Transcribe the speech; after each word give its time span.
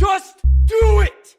Just 0.00 0.38
do 0.64 1.02
it! 1.02 1.36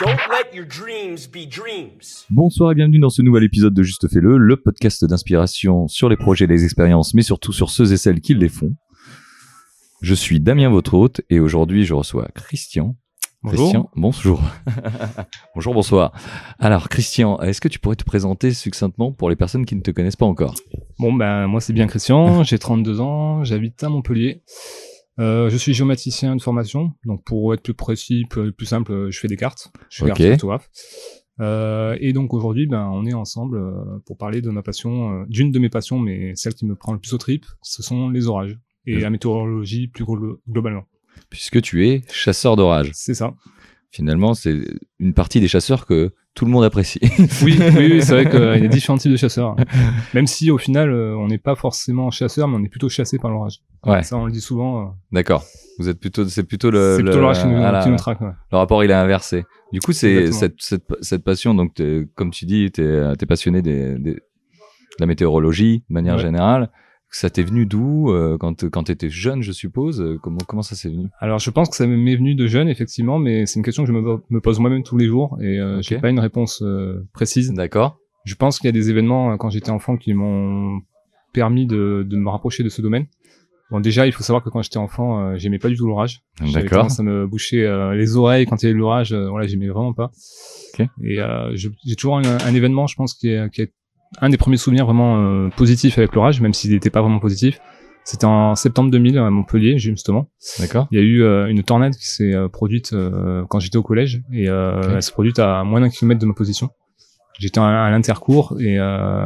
Don't 0.00 0.18
let 0.28 0.52
your 0.52 0.66
dreams 0.66 1.28
be 1.28 1.46
dreams. 1.48 2.26
Bonsoir 2.28 2.72
et 2.72 2.74
bienvenue 2.74 2.98
dans 2.98 3.08
ce 3.08 3.22
nouvel 3.22 3.44
épisode 3.44 3.72
de 3.72 3.84
Juste 3.84 4.08
Fais-le, 4.08 4.36
le 4.36 4.56
podcast 4.56 5.04
d'inspiration 5.04 5.86
sur 5.86 6.08
les 6.08 6.16
projets 6.16 6.46
et 6.46 6.48
les 6.48 6.64
expériences, 6.64 7.14
mais 7.14 7.22
surtout 7.22 7.52
sur 7.52 7.70
ceux 7.70 7.92
et 7.92 7.96
celles 7.96 8.20
qui 8.20 8.34
les 8.34 8.48
font. 8.48 8.74
Je 10.02 10.14
suis 10.14 10.40
Damien, 10.40 10.70
votre 10.70 10.94
hôte, 10.94 11.20
et 11.30 11.38
aujourd'hui 11.38 11.84
je 11.84 11.94
reçois 11.94 12.26
Christian. 12.34 12.96
Bonjour. 13.44 13.58
Christian, 13.66 13.90
bonjour. 13.94 14.42
bonjour, 15.54 15.74
bonsoir. 15.74 16.12
Alors, 16.58 16.88
Christian, 16.88 17.38
est-ce 17.42 17.60
que 17.60 17.68
tu 17.68 17.78
pourrais 17.78 17.94
te 17.96 18.04
présenter 18.04 18.52
succinctement 18.54 19.12
pour 19.12 19.28
les 19.28 19.36
personnes 19.36 19.66
qui 19.66 19.76
ne 19.76 19.82
te 19.82 19.90
connaissent 19.90 20.16
pas 20.16 20.24
encore? 20.24 20.54
Bon, 20.98 21.12
ben, 21.12 21.46
moi, 21.46 21.60
c'est 21.60 21.74
bien 21.74 21.86
Christian, 21.86 22.42
j'ai 22.44 22.58
32 22.58 23.00
ans, 23.02 23.44
j'habite 23.44 23.82
à 23.84 23.90
Montpellier. 23.90 24.42
Euh, 25.20 25.50
je 25.50 25.56
suis 25.58 25.74
géomaticien 25.74 26.34
de 26.36 26.40
formation, 26.42 26.92
donc 27.04 27.22
pour 27.24 27.52
être 27.52 27.62
plus 27.62 27.74
précis, 27.74 28.24
plus, 28.30 28.50
plus 28.52 28.66
simple, 28.66 29.10
je 29.10 29.20
fais 29.20 29.28
des 29.28 29.36
cartes. 29.36 29.70
Je 29.90 29.96
suis 29.96 30.04
Ok. 30.04 30.10
artiste 30.10 30.30
photographe. 30.32 30.70
Euh, 31.40 31.96
et 32.00 32.14
donc 32.14 32.32
aujourd'hui, 32.32 32.66
ben, 32.66 32.88
on 32.92 33.04
est 33.04 33.12
ensemble 33.12 33.58
euh, 33.58 33.98
pour 34.06 34.16
parler 34.16 34.40
de 34.40 34.48
ma 34.48 34.62
passion, 34.62 35.20
euh, 35.20 35.24
d'une 35.28 35.52
de 35.52 35.58
mes 35.58 35.68
passions, 35.68 35.98
mais 35.98 36.34
celle 36.34 36.54
qui 36.54 36.64
me 36.64 36.76
prend 36.76 36.94
le 36.94 36.98
plus 36.98 37.12
au 37.12 37.18
trip, 37.18 37.44
ce 37.60 37.82
sont 37.82 38.08
les 38.08 38.26
orages 38.26 38.58
et 38.86 39.00
la 39.00 39.10
météorologie 39.10 39.88
plus 39.88 40.04
glo- 40.04 40.38
globalement. 40.48 40.84
Puisque 41.30 41.60
tu 41.62 41.88
es 41.88 42.02
chasseur 42.10 42.56
d'orage. 42.56 42.90
C'est 42.94 43.14
ça. 43.14 43.34
Finalement, 43.90 44.34
c'est 44.34 44.56
une 44.98 45.14
partie 45.14 45.40
des 45.40 45.46
chasseurs 45.48 45.86
que 45.86 46.12
tout 46.34 46.44
le 46.44 46.50
monde 46.50 46.64
apprécie. 46.64 46.98
Oui, 47.44 47.56
oui, 47.60 47.92
oui, 47.92 48.02
c'est 48.02 48.12
vrai 48.24 48.28
qu'il 48.28 48.62
y 48.62 48.66
a 48.66 48.68
différents 48.68 48.98
types 48.98 49.12
de 49.12 49.16
chasseurs. 49.16 49.54
Même 50.14 50.26
si 50.26 50.50
au 50.50 50.58
final, 50.58 50.90
euh, 50.90 51.16
on 51.16 51.28
n'est 51.28 51.38
pas 51.38 51.54
forcément 51.54 52.10
chasseur, 52.10 52.48
mais 52.48 52.56
on 52.56 52.64
est 52.64 52.68
plutôt 52.68 52.88
chassé 52.88 53.18
par 53.18 53.30
l'orage. 53.30 53.60
ouais, 53.86 54.02
Ça, 54.02 54.16
on 54.16 54.26
le 54.26 54.32
dit 54.32 54.40
souvent. 54.40 54.80
euh, 54.82 54.90
d'accord. 55.12 55.44
Vous 55.78 55.88
êtes 55.88 56.00
plutôt, 56.00 56.26
c'est 56.28 56.42
plutôt 56.44 56.70
le, 56.70 56.94
c'est 56.96 57.02
le- 57.02 57.04
plutôt 57.10 57.20
l'orage 57.20 57.40
qui 57.42 57.46
nous, 57.46 57.82
qui 57.82 57.90
nous 57.90 57.96
traque. 57.96 58.20
ouais. 58.20 58.30
Le 58.50 58.58
rapport, 58.58 58.82
il 58.82 58.90
est 58.90 58.94
inversé. 58.94 59.44
Du 59.72 59.78
coup, 59.80 59.92
c'est 59.92 60.32
cette, 60.32 60.54
cette, 60.58 60.84
cette 61.00 61.22
passion, 61.24 61.54
donc 61.54 61.80
comme 62.16 62.30
tu 62.32 62.46
dis, 62.46 62.70
tu 62.72 62.82
es, 62.82 63.26
passionné 63.28 63.62
des, 63.62 63.96
des- 63.98 64.14
de 64.14 64.20
la 65.00 65.06
météorologie 65.06 65.84
de 65.88 65.94
manière 65.94 66.16
Ouais. 66.16 66.22
générale. 66.22 66.70
Ça 67.16 67.30
t'est 67.30 67.44
venu 67.44 67.64
d'où 67.64 68.10
euh, 68.10 68.36
quand, 68.38 68.68
quand 68.70 68.82
tu 68.84 68.90
étais 68.92 69.08
jeune, 69.08 69.40
je 69.40 69.52
suppose 69.52 70.00
euh, 70.00 70.18
Comment, 70.20 70.40
comment 70.48 70.62
ça 70.62 70.74
s'est 70.74 70.88
venu? 70.88 71.06
Alors, 71.20 71.38
je 71.38 71.48
pense 71.50 71.68
que 71.70 71.76
ça 71.76 71.86
m'est 71.86 72.16
venu 72.16 72.34
de 72.34 72.46
jeune, 72.48 72.68
effectivement, 72.68 73.20
mais 73.20 73.46
c'est 73.46 73.60
une 73.60 73.64
question 73.64 73.84
que 73.84 73.88
je 73.88 73.92
me, 73.96 74.18
me 74.30 74.40
pose 74.40 74.58
moi-même 74.58 74.82
tous 74.82 74.96
les 74.98 75.06
jours 75.06 75.38
et 75.40 75.60
euh, 75.60 75.76
Ok. 75.78 75.84
j'ai 75.84 75.98
pas 75.98 76.10
une 76.10 76.18
réponse 76.18 76.60
euh, 76.62 77.06
précise. 77.12 77.52
D'accord 77.52 77.98
Je 78.24 78.34
pense 78.34 78.58
qu'il 78.58 78.66
y 78.66 78.70
a 78.70 78.72
des 78.72 78.90
événements 78.90 79.30
euh, 79.32 79.36
quand 79.36 79.48
j'étais 79.48 79.70
enfant 79.70 79.96
qui 79.96 80.12
m'ont 80.12 80.80
permis 81.32 81.66
de, 81.66 82.04
de 82.08 82.16
me 82.16 82.28
rapprocher 82.30 82.64
de 82.64 82.68
ce 82.68 82.82
domaine. 82.82 83.06
Bon, 83.70 83.78
déjà, 83.78 84.06
il 84.06 84.12
faut 84.12 84.24
savoir 84.24 84.42
que 84.42 84.50
quand 84.50 84.62
j'étais 84.62 84.78
enfant, 84.78 85.20
euh, 85.20 85.36
j'aimais 85.36 85.60
pas 85.60 85.68
du 85.68 85.76
tout 85.76 85.86
l'orage. 85.86 86.22
D'accord. 86.52 86.88
à 86.98 87.02
me 87.04 87.28
boucher 87.28 87.64
euh, 87.64 87.94
les 87.94 88.16
oreilles 88.16 88.46
quand 88.46 88.60
il 88.62 88.66
y 88.66 88.68
avait 88.70 88.78
l'orage. 88.78 89.12
euh, 89.12 89.28
voilà, 89.30 89.46
j'aimais 89.46 89.68
vraiment 89.68 89.92
pas. 89.94 90.10
Ok. 90.78 90.86
Et 91.04 91.20
euh, 91.20 91.52
j'ai 91.54 91.94
toujours 91.96 92.18
un, 92.18 92.24
un 92.24 92.54
événement, 92.54 92.88
je 92.88 92.96
pense, 92.96 93.14
qui 93.14 93.28
est, 93.28 93.50
qui 93.52 93.62
est 93.62 93.72
un 94.20 94.28
des 94.28 94.36
premiers 94.36 94.56
souvenirs 94.56 94.86
vraiment 94.86 95.18
euh, 95.18 95.48
positifs 95.56 95.98
avec 95.98 96.14
l'orage, 96.14 96.40
même 96.40 96.54
s'il 96.54 96.72
n'était 96.72 96.90
pas 96.90 97.00
vraiment 97.02 97.18
positif. 97.20 97.60
C'était 98.04 98.26
en 98.26 98.54
septembre 98.54 98.90
2000 98.90 99.16
à 99.16 99.30
Montpellier, 99.30 99.78
justement. 99.78 100.28
D'accord 100.58 100.88
Il 100.90 100.98
y 100.98 101.00
a 101.00 101.04
eu 101.04 101.22
euh, 101.22 101.46
une 101.46 101.62
tornade 101.62 101.94
qui 101.94 102.06
s'est 102.06 102.34
euh, 102.34 102.48
produite 102.48 102.92
euh, 102.92 103.44
quand 103.48 103.60
j'étais 103.60 103.78
au 103.78 103.82
collège 103.82 104.22
et 104.30 104.44
elle 104.44 105.02
s'est 105.02 105.12
produite 105.12 105.38
à 105.38 105.64
moins 105.64 105.80
d'un 105.80 105.88
kilomètre 105.88 106.20
de 106.20 106.26
ma 106.26 106.34
position. 106.34 106.68
J'étais 107.38 107.58
à, 107.60 107.64
à 107.84 107.90
l'intercours 107.90 108.56
et 108.60 108.78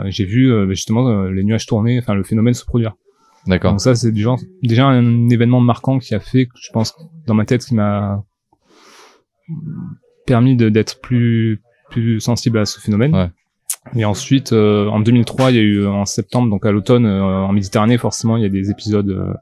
j'ai 0.07 0.25
vu 0.25 0.51
euh, 0.51 0.69
justement 0.71 1.25
les 1.25 1.45
nuages 1.45 1.67
tourner, 1.67 1.99
enfin 1.99 2.15
le 2.15 2.23
phénomène 2.23 2.55
se 2.55 2.65
produire. 2.65 2.95
D'accord. 3.47 3.73
Donc 3.73 3.81
ça 3.81 3.95
c'est 3.95 4.15
genre 4.17 4.39
déjà 4.63 4.87
un 4.87 5.29
événement 5.29 5.61
marquant 5.61 5.99
qui 5.99 6.15
a 6.15 6.21
fait, 6.21 6.47
que 6.47 6.53
je 6.61 6.71
pense, 6.73 6.95
dans 7.27 7.35
ma 7.35 7.45
tête, 7.45 7.65
qui 7.65 7.75
m'a 7.75 8.23
permis 10.27 10.57
d'être 10.57 11.01
plus 11.01 11.61
plus 11.91 12.21
sensible 12.21 12.59
à 12.59 12.65
ce 12.65 12.81
phénomène. 12.81 13.15
Ouais. 13.15 13.31
Et 13.97 14.05
ensuite, 14.05 14.53
euh, 14.53 14.87
en 14.89 15.01
2003, 15.01 15.51
il 15.51 15.57
y 15.57 15.59
a 15.59 15.63
eu 15.63 15.87
en 15.87 16.05
septembre, 16.05 16.51
donc 16.51 16.67
à 16.67 16.73
l'automne, 16.73 17.07
euh, 17.07 17.23
en 17.23 17.53
Méditerranée, 17.53 17.99
forcément, 17.99 18.37
il 18.37 18.43
y 18.43 18.47
a 18.47 18.51
des 18.51 18.71
épisodes 18.71 19.09
euh, 19.09 19.33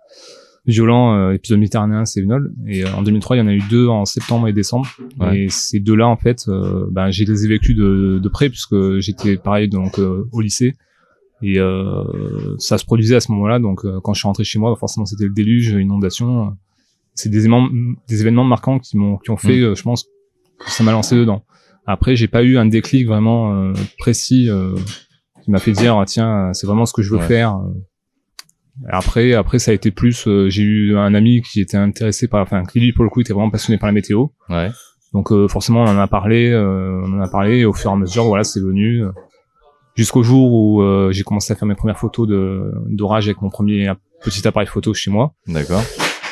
violents, 0.66 1.14
euh, 1.16 1.32
épisode 1.32 1.58
méditerranéen, 1.58 2.04
c'est 2.04 2.20
Sévenol. 2.20 2.52
Et 2.66 2.84
euh, 2.84 2.92
en 2.94 3.02
2003, 3.02 3.36
il 3.36 3.38
y 3.38 3.42
en 3.42 3.46
a 3.46 3.52
eu 3.52 3.62
deux 3.70 3.88
en 3.88 4.04
septembre 4.04 4.48
et 4.48 4.52
décembre. 4.52 4.86
Ouais. 5.18 5.44
Et 5.44 5.48
ces 5.48 5.80
deux-là, 5.80 6.08
en 6.08 6.16
fait, 6.16 6.44
euh, 6.48 6.86
ben, 6.90 7.10
j'ai 7.10 7.24
les 7.24 7.44
ai 7.44 7.48
vécus 7.48 7.76
de, 7.76 8.18
de 8.22 8.28
près 8.28 8.48
puisque 8.48 8.98
j'étais 8.98 9.36
pareil 9.36 9.68
donc 9.68 9.98
euh, 9.98 10.28
au 10.32 10.40
lycée. 10.40 10.74
Et 11.42 11.58
euh, 11.58 12.02
ça 12.58 12.78
se 12.78 12.84
produisait 12.84 13.16
à 13.16 13.20
ce 13.20 13.30
moment-là. 13.32 13.58
Donc 13.58 13.84
euh, 13.84 14.00
quand 14.02 14.14
je 14.14 14.20
suis 14.20 14.26
rentré 14.26 14.44
chez 14.44 14.58
moi, 14.58 14.74
forcément, 14.76 15.06
c'était 15.06 15.24
le 15.24 15.34
déluge, 15.34 15.68
inondation. 15.68 16.56
C'est 17.14 17.28
des 17.28 17.38
événements, 17.38 17.68
des 18.08 18.20
événements 18.20 18.44
marquants 18.44 18.78
qui 18.78 18.96
m'ont, 18.96 19.18
qui 19.18 19.30
ont 19.30 19.36
fait, 19.36 19.60
euh, 19.60 19.74
je 19.74 19.82
pense, 19.82 20.04
que 20.58 20.70
ça 20.70 20.82
m'a 20.82 20.92
lancé 20.92 21.16
dedans. 21.16 21.44
Après, 21.86 22.16
j'ai 22.16 22.28
pas 22.28 22.42
eu 22.42 22.58
un 22.58 22.66
déclic 22.66 23.06
vraiment 23.06 23.54
euh, 23.54 23.72
précis 23.98 24.48
euh, 24.50 24.74
qui 25.44 25.50
m'a 25.50 25.58
fait 25.58 25.72
dire 25.72 25.96
ah, 25.98 26.04
tiens, 26.04 26.52
c'est 26.52 26.66
vraiment 26.66 26.84
ce 26.86 26.92
que 26.92 27.02
je 27.02 27.10
veux 27.10 27.18
Ouais. 27.18 27.26
faire. 27.28 27.58
Après, 28.88 29.32
après, 29.32 29.58
ça 29.58 29.70
a 29.70 29.74
été 29.74 29.90
plus. 29.90 30.26
euh, 30.26 30.48
j'ai 30.50 30.62
eu 30.62 30.96
un 30.98 31.14
ami 31.14 31.40
qui 31.42 31.60
était 31.60 31.76
intéressé 31.78 32.28
par, 32.28 32.42
enfin, 32.42 32.62
qui 32.64 32.78
lui 32.80 32.92
pour 32.92 33.04
le 33.04 33.10
coup 33.10 33.20
était 33.20 33.32
vraiment 33.32 33.50
passionné 33.50 33.78
par 33.78 33.86
la 33.86 33.92
météo. 33.92 34.26
Ouais. 34.50 34.70
Donc 35.14 35.32
euh, 35.32 35.48
forcément, 35.48 35.82
on 35.84 35.86
en 35.88 35.98
a 35.98 36.06
parlé, 36.08 36.50
euh, 36.50 37.00
on 37.06 37.18
en 37.18 37.20
a 37.22 37.28
parlé 37.28 37.58
et 37.58 37.64
au 37.64 37.72
fur 37.72 37.90
et 37.90 37.94
à 37.94 37.96
mesure, 37.96 38.24
voilà, 38.24 38.44
c'est 38.44 38.60
venu 38.60 39.02
euh, 39.04 39.10
jusqu'au 39.94 40.22
jour 40.22 40.52
où 40.52 40.82
euh, 40.82 41.10
j'ai 41.12 41.22
commencé 41.22 41.52
à 41.52 41.56
faire 41.56 41.66
mes 41.68 41.74
premières 41.74 41.98
photos 41.98 42.28
de 42.28 42.70
d'orage 42.88 43.28
avec 43.28 43.40
mon 43.40 43.48
premier 43.48 43.90
petit 44.22 44.46
appareil 44.46 44.66
photo 44.66 44.92
chez 44.92 45.10
moi. 45.10 45.32
D'accord. 45.46 45.82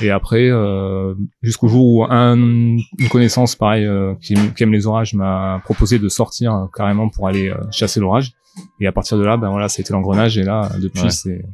Et 0.01 0.11
après, 0.11 0.49
euh, 0.51 1.15
jusqu'au 1.43 1.69
jour 1.69 1.87
où 1.87 2.05
un, 2.05 2.37
une 2.37 3.09
connaissance, 3.11 3.55
pareil, 3.57 3.85
euh, 3.87 4.15
qui, 4.21 4.35
aime- 4.35 4.53
qui 4.55 4.63
aime 4.65 4.73
les 4.73 4.87
orages, 4.87 5.15
m'a 5.15 5.61
proposé 5.65 5.99
de 5.99 6.09
sortir 6.09 6.55
euh, 6.55 6.65
carrément 6.75 7.09
pour 7.09 7.29
aller 7.29 7.49
euh, 7.49 7.57
chasser 7.71 8.01
l'orage. 8.01 8.33
Et 8.81 8.87
à 8.87 8.93
partir 8.93 9.19
de 9.19 9.25
là, 9.25 9.37
ben 9.37 9.51
voilà, 9.51 9.69
c'était 9.69 9.93
l'engrenage. 9.93 10.37
Et 10.39 10.43
là, 10.43 10.69
depuis, 10.81 11.03
Ouais. 11.03 11.11
c'est 11.11 11.45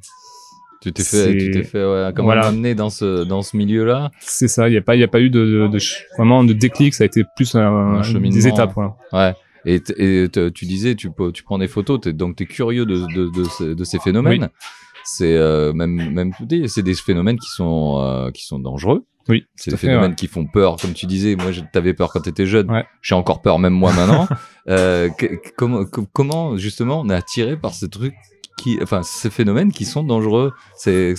Tu 0.82 0.92
t'es 0.92 1.02
fait, 1.02 1.36
tu 1.36 1.50
t'es 1.50 1.62
fait 1.62 1.84
ouais, 1.84 2.10
comment 2.14 2.26
Voilà. 2.28 2.46
amener 2.46 2.74
dans 2.74 2.88
ce, 2.90 3.24
dans 3.24 3.42
ce 3.42 3.56
milieu-là 3.56 4.10
c'est 4.20 4.48
ça. 4.48 4.68
Il 4.68 4.74
y 4.74 4.78
a 4.78 4.82
pas, 4.82 4.96
il 4.96 5.00
y 5.00 5.04
a 5.04 5.08
pas 5.08 5.20
eu 5.20 5.28
de, 5.30 5.44
de, 5.44 5.68
de 5.68 5.78
vraiment 6.16 6.42
de 6.42 6.52
déclic. 6.54 6.94
Ça 6.94 7.04
a 7.04 7.06
été 7.06 7.22
plus 7.36 7.54
un, 7.54 7.60
Un 7.98 8.02
cheminement. 8.02 8.30
des 8.34 8.48
étapes. 8.48 8.72
Voilà. 8.74 8.96
Ouais. 9.12 9.34
Et, 9.66 9.80
tu 9.82 10.64
disais, 10.64 10.94
tu, 10.94 11.10
peux- 11.10 11.32
tu 11.32 11.42
prends 11.42 11.58
des 11.58 11.68
photos, 11.68 12.00
t'es- 12.00 12.14
donc 12.14 12.36
tu 12.36 12.44
es 12.44 12.46
curieux 12.46 12.86
de, 12.86 13.00
de, 13.14 13.74
de 13.74 13.84
ces 13.84 13.98
phénomènes. 13.98 14.48
C'est 15.04 15.36
euh, 15.36 15.72
même, 15.72 16.10
même 16.12 16.32
c'est 16.66 16.82
des 16.82 16.94
phénomènes 16.94 17.38
qui 17.38 17.48
sont, 17.50 17.98
euh, 18.00 18.30
qui 18.30 18.44
sont 18.46 18.58
dangereux. 18.58 19.04
Oui, 19.28 19.44
C'est 19.54 19.70
des 19.70 19.76
phénomènes 19.76 20.10
ouais. 20.10 20.16
qui 20.16 20.26
font 20.26 20.46
peur, 20.46 20.76
comme 20.80 20.92
tu 20.92 21.06
disais. 21.06 21.36
Moi, 21.36 21.52
t'avais 21.72 21.94
peur 21.94 22.10
quand 22.12 22.20
t'étais 22.20 22.46
jeune. 22.46 22.70
Ouais. 22.70 22.84
J'ai 23.02 23.14
encore 23.14 23.42
peur, 23.42 23.58
même 23.58 23.74
moi 23.74 23.92
maintenant. 23.92 24.26
euh, 24.68 25.08
comment, 25.56 25.84
co- 25.84 26.06
comment 26.12 26.56
justement 26.56 27.00
on 27.00 27.08
est 27.10 27.14
attiré 27.14 27.56
par 27.56 27.74
ce 27.74 27.86
truc 27.86 28.14
qui, 28.56 28.78
enfin, 28.82 29.02
ces 29.02 29.30
phénomènes 29.30 29.72
qui 29.72 29.84
sont 29.84 30.02
dangereux? 30.02 30.52
C'est 30.76 31.14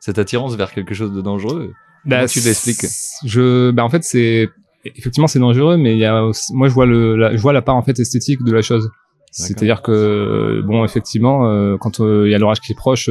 cette 0.00 0.18
attirance 0.18 0.54
vers 0.56 0.70
quelque 0.72 0.92
chose 0.94 1.12
de 1.12 1.20
dangereux. 1.22 1.72
Comment 2.08 2.26
tu 2.26 2.40
l'expliques? 2.40 2.86
Je, 3.24 3.70
bah 3.70 3.84
en 3.84 3.88
fait, 3.88 4.02
c'est 4.04 4.48
effectivement 4.84 5.26
c'est 5.26 5.38
dangereux, 5.40 5.76
mais 5.76 5.92
il 5.92 5.98
y 5.98 6.04
a 6.04 6.24
aussi- 6.24 6.52
moi 6.54 6.68
je 6.68 6.74
vois 6.74 6.86
le, 6.86 7.16
la, 7.16 7.34
je 7.36 7.40
vois 7.40 7.52
la 7.52 7.62
part 7.62 7.76
en 7.76 7.82
fait 7.82 7.98
esthétique 7.98 8.42
de 8.44 8.52
la 8.52 8.62
chose. 8.62 8.90
C'est-à-dire 9.36 9.82
que 9.82 9.92
euh, 9.92 10.62
bon, 10.64 10.84
effectivement, 10.84 11.46
euh, 11.46 11.76
quand 11.76 12.00
euh, 12.00 12.26
il 12.26 12.32
y 12.32 12.34
a 12.34 12.38
l'orage 12.38 12.60
qui 12.60 12.72
est 12.72 12.76
proche, 12.76 13.10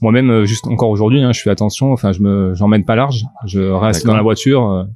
moi-même, 0.00 0.44
juste 0.44 0.66
encore 0.66 0.90
aujourd'hui, 0.90 1.22
hein, 1.22 1.32
je 1.32 1.40
fais 1.40 1.50
attention. 1.50 1.92
Enfin, 1.92 2.12
je 2.12 2.20
me, 2.20 2.54
j'emmène 2.54 2.84
pas 2.84 2.96
large. 2.96 3.24
Je 3.44 3.60
reste 3.60 4.06
dans 4.06 4.16
la 4.16 4.22
voiture. 4.22 4.86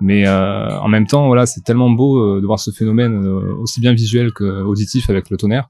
mais 0.00 0.28
en 0.28 0.88
même 0.88 1.06
temps, 1.06 1.26
voilà, 1.26 1.46
c'est 1.46 1.62
tellement 1.62 1.90
beau 1.90 2.40
de 2.40 2.46
voir 2.46 2.58
ce 2.58 2.70
phénomène 2.70 3.26
aussi 3.60 3.80
bien 3.80 3.92
visuel 3.92 4.32
que 4.32 4.62
auditif 4.62 5.10
avec 5.10 5.30
le 5.30 5.36
tonnerre. 5.36 5.68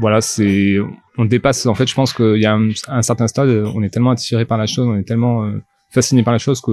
Voilà, 0.00 0.20
c'est, 0.20 0.78
on 1.18 1.24
dépasse. 1.24 1.66
En 1.66 1.74
fait, 1.74 1.86
je 1.86 1.94
pense 1.94 2.12
qu'il 2.12 2.40
y 2.40 2.46
a 2.46 2.54
un, 2.54 2.70
un 2.88 3.02
certain 3.02 3.28
stade, 3.28 3.48
on 3.74 3.82
est 3.82 3.90
tellement 3.90 4.10
attiré 4.10 4.44
par 4.44 4.58
la 4.58 4.66
chose, 4.66 4.88
on 4.88 4.96
est 4.96 5.04
tellement 5.04 5.50
fasciné 5.90 6.22
par 6.22 6.32
la 6.32 6.38
chose 6.38 6.60
que 6.60 6.72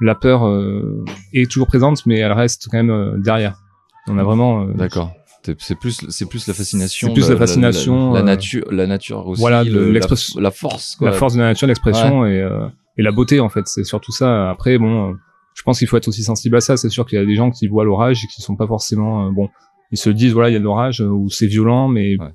la 0.00 0.14
peur 0.14 0.46
euh, 0.46 1.04
est 1.32 1.50
toujours 1.50 1.66
présente, 1.66 2.04
mais 2.06 2.18
elle 2.18 2.32
reste 2.32 2.68
quand 2.70 2.78
même 2.78 2.90
euh, 2.90 3.16
derrière. 3.18 3.58
On 4.08 4.18
a 4.18 4.22
vraiment. 4.24 4.62
euh, 4.62 4.72
D'accord. 4.74 5.12
C'est 5.58 5.74
plus, 5.74 6.04
c'est 6.10 6.26
plus 6.28 6.46
la 6.46 6.52
fascination. 6.54 7.08
C'est 7.08 7.14
plus 7.14 7.30
la 7.30 7.36
fascination, 7.36 8.12
La, 8.12 8.18
la 8.18 8.20
euh, 8.20 8.22
nature, 8.34 8.64
la 8.70 8.86
nature 8.86 9.26
aussi. 9.26 9.40
voilà, 9.40 9.64
le- 9.64 9.86
la- 9.86 9.92
l'expression- 9.92 10.38
La, 10.40 10.50
force. 10.50 10.96
Quoi. 10.96 11.08
la 11.10 11.16
force 11.16 11.32
de 11.34 11.38
la 11.40 11.46
nature, 11.46 11.66
l'expression 11.66 12.26
et, 12.26 12.40
euh, 12.42 12.68
et 12.98 13.02
la 13.02 13.10
beauté 13.10 13.40
en 13.40 13.48
fait. 13.48 13.66
C'est 13.66 13.84
surtout 13.84 14.12
ça. 14.12 14.50
Après, 14.50 14.76
bon, 14.76 15.10
euh, 15.10 15.14
je 15.54 15.62
pense 15.62 15.78
qu'il 15.78 15.88
faut 15.88 15.96
être 15.96 16.08
aussi 16.08 16.22
sensible 16.22 16.56
à 16.56 16.60
ça. 16.60 16.76
C'est 16.76 16.90
sûr 16.90 17.06
qu'il 17.06 17.18
y 17.18 17.22
a 17.22 17.24
des 17.24 17.36
gens 17.36 17.50
qui 17.50 17.68
voient 17.68 17.84
l'orage 17.84 18.22
et 18.22 18.26
qui 18.26 18.42
sont 18.42 18.54
pas 18.54 18.66
forcément 18.66 19.26
euh, 19.28 19.30
bon. 19.30 19.48
Ils 19.92 19.98
se 19.98 20.10
disent 20.10 20.34
voilà, 20.34 20.50
il 20.50 20.52
y 20.52 20.56
a 20.56 20.58
de 20.58 20.64
l'orage 20.64 21.00
ou 21.00 21.30
c'est 21.30 21.46
violent, 21.46 21.88
mais 21.88 22.16
Ouais. 22.18 22.28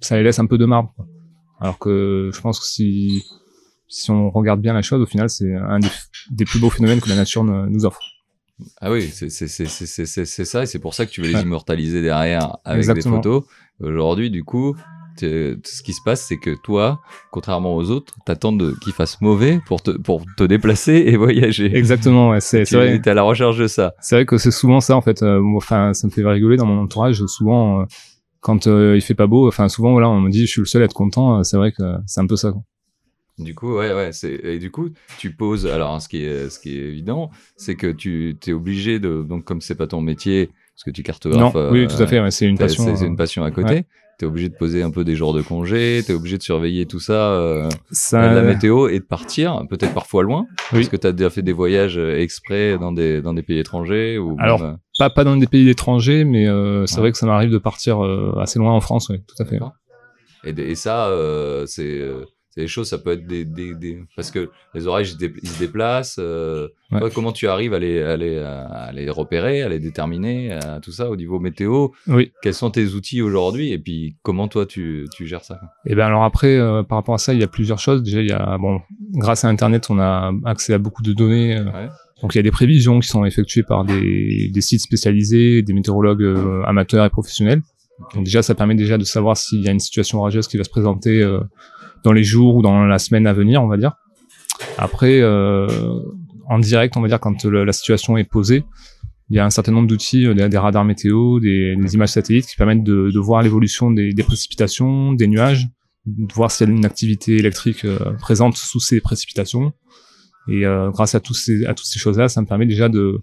ça 0.00 0.16
les 0.16 0.22
laisse 0.22 0.38
un 0.38 0.46
peu 0.46 0.56
de 0.56 0.64
marbre. 0.64 0.92
quoi. 0.94 1.06
Alors 1.60 1.78
que 1.80 2.30
je 2.32 2.40
pense 2.40 2.60
que 2.60 2.66
si 2.66 3.24
si 3.88 4.10
on 4.12 4.30
regarde 4.30 4.60
bien 4.62 4.72
la 4.72 4.82
chose, 4.82 5.02
au 5.02 5.06
final, 5.06 5.28
c'est 5.28 5.52
un 5.54 5.80
des, 5.80 5.88
des 6.30 6.44
plus 6.44 6.58
beaux 6.60 6.70
phénomènes 6.70 7.00
que 7.00 7.08
la 7.08 7.16
nature 7.16 7.42
nous 7.44 7.84
offre. 7.84 8.00
Ah 8.80 8.90
oui, 8.90 9.08
c'est 9.12 9.28
ça, 9.30 10.62
et 10.62 10.66
c'est 10.66 10.78
pour 10.78 10.94
ça 10.94 11.06
que 11.06 11.10
tu 11.10 11.22
veux 11.22 11.32
les 11.32 11.40
immortaliser 11.42 12.02
derrière 12.02 12.56
avec 12.64 12.86
des 12.92 13.02
photos. 13.02 13.44
Aujourd'hui, 13.80 14.30
du 14.30 14.44
coup, 14.44 14.76
ce 15.18 15.82
qui 15.82 15.92
se 15.92 16.00
passe, 16.04 16.26
c'est 16.26 16.38
que 16.38 16.50
toi, 16.62 17.00
contrairement 17.30 17.74
aux 17.74 17.90
autres, 17.90 18.14
t'attends 18.24 18.56
qu'ils 18.56 18.92
fassent 18.92 19.20
mauvais 19.20 19.60
pour 19.66 19.82
te, 19.82 19.90
pour 19.90 20.24
te 20.36 20.44
déplacer 20.44 21.04
et 21.06 21.16
voyager. 21.16 21.74
Exactement, 21.74 22.30
ouais, 22.30 22.40
c'est 22.40 22.70
vrai. 22.70 23.00
T'es 23.00 23.10
à 23.10 23.14
la 23.14 23.22
recherche 23.22 23.58
de 23.58 23.66
ça. 23.66 23.94
C'est 24.00 24.16
vrai 24.16 24.26
que 24.26 24.38
c'est 24.38 24.50
souvent 24.50 24.80
ça, 24.80 24.96
en 24.96 25.02
fait. 25.02 25.22
Euh, 25.22 25.42
enfin, 25.56 25.92
ça 25.94 26.06
me 26.06 26.12
fait 26.12 26.24
rigoler 26.24 26.56
dans 26.56 26.66
mon 26.66 26.82
entourage. 26.82 27.24
Souvent, 27.26 27.80
euh, 27.80 27.84
quand 28.40 28.66
euh, 28.66 28.96
il 28.96 29.02
fait 29.02 29.14
pas 29.14 29.26
beau, 29.26 29.48
enfin, 29.48 29.68
souvent, 29.68 29.92
voilà, 29.92 30.08
on 30.08 30.20
me 30.20 30.30
dit, 30.30 30.46
je 30.46 30.50
suis 30.50 30.60
le 30.60 30.66
seul 30.66 30.82
à 30.82 30.86
être 30.86 30.94
content. 30.94 31.42
c'est 31.44 31.56
vrai 31.56 31.72
que 31.72 31.82
c'est 32.06 32.20
un 32.20 32.26
peu 32.26 32.36
ça. 32.36 32.52
Quoi. 32.52 32.62
Du 33.42 33.54
coup, 33.54 33.76
ouais, 33.76 33.92
ouais, 33.92 34.12
c'est 34.12 34.32
et 34.32 34.58
du 34.58 34.70
coup, 34.70 34.90
tu 35.18 35.32
poses. 35.32 35.66
Alors, 35.66 36.00
ce 36.00 36.08
qui 36.08 36.24
est, 36.24 36.50
ce 36.50 36.58
qui 36.58 36.78
est 36.78 36.82
évident, 36.88 37.30
c'est 37.56 37.74
que 37.74 37.90
tu 37.90 38.36
es 38.46 38.52
obligé 38.52 38.98
de, 38.98 39.22
donc 39.22 39.44
comme 39.44 39.60
c'est 39.60 39.74
pas 39.74 39.86
ton 39.86 40.00
métier, 40.00 40.50
parce 40.74 40.84
que 40.84 40.90
tu 40.90 41.02
cartographes. 41.02 41.54
Non, 41.54 41.70
oui, 41.70 41.86
tout 41.86 42.02
à 42.02 42.06
fait. 42.06 42.30
c'est 42.30 42.46
une 42.46 42.58
passion. 42.58 42.96
C'est 42.96 43.06
une 43.06 43.16
passion 43.16 43.44
à 43.44 43.50
côté 43.50 43.84
t'es 44.22 44.26
obligé 44.26 44.48
de 44.48 44.54
poser 44.54 44.82
un 44.84 44.90
peu 44.90 45.02
des 45.02 45.16
jours 45.16 45.34
de 45.34 45.42
congé, 45.42 46.00
t'es 46.06 46.12
obligé 46.12 46.38
de 46.38 46.42
surveiller 46.44 46.86
tout 46.86 47.00
ça, 47.00 47.32
euh, 47.32 47.68
ça... 47.90 48.32
la 48.32 48.42
météo 48.42 48.88
et 48.88 49.00
de 49.00 49.04
partir, 49.04 49.64
peut-être 49.68 49.94
parfois 49.94 50.22
loin, 50.22 50.46
oui. 50.72 50.78
parce 50.78 50.88
que 50.90 50.96
t'as 50.96 51.10
déjà 51.10 51.28
fait 51.28 51.42
des 51.42 51.52
voyages 51.52 51.98
euh, 51.98 52.20
exprès 52.20 52.78
dans 52.78 52.92
des 52.92 53.20
dans 53.20 53.34
des 53.34 53.42
pays 53.42 53.58
étrangers 53.58 54.18
ou 54.18 54.36
alors 54.38 54.62
euh, 54.62 54.74
pas 54.96 55.10
pas 55.10 55.24
dans 55.24 55.36
des 55.36 55.48
pays 55.48 55.68
étrangers, 55.68 56.24
mais 56.24 56.46
euh, 56.46 56.86
c'est 56.86 57.00
vrai 57.00 57.10
que 57.10 57.18
ça 57.18 57.26
m'arrive 57.26 57.50
de 57.50 57.58
partir 57.58 58.00
assez 58.40 58.60
loin 58.60 58.72
en 58.72 58.80
France, 58.80 59.08
oui, 59.10 59.20
tout 59.26 59.42
à 59.42 59.44
fait. 59.44 59.58
Et, 60.44 60.50
et 60.50 60.74
ça, 60.76 61.10
c'est 61.66 62.00
c'est 62.54 62.60
des 62.60 62.68
choses, 62.68 62.90
ça 62.90 62.98
peut 62.98 63.12
être 63.12 63.26
des, 63.26 63.46
des, 63.46 63.74
des... 63.74 64.04
parce 64.14 64.30
que 64.30 64.50
les 64.74 64.86
oreilles 64.86 65.06
ils, 65.06 65.48
se 65.48 65.58
déplacent. 65.58 66.18
Euh, 66.18 66.68
comment 67.14 67.32
tu 67.32 67.48
arrives 67.48 67.72
à 67.72 67.78
les, 67.78 68.02
à 68.02 68.18
les, 68.18 68.36
à 68.36 68.90
les 68.92 69.08
repérer, 69.08 69.62
à 69.62 69.70
les 69.70 69.78
déterminer, 69.78 70.52
à 70.52 70.78
tout 70.80 70.92
ça 70.92 71.08
au 71.08 71.16
niveau 71.16 71.40
météo? 71.40 71.88
Oui. 72.08 72.30
Quels 72.42 72.52
sont 72.52 72.70
tes 72.70 72.88
outils 72.88 73.22
aujourd'hui? 73.22 73.72
Et 73.72 73.78
puis 73.78 74.16
comment 74.22 74.48
toi 74.48 74.66
tu, 74.66 75.08
tu 75.16 75.26
gères 75.26 75.44
ça? 75.44 75.60
Et 75.86 75.92
eh 75.92 75.94
ben 75.94 76.04
alors 76.04 76.24
après, 76.24 76.58
euh, 76.58 76.82
par 76.82 76.98
rapport 76.98 77.14
à 77.14 77.18
ça, 77.18 77.32
il 77.32 77.40
y 77.40 77.42
a 77.42 77.48
plusieurs 77.48 77.78
choses. 77.78 78.02
Déjà, 78.02 78.20
il 78.20 78.28
y 78.28 78.32
a 78.32 78.58
bon, 78.58 78.82
grâce 79.12 79.46
à 79.46 79.48
Internet, 79.48 79.88
on 79.88 79.98
a 79.98 80.30
accès 80.44 80.74
à 80.74 80.78
beaucoup 80.78 81.02
de 81.02 81.14
données. 81.14 81.56
Euh, 81.56 81.86
donc 82.20 82.34
il 82.34 82.36
y 82.36 82.40
a 82.40 82.42
des 82.42 82.50
prévisions 82.50 83.00
qui 83.00 83.08
sont 83.08 83.24
effectuées 83.24 83.62
par 83.62 83.86
des, 83.86 84.50
des 84.52 84.60
sites 84.60 84.82
spécialisés, 84.82 85.62
des 85.62 85.72
météorologues 85.72 86.36
amateurs 86.66 87.06
et 87.06 87.10
professionnels. 87.10 87.62
Donc 88.14 88.24
déjà, 88.24 88.42
ça 88.42 88.54
permet 88.54 88.74
déjà 88.74 88.98
de 88.98 89.04
savoir 89.04 89.38
s'il 89.38 89.62
y 89.62 89.68
a 89.68 89.72
une 89.72 89.80
situation 89.80 90.18
orageuse 90.18 90.48
qui 90.48 90.58
va 90.58 90.64
se 90.64 90.70
présenter 90.70 91.26
dans 92.04 92.12
les 92.12 92.24
jours 92.24 92.56
ou 92.56 92.62
dans 92.62 92.84
la 92.84 92.98
semaine 92.98 93.26
à 93.26 93.32
venir, 93.32 93.62
on 93.62 93.68
va 93.68 93.76
dire. 93.76 93.92
Après, 94.78 95.20
euh, 95.20 95.66
en 96.48 96.58
direct, 96.58 96.96
on 96.96 97.00
va 97.00 97.08
dire 97.08 97.20
quand 97.20 97.44
la 97.44 97.72
situation 97.72 98.16
est 98.16 98.28
posée, 98.28 98.64
il 99.30 99.36
y 99.36 99.38
a 99.38 99.46
un 99.46 99.50
certain 99.50 99.72
nombre 99.72 99.88
d'outils, 99.88 100.26
euh, 100.26 100.34
des, 100.34 100.58
radars 100.58 100.84
météo, 100.84 101.40
des, 101.40 101.74
images 101.94 102.10
satellites 102.10 102.46
qui 102.46 102.56
permettent 102.56 102.84
de, 102.84 103.18
voir 103.18 103.42
l'évolution 103.42 103.90
des, 103.90 104.12
précipitations, 104.22 105.12
des 105.12 105.26
nuages, 105.26 105.68
de 106.06 106.32
voir 106.34 106.50
s'il 106.50 106.68
y 106.68 106.70
a 106.70 106.74
une 106.74 106.84
activité 106.84 107.36
électrique 107.36 107.84
euh, 107.84 108.12
présente 108.18 108.56
sous 108.56 108.80
ces 108.80 109.00
précipitations. 109.00 109.72
Et 110.48 110.66
euh, 110.66 110.90
grâce 110.90 111.14
à, 111.14 111.20
tous 111.20 111.34
ces, 111.34 111.64
à 111.64 111.74
toutes 111.74 111.86
ces 111.86 111.98
choses-là, 111.98 112.28
ça 112.28 112.42
me 112.42 112.46
permet 112.46 112.66
déjà 112.66 112.88
de, 112.88 113.20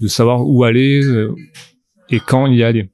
de 0.00 0.08
savoir 0.08 0.46
où 0.46 0.64
aller 0.64 1.02
euh, 1.02 1.34
et 2.10 2.20
quand 2.20 2.46
y 2.46 2.62
aller. 2.62 2.90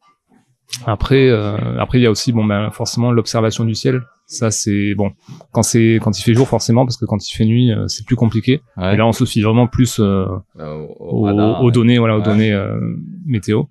Après, 0.87 1.31
après 1.79 2.00
il 2.00 2.03
y 2.03 2.06
a 2.06 2.11
aussi 2.11 2.32
bon 2.32 2.44
ben 2.44 2.71
forcément 2.73 3.12
l'observation 3.12 3.65
du 3.65 3.76
ciel 3.76 4.03
ça 4.26 4.50
c'est 4.50 4.94
bon 4.94 5.12
quand 5.53 5.62
c'est 5.62 5.99
quand 6.03 6.19
il 6.19 6.23
fait 6.23 6.35
jour 6.35 6.49
forcément 6.49 6.87
parce 6.87 6.97
que 6.97 7.05
quand 7.05 7.26
il 7.26 7.35
fait 7.35 7.44
nuit 7.44 7.73
euh, 7.73 7.87
c'est 7.88 8.06
plus 8.06 8.17
compliqué. 8.17 8.61
Et 8.79 8.97
là 8.97 9.06
on 9.06 9.12
se 9.12 9.25
fie 9.25 9.43
vraiment 9.43 9.67
plus 9.67 10.00
euh, 10.00 10.26
euh 10.59 10.87
aux, 10.99 11.71
données 11.71 11.99
voilà 11.99 12.17
aux 12.17 12.23
données 12.23 12.53
euh, 12.53 12.79
météo. 13.26 13.65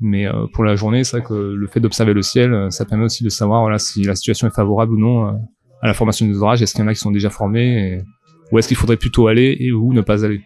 Mais 0.00 0.26
pour 0.54 0.64
la 0.64 0.74
journée 0.74 1.04
c'est 1.04 1.18
vrai 1.18 1.26
que 1.26 1.34
le 1.34 1.66
fait 1.68 1.78
d'observer 1.78 2.12
le 2.12 2.22
ciel 2.22 2.68
ça 2.70 2.84
permet 2.84 3.04
aussi 3.04 3.22
de 3.22 3.28
savoir 3.28 3.60
voilà 3.62 3.78
si 3.78 4.02
la 4.02 4.16
situation 4.16 4.48
est 4.48 4.54
favorable 4.54 4.94
ou 4.94 4.98
non 4.98 5.26
à 5.80 5.86
la 5.86 5.94
formation 5.94 6.26
des 6.26 6.36
orages. 6.42 6.62
Est-ce 6.62 6.74
qu'il 6.74 6.82
y 6.82 6.84
en 6.84 6.88
a 6.88 6.94
qui 6.94 7.00
sont 7.00 7.12
déjà 7.12 7.30
formés 7.30 7.92
et, 7.94 8.02
où 8.50 8.58
est-ce 8.58 8.68
qu'il 8.68 8.76
faudrait 8.76 8.96
plutôt 8.96 9.28
aller 9.28 9.56
et 9.60 9.72
où 9.72 9.92
ne 9.92 10.00
pas 10.00 10.24
aller? 10.24 10.42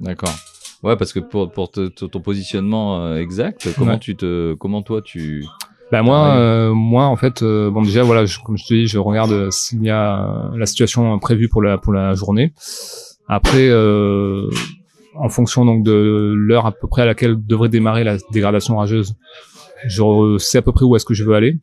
D'accord. 0.00 0.34
Ouais, 0.82 0.96
parce 0.96 1.12
que 1.12 1.20
pour, 1.20 1.50
pour 1.52 1.70
ton 1.70 2.20
positionnement 2.20 3.16
exact, 3.16 3.68
comment 3.76 3.98
tu 3.98 4.16
te, 4.16 4.54
comment 4.54 4.82
toi 4.82 5.02
tu, 5.02 5.44
bah 5.90 6.02
moi, 6.02 6.36
euh, 6.36 6.72
moi 6.72 7.06
en 7.06 7.16
fait, 7.16 7.42
euh, 7.42 7.70
bon 7.70 7.82
déjà 7.82 8.02
voilà, 8.02 8.24
comme 8.44 8.56
je 8.56 8.64
te 8.64 8.74
dis, 8.74 8.86
je 8.86 8.98
regarde 8.98 9.32
euh, 9.32 9.50
s'il 9.50 9.82
y 9.82 9.90
a 9.90 10.50
la 10.54 10.66
situation 10.66 11.18
prévue 11.18 11.48
pour 11.48 11.62
la 11.62 11.78
pour 11.78 11.92
la 11.92 12.14
journée. 12.14 12.52
Après, 13.28 13.70
en 15.14 15.28
fonction 15.28 15.64
donc 15.64 15.84
de 15.84 16.32
l'heure 16.36 16.66
à 16.66 16.72
peu 16.72 16.88
près 16.88 17.02
à 17.02 17.06
laquelle 17.06 17.36
devrait 17.44 17.68
démarrer 17.68 18.04
la 18.04 18.16
dégradation 18.32 18.76
rageuse, 18.76 19.14
je 19.86 20.36
sais 20.38 20.58
à 20.58 20.62
peu 20.62 20.72
près 20.72 20.84
où 20.84 20.94
est-ce 20.96 21.04
que 21.04 21.14
je 21.14 21.24
veux 21.24 21.34
aller. 21.34 21.58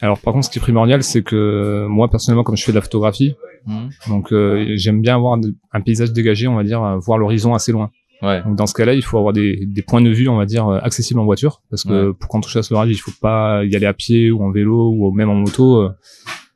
Alors 0.00 0.18
par 0.18 0.32
contre, 0.32 0.46
ce 0.46 0.50
qui 0.50 0.58
est 0.58 0.62
primordial, 0.62 1.02
c'est 1.02 1.22
que 1.22 1.86
moi 1.88 2.08
personnellement, 2.08 2.44
comme 2.44 2.56
je 2.56 2.64
fais 2.64 2.72
de 2.72 2.76
la 2.76 2.82
photographie, 2.82 3.34
mmh. 3.66 3.88
donc 4.08 4.34
j'aime 4.74 5.00
bien 5.00 5.16
avoir 5.16 5.38
un 5.72 5.80
paysage 5.80 6.12
dégagé, 6.12 6.48
on 6.48 6.56
va 6.56 6.64
dire, 6.64 6.98
voir 6.98 7.18
l'horizon 7.18 7.54
assez 7.54 7.72
loin. 7.72 7.90
Ouais. 8.22 8.42
Donc 8.42 8.56
dans 8.56 8.66
ce 8.66 8.74
cas-là, 8.74 8.94
il 8.94 9.02
faut 9.02 9.18
avoir 9.18 9.32
des, 9.32 9.64
des, 9.66 9.82
points 9.82 10.02
de 10.02 10.10
vue, 10.10 10.28
on 10.28 10.36
va 10.36 10.46
dire, 10.46 10.68
euh, 10.68 10.78
accessibles 10.82 11.20
en 11.20 11.24
voiture, 11.24 11.62
parce 11.70 11.84
que 11.84 12.12
pour 12.12 12.28
quand 12.28 12.44
on 12.44 12.48
chasse 12.48 12.70
l'orage, 12.70 12.90
il 12.90 12.96
faut 12.96 13.12
pas 13.20 13.64
y 13.64 13.74
aller 13.74 13.86
à 13.86 13.94
pied 13.94 14.30
ou 14.30 14.42
en 14.44 14.50
vélo 14.50 14.94
ou 14.94 15.10
même 15.12 15.30
en 15.30 15.34
moto. 15.34 15.76
Euh. 15.76 15.90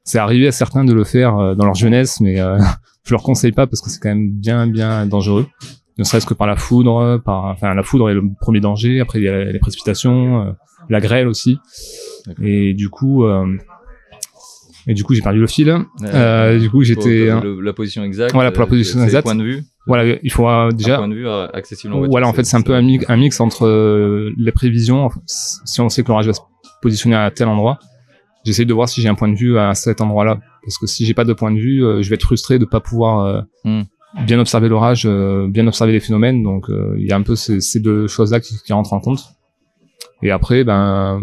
C'est 0.02 0.19
arrivé 0.19 0.46
à 0.46 0.52
certains 0.52 0.84
de 0.84 0.93
le 0.93 1.05
faire 1.05 1.38
euh, 1.38 1.55
dans 1.55 1.64
leur 1.64 1.75
jeunesse, 1.75 2.20
mais 2.20 2.37
je 3.05 3.14
leur 3.14 3.22
conseille 3.22 3.52
pas 3.52 3.66
parce 3.66 3.81
que 3.81 3.90
c'est 3.90 4.00
quand 4.00 4.11
même 4.11 4.31
bien 4.31 4.66
bien 4.66 5.06
dangereux. 5.06 5.46
Ne 5.96 6.05
serait-ce 6.05 6.26
que 6.26 6.34
par 6.34 6.46
la 6.46 6.56
foudre, 6.56 7.22
par 7.25 7.44
enfin 7.44 7.72
la 7.72 7.82
foudre 7.82 8.11
est 8.11 8.14
le 8.14 8.22
premier 8.40 8.61
danger. 8.61 9.00
Après 9.00 9.20
il 9.20 9.25
y 9.25 9.28
a 9.28 9.44
les 9.44 9.58
précipitations, 9.58 10.55
la 10.90 11.00
grêle 11.00 11.28
aussi. 11.28 11.58
Et 12.43 12.75
du 12.75 12.90
coup, 12.90 13.25
et 14.86 14.94
du 14.94 15.04
coup 15.04 15.14
j'ai 15.14 15.22
perdu 15.22 15.40
le 15.40 15.46
fil. 15.46 15.75
Euh, 16.02 16.58
du 16.58 16.70
coup 16.70 16.82
j'étais 16.82 17.28
la 17.28 17.72
position 17.72 18.04
exacte. 18.04 18.32
Voilà 18.32 18.50
pour 18.50 18.60
la 18.60 18.66
position 18.66 19.02
exacte. 19.02 19.26
Point 19.26 19.36
de 19.36 19.44
vue. 19.44 19.64
Voilà, 19.86 20.19
il 20.22 20.32
faut 20.32 20.46
déjà. 20.72 20.94
Un 20.94 20.98
point 20.98 21.08
de 21.08 21.14
vue 21.14 21.28
euh, 21.28 21.46
accessible 21.52 21.92
en 21.92 21.98
voiture, 21.98 22.10
Voilà, 22.10 22.28
en 22.28 22.32
fait, 22.32 22.44
c'est 22.44 22.56
un 22.56 22.62
peu 22.62 22.75
un 22.75 22.82
mix, 22.82 23.04
un 23.08 23.16
mix 23.16 23.40
entre 23.40 23.66
euh, 23.66 24.32
les 24.38 24.52
prévisions. 24.52 25.10
Si 25.26 25.81
on 25.81 25.88
sait 25.88 26.02
que 26.02 26.08
l'orage 26.08 26.26
va 26.26 26.32
se 26.32 26.40
positionner 26.81 27.16
à 27.16 27.31
tel 27.31 27.48
endroit, 27.48 27.78
j'essaie 28.44 28.64
de 28.64 28.72
voir 28.72 28.88
si 28.88 29.02
j'ai 29.02 29.08
un 29.08 29.14
point 29.14 29.28
de 29.28 29.36
vue 29.36 29.58
à 29.58 29.75
cet 29.75 30.00
endroit-là. 30.00 30.40
Parce 30.62 30.78
que 30.78 30.87
si 30.87 31.04
j'ai 31.04 31.12
pas 31.12 31.25
de 31.25 31.34
point 31.34 31.50
de 31.50 31.58
vue, 31.58 31.84
euh, 31.84 32.02
je 32.02 32.08
vais 32.08 32.14
être 32.14 32.25
frustré 32.25 32.58
de 32.58 32.64
pas 32.64 32.80
pouvoir 32.80 33.44
hmm. 33.64 33.82
bien 34.26 34.38
observer 34.38 34.69
l'orage, 34.69 35.06
bien 35.48 35.66
observer 35.66 35.92
les 35.92 36.00
phénomènes. 36.00 36.42
Donc, 36.42 36.66
il 36.96 37.06
y 37.06 37.12
a 37.12 37.16
un 37.16 37.22
peu 37.22 37.37
ces, 37.37 37.60
ces 37.60 37.80
deux 37.80 38.06
choses-là 38.06 38.40
qui, 38.40 38.56
qui, 38.64 38.73
rentrent 38.73 38.94
en 38.94 39.00
compte. 39.00 39.23
Et 40.23 40.30
après, 40.30 40.64
ben, 40.64 41.20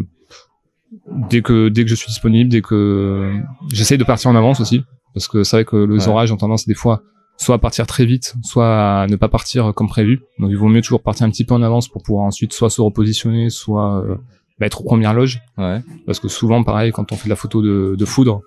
dès 1.29 1.41
que 1.41 1.69
dès 1.69 1.83
que 1.83 1.89
je 1.89 1.95
suis 1.95 2.07
disponible, 2.07 2.49
dès 2.49 2.61
que 2.61 3.33
j'essaye 3.71 3.97
de 3.97 4.03
partir 4.03 4.29
en 4.29 4.35
avance 4.35 4.59
aussi, 4.59 4.83
parce 5.13 5.27
que 5.27 5.43
c'est 5.43 5.57
vrai 5.57 5.65
que 5.65 5.77
les 5.77 6.07
orages 6.07 6.31
ont 6.31 6.37
tendance 6.37 6.65
des 6.65 6.73
fois 6.73 7.03
soit 7.37 7.55
à 7.55 7.57
partir 7.57 7.87
très 7.87 8.05
vite, 8.05 8.35
soit 8.43 9.01
à 9.01 9.07
ne 9.07 9.15
pas 9.15 9.27
partir 9.27 9.73
comme 9.73 9.87
prévu. 9.87 10.21
Donc 10.37 10.51
il 10.51 10.57
vaut 10.57 10.67
mieux 10.67 10.81
toujours 10.81 11.01
partir 11.01 11.25
un 11.25 11.31
petit 11.31 11.43
peu 11.43 11.55
en 11.55 11.63
avance 11.63 11.87
pour 11.87 12.03
pouvoir 12.03 12.25
ensuite 12.25 12.53
soit 12.53 12.69
se 12.69 12.81
repositionner, 12.81 13.49
soit 13.49 14.03
euh, 14.03 14.15
bah, 14.59 14.67
être 14.67 14.81
aux 14.81 14.83
premières 14.83 15.13
loges. 15.13 15.41
Ouais. 15.57 15.81
Parce 16.05 16.19
que 16.19 16.27
souvent, 16.27 16.63
pareil, 16.63 16.91
quand 16.91 17.11
on 17.11 17.15
fait 17.15 17.25
de 17.25 17.29
la 17.29 17.35
photo 17.35 17.63
de, 17.63 17.95
de 17.97 18.05
foudre, 18.05 18.41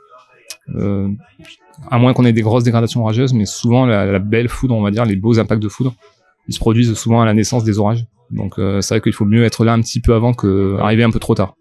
euh, 0.77 1.09
à 1.91 1.99
moins 1.99 2.13
qu'on 2.13 2.25
ait 2.25 2.33
des 2.33 2.43
grosses 2.43 2.63
dégradations 2.63 3.03
orageuses, 3.03 3.35
mais 3.35 3.47
souvent 3.47 3.85
la, 3.85 4.07
la, 4.07 4.21
belle 4.21 4.49
foudre, 4.49 4.77
on 4.77 4.83
va 4.83 4.93
dire, 4.93 5.05
les 5.05 5.17
beaux 5.17 5.41
impacts 5.41 5.63
de 5.63 5.69
foudre, 5.69 5.93
ils 6.47 6.55
se 6.55 6.61
produisent 6.61 6.95
souvent 6.95 7.21
à 7.21 7.25
la 7.25 7.35
naissance 7.35 7.65
des 7.65 7.81
orages. 7.81 8.07
Donc 8.31 8.59
euh, 8.59 8.81
c'est 8.81 8.95
vrai 8.95 9.01
qu'il 9.01 9.13
faut 9.13 9.25
mieux 9.25 9.45
être 9.45 9.65
là 9.65 9.73
un 9.73 9.81
petit 9.81 10.01
peu 10.01 10.15
avant 10.15 10.35
que 10.35 10.77
arriver 10.79 11.03
un 11.03 11.11
peu 11.11 11.19
trop 11.19 11.35
tard. 11.35 11.55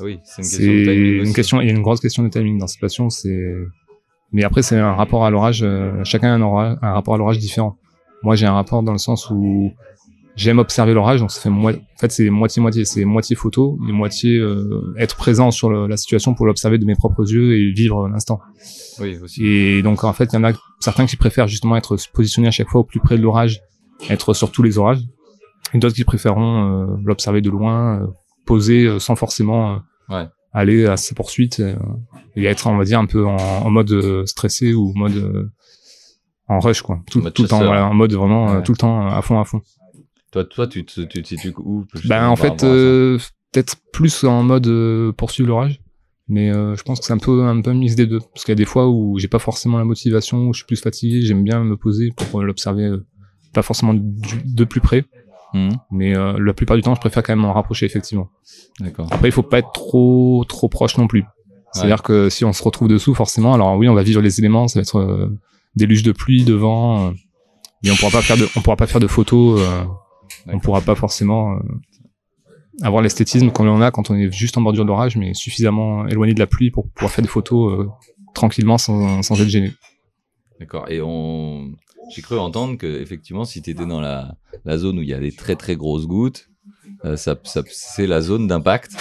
Oui, 0.00 0.18
c'est 0.24 0.42
une 0.42 0.48
question 0.48 0.72
de 0.72 0.84
timing. 0.84 1.26
Une 1.26 1.32
question, 1.34 1.60
il 1.60 1.66
y 1.66 1.70
a 1.70 1.72
une 1.72 1.82
grosse 1.82 2.00
question 2.00 2.22
de 2.22 2.28
timing 2.28 2.58
dans 2.58 2.66
cette 2.66 2.80
passion, 2.80 3.10
c'est 3.10 3.54
mais 4.34 4.42
après, 4.42 4.62
c'est 4.62 4.76
un 4.76 4.94
rapport 4.94 5.24
à 5.24 5.30
l'orage. 5.30 5.62
Euh, 5.62 6.02
chacun 6.02 6.32
a 6.32 6.44
un, 6.44 6.78
un 6.82 6.92
rapport 6.92 7.14
à 7.14 7.18
l'orage 7.18 7.38
différent. 7.38 7.78
Moi, 8.24 8.34
j'ai 8.34 8.46
un 8.46 8.52
rapport 8.52 8.82
dans 8.82 8.90
le 8.90 8.98
sens 8.98 9.30
où 9.30 9.70
j'aime 10.34 10.58
observer 10.58 10.92
l'orage, 10.92 11.20
donc 11.20 11.30
ça 11.30 11.40
fait 11.40 11.48
en 11.48 11.72
fait 12.00 12.10
c'est 12.10 12.28
moitié 12.30 12.60
moitié, 12.60 12.84
c'est 12.84 13.04
moitié 13.04 13.36
photo 13.36 13.78
et 13.88 13.92
moitié 13.92 14.36
euh, 14.36 14.92
être 14.98 15.14
présent 15.14 15.52
sur 15.52 15.70
la 15.70 15.96
situation 15.96 16.34
pour 16.34 16.46
l'observer 16.46 16.78
de 16.78 16.84
mes 16.84 16.96
propres 16.96 17.30
yeux 17.30 17.56
et 17.56 17.70
vivre 17.70 18.08
l'instant. 18.08 18.40
Oui, 18.98 19.16
aussi. 19.22 19.46
Et 19.46 19.82
donc 19.82 20.02
en 20.02 20.12
fait, 20.12 20.32
il 20.32 20.34
y 20.34 20.38
en 20.38 20.44
a 20.44 20.52
certains 20.80 21.06
qui 21.06 21.16
préfèrent 21.16 21.46
justement 21.46 21.76
être 21.76 21.96
positionnés 22.12 22.48
à 22.48 22.50
chaque 22.50 22.68
fois 22.68 22.80
au 22.80 22.84
plus 22.84 22.98
près 22.98 23.16
de 23.16 23.22
l'orage, 23.22 23.60
être 24.10 24.34
sur 24.34 24.50
tous 24.50 24.64
les 24.64 24.78
orages, 24.78 25.02
et 25.72 25.78
d'autres 25.78 25.94
qui 25.94 26.02
préféreront 26.02 26.64
euh, 26.64 26.96
l'observer 27.04 27.40
de 27.40 27.50
loin, 27.50 28.00
poser 28.44 28.98
sans 28.98 29.16
forcément 29.16 29.80
ouais. 30.08 30.26
aller 30.52 30.86
à 30.86 30.96
sa 30.96 31.14
poursuite 31.14 31.60
euh, 31.60 31.76
et 32.36 32.44
être 32.44 32.66
on 32.66 32.76
va 32.76 32.84
dire 32.84 32.98
un 32.98 33.06
peu 33.06 33.26
en, 33.26 33.36
en 33.36 33.70
mode 33.70 33.90
euh, 33.92 34.26
stressé 34.26 34.74
ou 34.74 34.92
mode 34.94 35.16
euh, 35.16 35.50
en 36.48 36.60
rush 36.60 36.82
quoi. 36.82 37.00
Tout, 37.10 37.20
tout 37.30 37.42
le 37.42 37.48
temps 37.48 37.64
voilà, 37.64 37.86
en 37.86 37.94
mode 37.94 38.12
vraiment 38.12 38.60
tout 38.62 38.72
le 38.72 38.78
temps 38.78 39.06
à 39.08 39.22
fond 39.22 39.40
à 39.40 39.44
fond. 39.44 39.62
Toi 40.30 40.44
toi 40.44 40.66
tu 40.66 40.84
te 40.84 41.00
tu, 41.02 41.22
tu, 41.22 41.36
tu 41.36 41.54
où 41.58 41.84
ben 42.06 42.28
en 42.28 42.36
fait 42.36 42.60
peut-être 42.60 43.76
plus 43.92 44.24
en 44.24 44.42
mode 44.42 44.68
poursuivre 45.16 45.48
l'orage 45.48 45.80
mais 46.26 46.52
je 46.52 46.82
pense 46.82 47.00
que 47.00 47.06
c'est 47.06 47.12
un 47.12 47.18
peu 47.18 47.44
un 47.44 47.60
peu 47.60 47.70
un 47.70 47.74
mix 47.74 47.94
des 47.94 48.06
deux. 48.06 48.18
Parce 48.18 48.44
qu'il 48.44 48.52
y 48.52 48.56
a 48.56 48.56
des 48.56 48.64
fois 48.64 48.88
où 48.88 49.18
j'ai 49.18 49.28
pas 49.28 49.38
forcément 49.38 49.78
la 49.78 49.84
motivation 49.84 50.48
où 50.48 50.52
je 50.52 50.58
suis 50.58 50.66
plus 50.66 50.80
fatigué 50.80 51.22
j'aime 51.22 51.44
bien 51.44 51.62
me 51.64 51.76
poser 51.76 52.10
pour 52.16 52.42
l'observer 52.42 52.96
pas 53.52 53.62
forcément 53.62 53.94
de 53.94 54.64
plus 54.64 54.80
près 54.80 55.04
Mhm. 55.54 55.78
Mais 55.90 56.16
euh, 56.16 56.36
la 56.38 56.52
plupart 56.52 56.76
du 56.76 56.82
temps, 56.82 56.94
je 56.94 57.00
préfère 57.00 57.22
quand 57.22 57.32
même 57.32 57.40
m'en 57.46 57.52
rapprocher 57.52 57.86
effectivement. 57.86 58.28
D'accord. 58.80 59.08
Après, 59.10 59.28
il 59.28 59.32
faut 59.32 59.42
pas 59.42 59.60
être 59.60 59.72
trop 59.72 60.44
trop 60.46 60.68
proche 60.68 60.98
non 60.98 61.06
plus. 61.06 61.24
C'est-à-dire 61.72 62.02
que 62.02 62.28
si 62.28 62.44
on 62.44 62.52
se 62.52 62.62
retrouve 62.62 62.86
dessous, 62.86 63.14
forcément, 63.14 63.54
alors 63.54 63.76
oui, 63.76 63.88
on 63.88 63.94
va 63.94 64.04
vivre 64.04 64.20
les 64.20 64.38
éléments, 64.38 64.68
ça 64.68 64.78
va 64.78 64.82
être 64.82 64.98
euh, 64.98 65.36
des 65.74 65.86
luges 65.86 66.04
de 66.04 66.12
pluie, 66.12 66.44
de 66.44 66.54
vent, 66.54 67.08
euh, 67.08 67.10
mais 67.82 67.90
on 67.90 67.96
pourra 67.96 68.12
pas 68.12 68.22
faire 68.22 68.36
de, 68.36 68.46
on 68.56 68.60
pourra 68.60 68.76
pas 68.76 68.86
faire 68.86 69.00
de 69.00 69.08
photos, 69.08 69.60
euh, 69.60 69.84
on 70.46 70.60
pourra 70.60 70.80
pas 70.82 70.94
forcément 70.94 71.54
euh, 71.54 71.58
avoir 72.82 73.02
l'esthétisme 73.02 73.50
qu'on 73.50 73.68
en 73.68 73.80
a 73.80 73.90
quand 73.90 74.08
on 74.10 74.14
est 74.14 74.30
juste 74.30 74.56
en 74.56 74.60
bordure 74.60 74.84
d'orage, 74.84 75.16
mais 75.16 75.34
suffisamment 75.34 76.06
éloigné 76.06 76.32
de 76.32 76.38
la 76.38 76.46
pluie 76.46 76.70
pour 76.70 76.88
pouvoir 76.90 77.10
faire 77.10 77.22
des 77.22 77.28
photos 77.28 77.72
euh, 77.72 77.88
tranquillement 78.34 78.78
sans, 78.78 79.22
sans 79.22 79.40
être 79.40 79.48
gêné. 79.48 79.72
D'accord. 80.60 80.88
Et 80.88 81.00
on, 81.02 81.72
j'ai 82.14 82.22
cru 82.22 82.38
entendre 82.38 82.78
que 82.78 82.86
effectivement, 82.86 83.44
si 83.44 83.62
tu 83.62 83.70
étais 83.70 83.86
dans 83.86 84.00
la, 84.00 84.36
la 84.64 84.78
zone 84.78 84.98
où 84.98 85.02
il 85.02 85.08
y 85.08 85.14
a 85.14 85.20
des 85.20 85.32
très 85.32 85.56
très 85.56 85.76
grosses 85.76 86.06
gouttes, 86.06 86.48
euh, 87.04 87.16
ça, 87.16 87.36
ça, 87.44 87.62
c'est 87.66 88.06
la 88.06 88.20
zone 88.20 88.46
d'impact 88.46 88.92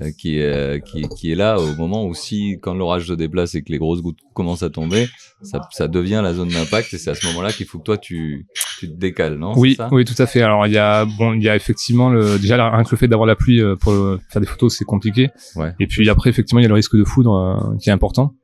euh, 0.00 0.10
qui, 0.10 0.38
est, 0.38 0.42
euh, 0.42 0.78
qui, 0.80 1.08
qui 1.08 1.30
est 1.30 1.34
là 1.34 1.58
au 1.58 1.74
moment 1.76 2.04
où 2.04 2.14
si, 2.14 2.58
quand 2.60 2.74
l'orage 2.74 3.06
se 3.06 3.12
déplace 3.12 3.54
et 3.54 3.62
que 3.62 3.70
les 3.70 3.78
grosses 3.78 4.02
gouttes 4.02 4.18
commencent 4.34 4.62
à 4.62 4.70
tomber, 4.70 5.08
ça, 5.42 5.60
ça 5.70 5.86
devient 5.88 6.20
la 6.22 6.34
zone 6.34 6.48
d'impact 6.48 6.92
et 6.94 6.98
c'est 6.98 7.10
à 7.10 7.14
ce 7.14 7.26
moment-là 7.28 7.52
qu'il 7.52 7.66
faut 7.66 7.78
que 7.78 7.84
toi 7.84 7.98
tu, 7.98 8.46
tu 8.78 8.88
te 8.88 8.96
décales, 8.96 9.36
non? 9.36 9.52
Oui, 9.56 9.74
ça? 9.76 9.88
oui, 9.92 10.04
tout 10.04 10.20
à 10.20 10.26
fait. 10.26 10.42
Alors 10.42 10.66
il 10.66 10.72
y 10.72 10.78
a 10.78 11.04
bon, 11.04 11.34
il 11.34 11.42
y 11.42 11.48
a 11.48 11.54
effectivement 11.54 12.08
le 12.08 12.38
déjà 12.38 12.70
rien 12.70 12.82
que 12.82 12.90
le 12.90 12.96
fait 12.96 13.08
d'avoir 13.08 13.26
la 13.26 13.36
pluie 13.36 13.60
euh, 13.60 13.76
pour 13.76 13.92
euh, 13.92 14.20
faire 14.30 14.40
des 14.40 14.48
photos, 14.48 14.76
c'est 14.76 14.84
compliqué. 14.84 15.28
Ouais. 15.54 15.74
Et 15.78 15.86
puis 15.86 16.08
après, 16.08 16.30
effectivement, 16.30 16.60
il 16.60 16.64
y 16.64 16.66
a 16.66 16.68
le 16.68 16.74
risque 16.74 16.96
de 16.96 17.04
foudre 17.04 17.34
euh, 17.34 17.76
qui 17.78 17.90
est 17.90 17.92
important. 17.92 18.34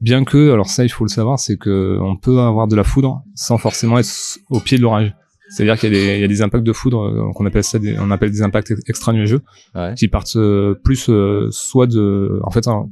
Bien 0.00 0.24
que, 0.24 0.52
alors 0.52 0.68
ça, 0.68 0.84
il 0.84 0.88
faut 0.90 1.04
le 1.04 1.08
savoir, 1.10 1.38
c'est 1.38 1.56
que 1.56 1.98
on 2.00 2.16
peut 2.16 2.38
avoir 2.40 2.68
de 2.68 2.76
la 2.76 2.84
foudre 2.84 3.22
sans 3.34 3.58
forcément 3.58 3.98
être 3.98 4.08
au 4.50 4.60
pied 4.60 4.78
de 4.78 4.82
l'orage. 4.82 5.14
C'est-à-dire 5.50 5.78
qu'il 5.78 5.92
y, 5.92 5.96
a 5.96 5.98
des- 5.98 6.14
il 6.16 6.20
y 6.20 6.24
a 6.24 6.28
des 6.28 6.42
impacts 6.42 6.62
de 6.64 6.72
foudre 6.74 7.00
euh, 7.04 7.32
qu'on 7.34 7.46
appelle 7.46 7.64
ça, 7.64 7.78
des, 7.78 7.96
on 7.98 8.10
appelle 8.10 8.30
des 8.30 8.42
impacts 8.42 8.72
extra 8.86 9.12
nuageux, 9.12 9.40
Ouais. 9.74 9.94
qui 9.96 10.06
partent 10.08 10.36
euh, 10.36 10.74
plus 10.84 11.08
euh, 11.08 11.48
soit 11.50 11.86
de, 11.86 12.38
en 12.44 12.50
fait, 12.50 12.68
hein, 12.68 12.88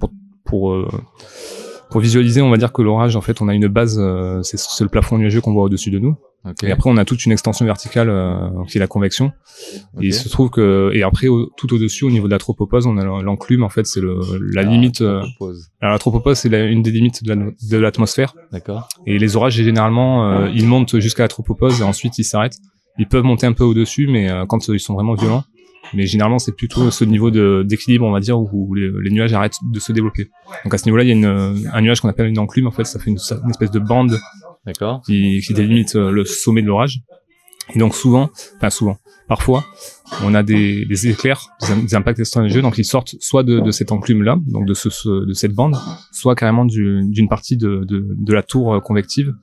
pour 0.00 0.10
pour 0.44 0.72
euh, 0.72 0.88
pour 1.90 2.00
visualiser, 2.00 2.40
on 2.42 2.50
va 2.50 2.56
dire 2.56 2.72
que 2.72 2.82
l'orage, 2.82 3.14
en 3.16 3.20
fait, 3.20 3.40
on 3.42 3.48
a 3.48 3.54
une 3.54 3.68
base, 3.68 3.98
euh, 4.00 4.40
c'est 4.42 4.58
c'est 4.58 4.84
le 4.84 4.90
plafond 4.90 5.18
nuageux 5.18 5.40
qu'on 5.42 5.52
voit 5.52 5.64
au-dessus 5.64 5.90
de 5.90 5.98
nous. 5.98 6.16
Et 6.62 6.72
après, 6.72 6.88
on 6.90 6.96
a 6.96 7.04
toute 7.04 7.26
une 7.26 7.32
extension 7.32 7.64
verticale 7.66 8.08
euh, 8.08 8.48
qui 8.68 8.78
est 8.78 8.80
la 8.80 8.86
convection. 8.86 9.32
Et 10.00 10.06
il 10.06 10.14
se 10.14 10.28
trouve 10.28 10.50
que, 10.50 10.90
et 10.94 11.02
après, 11.02 11.28
au- 11.28 11.50
tout 11.56 11.72
au-dessus, 11.74 12.04
au 12.04 12.10
niveau 12.10 12.26
de 12.26 12.32
la 12.32 12.38
tropopause, 12.38 12.86
on 12.86 12.96
a 12.96 13.04
l'enclume. 13.22 13.62
En 13.64 13.68
fait, 13.68 13.86
c'est 13.86 14.00
le 14.00 14.18
la 14.54 14.62
limite. 14.62 15.00
euh, 15.00 15.20
alors 15.80 15.92
la 15.92 15.98
tropopause, 15.98 16.38
c'est 16.38 16.48
une 16.70 16.82
des 16.82 16.90
limites 16.92 17.22
de 17.24 17.34
la- 17.34 17.50
de 17.70 17.76
l'atmosphère. 17.76 18.34
D'accord. 18.52 18.88
Et 19.06 19.18
les 19.18 19.36
orages, 19.36 19.54
généralement, 19.54 20.30
euh, 20.30 20.48
ils 20.54 20.66
montent 20.66 20.98
jusqu'à 21.00 21.24
la 21.24 21.28
tropopause 21.28 21.80
et 21.80 21.84
ensuite 21.84 22.18
ils 22.18 22.24
s'arrêtent. 22.24 22.56
Ils 22.98 23.08
peuvent 23.08 23.24
monter 23.24 23.46
un 23.46 23.52
peu 23.52 23.64
au-dessus, 23.64 24.06
mais 24.08 24.30
euh, 24.30 24.44
quand 24.46 24.68
ils 24.68 24.80
sont 24.80 24.94
vraiment 24.94 25.14
violents. 25.14 25.44
Mais 25.94 26.06
généralement, 26.06 26.38
c'est 26.38 26.52
plutôt 26.54 26.90
ce 26.90 27.04
niveau 27.04 27.30
d'équilibre, 27.30 28.04
on 28.04 28.10
va 28.12 28.20
dire, 28.20 28.38
où, 28.38 28.48
où 28.52 28.74
les, 28.74 28.90
les 29.02 29.10
nuages 29.10 29.32
arrêtent 29.32 29.56
de 29.72 29.80
se 29.80 29.92
développer. 29.92 30.28
Donc 30.64 30.74
à 30.74 30.78
ce 30.78 30.84
niveau-là, 30.84 31.02
il 31.04 31.08
y 31.08 31.12
a 31.12 31.14
une, 31.14 31.66
un 31.72 31.80
nuage 31.80 32.00
qu'on 32.00 32.08
appelle 32.08 32.26
une 32.26 32.38
enclume. 32.38 32.66
En 32.66 32.70
fait, 32.70 32.84
ça 32.84 32.98
fait 32.98 33.10
une, 33.10 33.18
une 33.44 33.50
espèce 33.50 33.70
de 33.70 33.78
bande 33.78 34.18
D'accord. 34.68 35.02
qui, 35.04 35.40
qui 35.44 35.54
délimite 35.54 35.96
euh, 35.96 36.10
le 36.10 36.24
sommet 36.24 36.62
de 36.62 36.66
l'orage. 36.68 37.00
Et 37.74 37.78
donc 37.78 37.94
souvent, 37.94 38.30
enfin 38.56 38.70
souvent, 38.70 38.96
parfois, 39.28 39.62
on 40.24 40.34
a 40.34 40.42
des, 40.42 40.86
des 40.86 41.08
éclairs, 41.08 41.40
des, 41.60 41.72
im- 41.72 41.82
des 41.82 41.94
impacts 41.94 42.18
extra-nuageux, 42.18 42.62
donc 42.62 42.78
ils 42.78 42.84
sortent 42.84 43.14
soit 43.20 43.42
de, 43.42 43.60
de 43.60 43.70
cette 43.70 43.92
enclume-là, 43.92 44.38
donc 44.46 44.64
de, 44.66 44.72
ce, 44.74 44.88
ce- 44.88 45.26
de 45.26 45.32
cette 45.34 45.52
bande, 45.52 45.76
soit 46.12 46.34
carrément 46.34 46.64
du- 46.64 47.02
d'une 47.10 47.28
partie 47.28 47.56
de, 47.58 47.84
de, 47.86 48.06
de 48.16 48.32
la 48.32 48.42
tour 48.42 48.74
euh, 48.74 48.80
convective. 48.80 49.34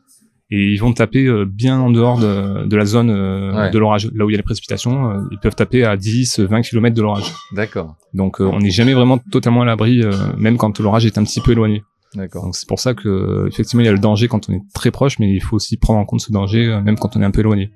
Et 0.51 0.71
ils 0.73 0.77
vont 0.77 0.93
taper 0.93 1.25
euh, 1.25 1.45
bien 1.45 1.79
en 1.79 1.89
dehors 1.91 2.19
de, 2.19 2.65
de 2.67 2.75
la 2.77 2.85
zone 2.85 3.09
Ouais. 3.11 3.69
de 3.71 3.77
l'orage, 3.79 4.09
là 4.15 4.25
où 4.25 4.29
il 4.29 4.33
y 4.33 4.35
a 4.35 4.37
les 4.37 4.43
précipitations. 4.43 5.21
ils 5.31 5.39
peuvent 5.39 5.55
taper 5.55 5.83
à 5.85 5.95
10, 5.97 6.39
20 6.39 6.61
km 6.61 6.95
de 6.95 7.01
l'orage. 7.01 7.31
D'accord. 7.51 7.95
Donc 8.13 8.39
on 8.39 8.59
n'est 8.59 8.69
jamais 8.71 8.93
vraiment 8.93 9.17
totalement 9.17 9.61
à 9.63 9.65
l'abri, 9.65 10.03
même 10.37 10.57
quand 10.57 10.79
l'orage 10.79 11.05
est 11.05 11.17
un 11.17 11.23
petit 11.23 11.41
peu 11.41 11.51
éloigné. 11.53 11.83
D'accord. 12.15 12.43
Donc 12.45 12.55
c'est 12.55 12.67
pour 12.67 12.79
ça 12.79 12.93
que 12.93 13.45
effectivement 13.47 13.81
il 13.81 13.85
y 13.85 13.89
a 13.89 13.93
le 13.93 13.99
danger 13.99 14.27
quand 14.27 14.49
on 14.49 14.53
est 14.53 14.61
très 14.73 14.91
proche, 14.91 15.19
mais 15.19 15.29
il 15.33 15.41
faut 15.41 15.55
aussi 15.57 15.77
prendre 15.77 15.99
en 15.99 16.05
compte 16.05 16.21
ce 16.21 16.31
danger 16.31 16.65
euh, 16.67 16.81
même 16.81 16.97
quand 16.97 17.15
on 17.17 17.21
est 17.21 17.25
un 17.25 17.31
peu 17.31 17.41
éloigné. 17.41 17.71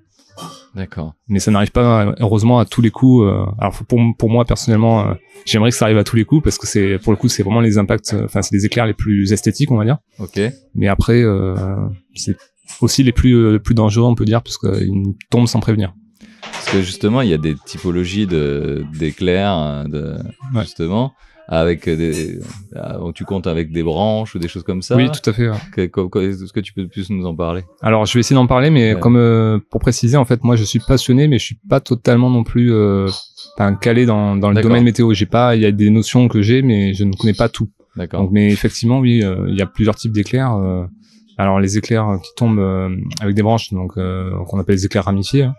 D'accord. 0.75 1.15
Mais 1.27 1.39
ça 1.39 1.51
n'arrive 1.51 1.71
pas 1.71 2.05
euh, 2.07 2.13
heureusement 2.19 2.59
à 2.59 2.65
tous 2.65 2.81
les 2.81 2.91
coups. 2.91 3.25
euh, 3.25 3.43
alors 3.59 3.73
pour, 3.87 3.99
pour 4.17 4.29
moi 4.29 4.45
personnellement, 4.45 5.13
j'aimerais 5.45 5.71
que 5.71 5.75
ça 5.75 5.85
arrive 5.85 5.97
à 5.97 6.03
tous 6.03 6.15
les 6.15 6.25
coups 6.25 6.43
parce 6.43 6.57
que 6.57 6.67
c'est 6.67 6.99
pour 6.99 7.11
le 7.11 7.17
coup 7.17 7.27
c'est 7.27 7.43
vraiment 7.43 7.59
les 7.61 7.77
impacts, 7.77 8.15
enfin 8.23 8.41
c'est 8.41 8.55
les 8.55 8.65
éclairs 8.65 8.85
les 8.85 8.93
plus 8.93 9.33
esthétiques 9.33 9.71
on 9.71 9.77
va 9.77 9.85
dire. 9.85 9.97
Ok. 10.19 10.39
Mais 10.75 10.87
après 10.87 11.21
euh, 11.21 11.55
c'est 12.15 12.37
aussi 12.81 13.03
les 13.03 13.11
plus 13.11 13.53
les 13.53 13.59
plus 13.59 13.75
dangereux 13.75 14.07
on 14.07 14.15
peut 14.15 14.25
dire 14.25 14.41
parce 14.41 14.57
qu'ils 14.57 15.15
tombent 15.29 15.47
sans 15.47 15.59
prévenir. 15.59 15.93
Parce 16.41 16.69
que 16.71 16.81
justement, 16.81 17.21
il 17.21 17.29
y 17.29 17.33
a 17.33 17.37
des 17.37 17.55
typologies 17.65 18.27
de 18.27 18.85
d'éclairs, 18.97 19.51
hein, 19.51 19.89
de 19.89 20.15
Ouais. 20.53 20.61
justement, 20.63 21.13
avec 21.51 21.85
des, 21.89 22.39
où 23.01 23.11
tu 23.11 23.25
comptes 23.25 23.47
avec 23.47 23.71
des 23.71 23.81
branches 23.81 24.35
ou 24.35 24.39
des 24.39 24.47
choses 24.47 24.61
comme 24.63 24.83
ça. 24.83 24.95
Oui 24.95 25.09
tout 25.11 25.27
à 25.27 25.33
fait. 25.33 25.49
ouais. 25.49 25.57
Est-ce 25.77 26.53
que 26.53 26.59
tu 26.59 26.73
peux 26.73 26.87
plus 26.87 27.09
nous 27.09 27.25
en 27.25 27.35
parler? 27.35 27.63
Alors 27.81 28.05
je 28.05 28.13
vais 28.13 28.19
essayer 28.19 28.35
d'en 28.35 28.45
parler, 28.45 28.69
mais 28.69 28.93
Ouais. 28.93 28.99
comme 28.99 29.17
euh, 29.17 29.57
pour 29.71 29.81
préciser, 29.81 30.15
en 30.15 30.25
fait, 30.25 30.43
moi 30.43 30.55
je 30.55 30.63
suis 30.63 30.79
passionné, 30.79 31.27
mais 31.27 31.39
je 31.39 31.45
suis 31.45 31.59
pas 31.67 31.79
totalement 31.79 32.29
non 32.29 32.43
plus 32.43 32.71
euh, 32.71 33.09
calé 33.81 34.05
dans, 34.05 34.35
dans 34.35 34.51
le 34.51 34.61
domaine 34.61 34.83
météo. 34.83 35.11
J'ai 35.13 35.25
pas, 35.25 35.55
il 35.55 35.63
y 35.63 35.65
a 35.65 35.71
des 35.71 35.89
notions 35.89 36.27
que 36.27 36.41
j'ai, 36.43 36.61
mais 36.61 36.93
je 36.93 37.03
ne 37.03 37.13
connais 37.13 37.33
pas 37.33 37.49
tout. 37.49 37.69
D'accord. 37.95 38.21
Donc, 38.21 38.31
mais 38.31 38.47
effectivement, 38.51 38.99
oui, 38.99 39.23
euh, 39.23 39.45
il 39.49 39.55
y 39.57 39.61
a 39.63 39.65
plusieurs 39.65 39.95
types 39.95 40.11
d'éclairs. 40.13 40.53
euh. 40.55 40.85
alors 41.39 41.59
les 41.59 41.77
éclairs 41.79 42.19
qui 42.23 42.29
tombent 42.35 42.59
euh, 42.59 42.95
avec 43.21 43.33
des 43.35 43.41
branches, 43.41 43.73
donc 43.73 43.93
euh, 43.97 44.29
qu'on 44.47 44.59
appelle 44.59 44.75
les 44.75 44.85
éclairs 44.85 45.05
ramifiés. 45.05 45.43
hein. 45.43 45.55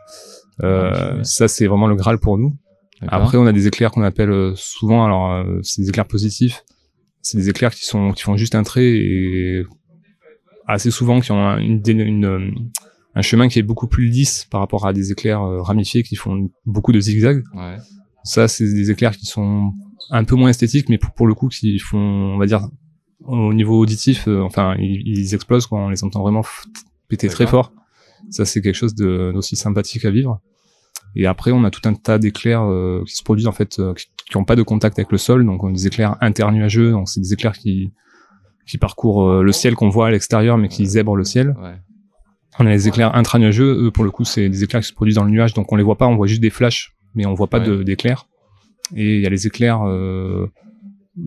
Euh, 0.62 0.90
Ramifiés. 0.90 1.25
ça 1.25 1.49
c'est 1.49 1.66
vraiment 1.66 1.88
le 1.88 1.97
graal 1.97 2.18
pour 2.18 2.38
nous. 2.38 2.54
Après, 3.09 3.38
on 3.38 3.47
a 3.47 3.52
des 3.52 3.66
éclairs 3.66 3.90
qu'on 3.90 4.02
appelle 4.02 4.30
euh, 4.30 4.52
souvent, 4.57 5.04
alors 5.04 5.33
euh, 5.33 5.59
c'est 5.62 5.83
des 5.83 5.88
éclairs 5.88 6.07
positifs. 6.07 6.64
C'est 7.23 7.38
des 7.38 7.49
éclairs 7.49 7.75
qui 7.75 7.85
sont 7.85 8.12
qui 8.12 8.23
font 8.23 8.37
juste 8.37 8.54
un 8.54 8.62
trait 8.62 8.88
et 8.88 9.64
assez 10.66 10.90
souvent 10.90 11.21
qui 11.21 11.33
ont 11.33 11.42
un, 11.42 11.59
une, 11.59 11.83
une, 11.87 12.25
euh, 12.25 12.50
un 13.14 13.23
chemin 13.23 13.49
qui 13.49 13.59
est 13.59 13.62
beaucoup 13.62 13.88
plus 13.88 14.07
lisse 14.07 14.47
par 14.50 14.61
rapport 14.61 14.87
à 14.87 14.92
des 14.92 15.12
éclairs 15.12 15.42
ramifiés 15.42 16.02
qui 16.02 16.16
font 16.16 16.50
beaucoup 16.66 16.92
de 16.92 17.00
zigzags. 17.00 17.42
Ouais. 17.54 17.76
Ça, 18.25 18.49
c'est 18.49 18.64
des 18.64 18.90
éclairs 18.90 19.16
qui 19.16 19.26
sont 19.26 19.73
un 20.11 20.25
peu 20.25 20.35
moins 20.35 20.50
esthétiques, 20.50 20.88
mais 20.88 20.99
pour, 20.99 21.12
pour 21.12 21.26
le 21.26 21.35
coup, 21.35 21.49
qui 21.49 21.78
font, 21.78 21.99
on 21.99 22.38
va 22.38 22.47
dire, 22.47 22.69
au 23.21 23.52
niveau 23.52 23.78
auditif, 23.78 24.28
euh, 24.28 24.42
enfin, 24.42 24.76
ils, 24.78 25.02
ils 25.07 25.35
explosent 25.35 25.66
quand 25.66 25.87
on 25.87 25.88
les 25.88 26.04
entend 26.04 26.23
vraiment 26.23 26.42
péter 27.09 27.28
très 27.28 27.47
fort. 27.47 27.73
Ça, 28.30 28.45
c'est 28.45 28.61
quelque 28.61 28.75
chose 28.75 28.95
d'aussi 28.95 29.57
sympathique 29.57 30.04
à 30.04 30.11
vivre. 30.11 30.40
Et 31.17 31.26
après, 31.26 31.50
on 31.52 31.64
a 31.64 31.71
tout 31.71 31.81
un 31.88 31.95
tas 31.95 32.19
d'éclairs 32.19 32.62
euh, 32.62 33.02
qui 33.07 33.14
se 33.17 33.23
produisent 33.25 33.49
en 33.49 33.52
fait, 33.52 33.79
euh, 33.79 33.95
qui 33.95 34.38
n'ont 34.38 34.45
pas 34.45 34.57
de 34.57 34.62
contact 34.62 34.99
avec 34.99 35.11
le 35.11 35.19
sol, 35.19 35.45
donc 35.45 35.64
on 35.64 35.69
a 35.69 35.73
des 35.73 35.87
éclairs 35.87 36.17
internuageux, 36.21 36.93
donc 36.93 37.09
c'est 37.09 37.21
des 37.21 37.33
éclairs 37.33 37.57
qui 37.59 37.93
qui 38.67 38.79
parcourent 38.79 39.29
euh, 39.29 39.43
le 39.43 39.50
ciel 39.50 39.75
qu'on 39.75 39.88
voit 39.88 40.07
à 40.07 40.11
l'extérieur, 40.12 40.57
mais 40.57 40.69
qui 40.69 40.87
zèbrent 40.87 41.17
le 41.17 41.25
ciel. 41.25 41.57
Ouais. 41.61 41.75
On 42.61 42.67
a 42.67 42.71
les 42.71 42.87
éclairs 42.87 43.17
intranuageux, 43.17 43.87
eux 43.87 43.90
pour 43.90 44.05
le 44.05 44.11
coup 44.12 44.25
c'est 44.25 44.49
des 44.49 44.62
éclairs 44.62 44.83
qui 44.83 44.88
se 44.88 44.93
produisent 44.95 45.17
dans 45.17 45.25
le 45.25 45.31
nuage, 45.31 45.55
donc 45.55 45.73
on 45.73 45.76
les 45.76 45.83
voit 45.83 45.97
pas, 45.99 46.07
on 46.07 46.14
voit 46.14 46.29
juste 46.29 46.40
des 46.43 46.50
flashs, 46.50 46.95
mais 47.17 47.26
on 47.26 47.35
voit 47.35 47.49
pas 47.49 47.59
Ouais. 47.59 47.83
d'éclairs. 47.85 48.29
Et 48.95 49.17
il 49.17 49.21
y 49.23 49.26
a 49.26 49.31
les 49.31 49.47
éclairs. 49.49 49.83
euh, 49.87 50.47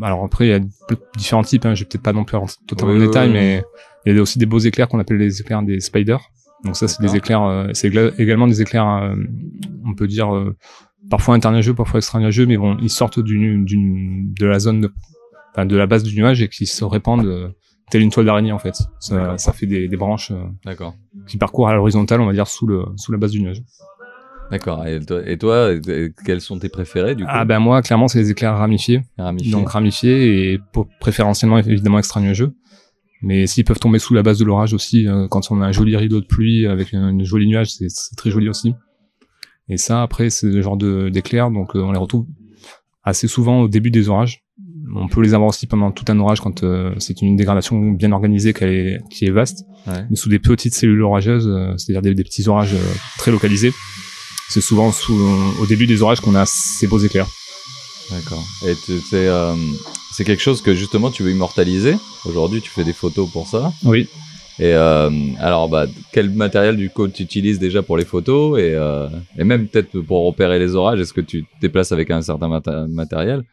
alors 0.01 0.23
après 0.23 0.47
il 0.47 0.49
y 0.51 0.53
a 0.53 0.59
différents 1.17 1.43
types, 1.43 1.65
hein, 1.65 1.75
je 1.75 1.83
vais 1.83 1.89
peut-être 1.89 2.03
pas 2.03 2.13
non 2.13 2.23
plus 2.23 2.37
rentrer 2.37 2.55
totalement 2.67 2.93
en 2.95 2.99
détail, 2.99 3.29
mais 3.31 3.63
il 4.05 4.15
y 4.15 4.17
a 4.17 4.21
aussi 4.21 4.39
des 4.39 4.45
beaux 4.45 4.59
éclairs 4.59 4.87
qu'on 4.87 4.99
appelle 4.99 5.17
les 5.17 5.41
éclairs 5.41 5.61
des 5.63 5.81
spiders. 5.81 6.21
Donc 6.63 6.75
ça 6.77 6.87
c'est 6.87 7.01
des 7.01 7.15
éclairs, 7.15 7.43
euh, 7.43 7.67
c'est 7.73 7.91
également 8.17 8.47
des 8.47 8.61
éclairs, 8.61 8.87
euh, 8.87 9.15
on 9.85 9.93
peut 9.95 10.07
dire 10.07 10.33
euh, 10.33 10.55
parfois 11.09 11.35
internuageux, 11.35 11.73
parfois 11.73 11.97
extranuageux, 11.99 12.45
mais 12.45 12.57
bon 12.57 12.77
ils 12.81 12.89
sortent 12.89 13.19
d'une 13.19 13.65
d'une 13.65 14.33
de 14.33 14.45
la 14.45 14.59
zone 14.59 14.81
de, 14.81 14.93
enfin, 15.51 15.65
de 15.65 15.75
la 15.75 15.87
base 15.87 16.03
du 16.03 16.15
nuage 16.17 16.41
et 16.41 16.47
qui 16.47 16.65
se 16.65 16.85
répandent 16.85 17.25
euh, 17.25 17.49
telle 17.91 18.01
une 18.01 18.11
toile 18.11 18.25
d'araignée 18.27 18.53
en 18.53 18.59
fait. 18.59 18.75
Ça, 18.99 19.37
ça 19.37 19.51
fait 19.51 19.65
des, 19.65 19.87
des 19.89 19.97
branches. 19.97 20.31
euh, 20.31 20.35
D'accord. 20.65 20.95
qui 21.27 21.37
parcourt 21.37 21.67
à 21.67 21.75
l'horizontale, 21.75 22.21
on 22.21 22.25
va 22.25 22.33
dire 22.33 22.47
sous 22.47 22.65
le 22.65 22.85
sous 22.95 23.11
la 23.11 23.17
base 23.17 23.31
du 23.31 23.41
nuage. 23.41 23.61
D'accord. 24.51 24.85
Et 24.85 24.99
toi, 24.99 25.21
et 25.25 25.37
toi, 25.37 25.69
quels 26.25 26.41
sont 26.41 26.59
tes 26.59 26.69
préférés 26.69 27.15
du 27.15 27.23
coup? 27.23 27.29
Ah 27.31 27.43
ben 27.43 27.59
moi 27.59 27.81
clairement 27.81 28.07
c'est 28.07 28.19
les 28.19 28.29
éclairs 28.31 28.55
ramifiés, 28.57 29.01
Ramifiés. 29.17 29.51
donc 29.51 29.69
ramifiés 29.69 30.53
et 30.53 30.59
pour- 30.71 30.87
préférentiellement 30.99 31.57
évidemment 31.57 31.97
extra 31.99 32.21
nuageux. 32.21 32.53
Mais 33.25 33.47
s'ils 33.47 33.63
peuvent 33.63 33.79
tomber 33.79 33.99
sous 33.99 34.13
la 34.13 34.21
base 34.21 34.37
de 34.37 34.45
l'orage 34.45 34.73
aussi, 34.73 35.07
euh, 35.07 35.27
quand 35.29 35.49
on 35.49 35.61
a 35.61 35.65
un 35.65 35.71
joli 35.71 35.95
rideau 35.95 36.19
de 36.21 36.25
pluie 36.25 36.67
avec 36.67 36.93
un, 36.93 37.17
un 37.19 37.23
joli 37.23 37.47
nuage, 37.47 37.69
c'est 37.71 37.87
très 38.17 38.29
joli 38.31 38.49
aussi. 38.49 38.73
Et 39.69 39.77
ça 39.77 40.01
après 40.01 40.29
c'est 40.29 40.47
le 40.47 40.61
genre 40.61 40.75
d'éclairs, 40.77 41.49
donc 41.49 41.75
euh, 41.75 41.79
on 41.79 41.91
les 41.93 41.97
retrouve 41.99 42.25
assez 43.03 43.27
souvent 43.29 43.61
au 43.61 43.67
début 43.69 43.91
des 43.91 44.09
orages. 44.09 44.43
On 44.95 45.07
peut 45.07 45.21
les 45.21 45.33
avoir 45.33 45.49
aussi 45.49 45.65
pendant 45.65 45.91
tout 45.91 46.03
un 46.09 46.19
orage 46.19 46.41
quand 46.41 46.63
euh, 46.63 46.93
c'est 46.99 47.21
une 47.21 47.35
dégradation 47.37 47.79
bien 47.91 48.11
organisée 48.11 48.51
qu'elle 48.53 48.69
est, 48.73 48.99
qui 49.09 49.25
est 49.25 49.31
vaste. 49.31 49.65
Ouais. 49.87 50.05
mais 50.09 50.15
sous 50.15 50.29
des 50.29 50.39
petites 50.39 50.73
cellules 50.75 51.01
orageuses, 51.01 51.49
c'est-à-dire 51.77 52.01
des, 52.01 52.13
des 52.13 52.23
petits 52.23 52.47
orages 52.47 52.75
très 53.17 53.31
localisés. 53.31 53.73
C'est 54.49 54.61
souvent 54.61 54.91
sous, 54.91 55.17
au 55.61 55.65
début 55.65 55.87
des 55.87 56.01
orages 56.01 56.19
qu'on 56.21 56.35
a 56.35 56.45
ces 56.45 56.85
beaux 56.87 56.99
éclairs. 56.99 57.27
D'accord. 58.11 58.43
Et 58.67 58.75
tu- 58.85 58.99
euh, 59.13 59.55
c'est 60.13 60.23
quelque 60.23 60.41
chose 60.41 60.61
que 60.61 60.73
justement 60.75 61.09
tu 61.09 61.23
veux 61.23 61.31
immortaliser. 61.31 61.95
Aujourd'hui, 62.25 62.61
tu 62.61 62.69
fais 62.69 62.83
des 62.83 62.93
photos 62.93 63.29
pour 63.31 63.47
ça. 63.47 63.73
Oui. 63.83 64.07
Et 64.59 64.73
euh, 64.75 65.09
alors, 65.39 65.67
bah, 65.67 65.87
quel 66.11 66.29
matériel 66.29 66.77
du 66.77 66.91
coup 66.91 67.07
tu 67.07 67.23
utilises 67.23 67.57
déjà 67.57 67.81
pour 67.81 67.97
les 67.97 68.05
photos 68.05 68.59
et, 68.59 68.75
euh, 68.75 69.09
et 69.37 69.43
même 69.43 69.67
peut-être 69.67 69.99
pour 70.01 70.23
repérer 70.25 70.59
les 70.59 70.75
orages 70.75 70.99
Est-ce 70.99 71.13
que 71.13 71.21
tu 71.21 71.43
te 71.43 71.47
déplaces 71.61 71.91
avec 71.91 72.11
un 72.11 72.21
certain 72.21 72.47
matériel 72.87 73.43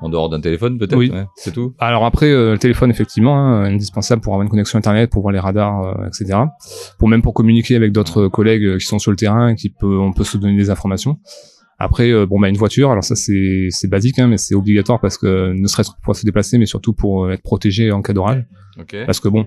en 0.00 0.08
dehors 0.08 0.28
d'un 0.28 0.40
téléphone 0.40 0.78
peut-être? 0.78 0.96
Oui, 0.96 1.10
c'est 1.34 1.52
tout. 1.52 1.74
Alors 1.80 2.04
après, 2.04 2.30
euh, 2.30 2.52
le 2.52 2.58
téléphone 2.58 2.92
effectivement, 2.92 3.36
hein, 3.36 3.64
indispensable 3.64 4.22
pour 4.22 4.34
avoir 4.34 4.44
une 4.44 4.50
connexion 4.50 4.78
internet, 4.78 5.10
pour 5.10 5.22
voir 5.22 5.32
les 5.32 5.40
radars, 5.40 5.82
euh, 5.82 6.06
etc. 6.06 6.38
Pour 7.00 7.08
même 7.08 7.22
pour 7.22 7.34
communiquer 7.34 7.74
avec 7.74 7.90
d'autres 7.90 8.28
collègues 8.28 8.78
qui 8.78 8.86
sont 8.86 9.00
sur 9.00 9.10
le 9.10 9.16
terrain, 9.16 9.56
qui 9.56 9.70
peut, 9.70 9.98
on 9.98 10.12
peut 10.12 10.24
se 10.24 10.36
donner 10.36 10.56
des 10.56 10.70
informations. 10.70 11.18
Après, 11.84 12.10
euh, 12.10 12.24
bon 12.24 12.40
bah 12.40 12.48
une 12.48 12.56
voiture, 12.56 12.90
alors 12.90 13.04
ça 13.04 13.14
c'est 13.14 13.68
c'est 13.68 13.88
basique, 13.88 14.18
hein, 14.18 14.26
mais 14.26 14.38
c'est 14.38 14.54
obligatoire 14.54 15.00
parce 15.00 15.18
que 15.18 15.52
ne 15.52 15.66
serait-ce 15.66 15.90
que 15.90 15.96
pour 16.02 16.16
se 16.16 16.24
déplacer, 16.24 16.56
mais 16.56 16.64
surtout 16.64 16.94
pour 16.94 17.30
être 17.30 17.42
protégé 17.42 17.92
en 17.92 18.00
cas 18.00 18.14
d'orage. 18.14 18.42
Okay. 18.80 19.04
Parce 19.04 19.20
que 19.20 19.28
bon, 19.28 19.46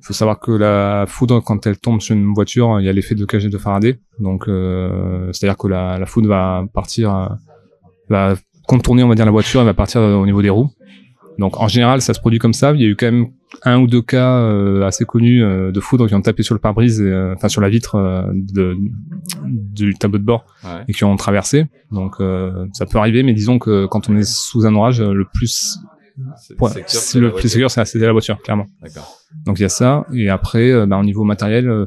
faut 0.00 0.14
savoir 0.14 0.40
que 0.40 0.52
la 0.52 1.04
foudre, 1.06 1.40
quand 1.40 1.66
elle 1.66 1.76
tombe 1.76 2.00
sur 2.00 2.16
une 2.16 2.32
voiture, 2.32 2.80
il 2.80 2.86
y 2.86 2.88
a 2.88 2.92
l'effet 2.94 3.14
de 3.14 3.26
cage 3.26 3.44
de 3.44 3.58
Faraday. 3.58 4.00
Donc, 4.18 4.48
euh, 4.48 5.30
c'est-à-dire 5.32 5.58
que 5.58 5.68
la, 5.68 5.98
la, 5.98 6.06
foudre 6.06 6.28
va 6.28 6.64
partir, 6.72 7.36
va 8.08 8.36
contourner, 8.66 9.02
on 9.02 9.08
va 9.08 9.14
dire, 9.14 9.26
la 9.26 9.30
voiture, 9.30 9.60
elle 9.60 9.66
va 9.66 9.74
partir 9.74 10.00
au 10.00 10.24
niveau 10.24 10.40
des 10.40 10.50
roues. 10.50 10.70
Donc, 11.38 11.60
en 11.60 11.68
général, 11.68 12.00
ça 12.00 12.14
se 12.14 12.20
produit 12.20 12.38
comme 12.38 12.52
ça. 12.52 12.72
Il 12.72 12.80
y 12.80 12.84
a 12.84 12.88
eu 12.88 12.96
quand 12.96 13.06
même 13.06 13.26
un 13.62 13.78
ou 13.78 13.86
deux 13.86 14.02
cas 14.02 14.38
euh, 14.38 14.86
assez 14.86 15.04
connus 15.04 15.42
euh, 15.42 15.70
de 15.70 15.80
foudre 15.80 16.06
qui 16.08 16.14
ont 16.14 16.20
tapé 16.22 16.42
sur 16.42 16.54
le 16.54 16.60
pare-brise, 16.60 17.00
euh, 17.00 17.34
enfin 17.34 17.48
sur 17.48 17.60
la 17.60 17.68
vitre 17.68 17.96
de, 18.32 18.76
du 19.44 19.94
tableau 19.94 20.18
de 20.18 20.24
bord 20.24 20.46
ouais. 20.64 20.84
et 20.88 20.92
qui 20.92 21.04
ont 21.04 21.16
traversé. 21.16 21.66
Donc, 21.92 22.16
ça 22.72 22.86
peut 22.86 22.98
arriver, 22.98 23.22
mais 23.22 23.34
disons 23.34 23.58
que 23.58 23.86
quand 23.86 24.08
on 24.08 24.16
est 24.16 24.24
sous 24.28 24.66
un 24.66 24.74
orage, 24.74 25.00
le 25.00 25.24
plus 25.24 25.78
Ouais, 26.60 26.70
le 27.14 27.30
plus 27.30 27.48
sûr, 27.48 27.70
c'est 27.70 27.94
la 27.96 28.12
voiture, 28.12 28.40
clairement. 28.40 28.66
Donc 29.44 29.58
il 29.58 29.62
y 29.62 29.64
a 29.66 29.68
ça. 29.68 30.06
Et 30.14 30.28
après, 30.28 30.70
euh, 30.70 30.86
bah, 30.86 30.98
au 30.98 31.04
niveau 31.04 31.24
matériel, 31.24 31.68
euh, 31.68 31.86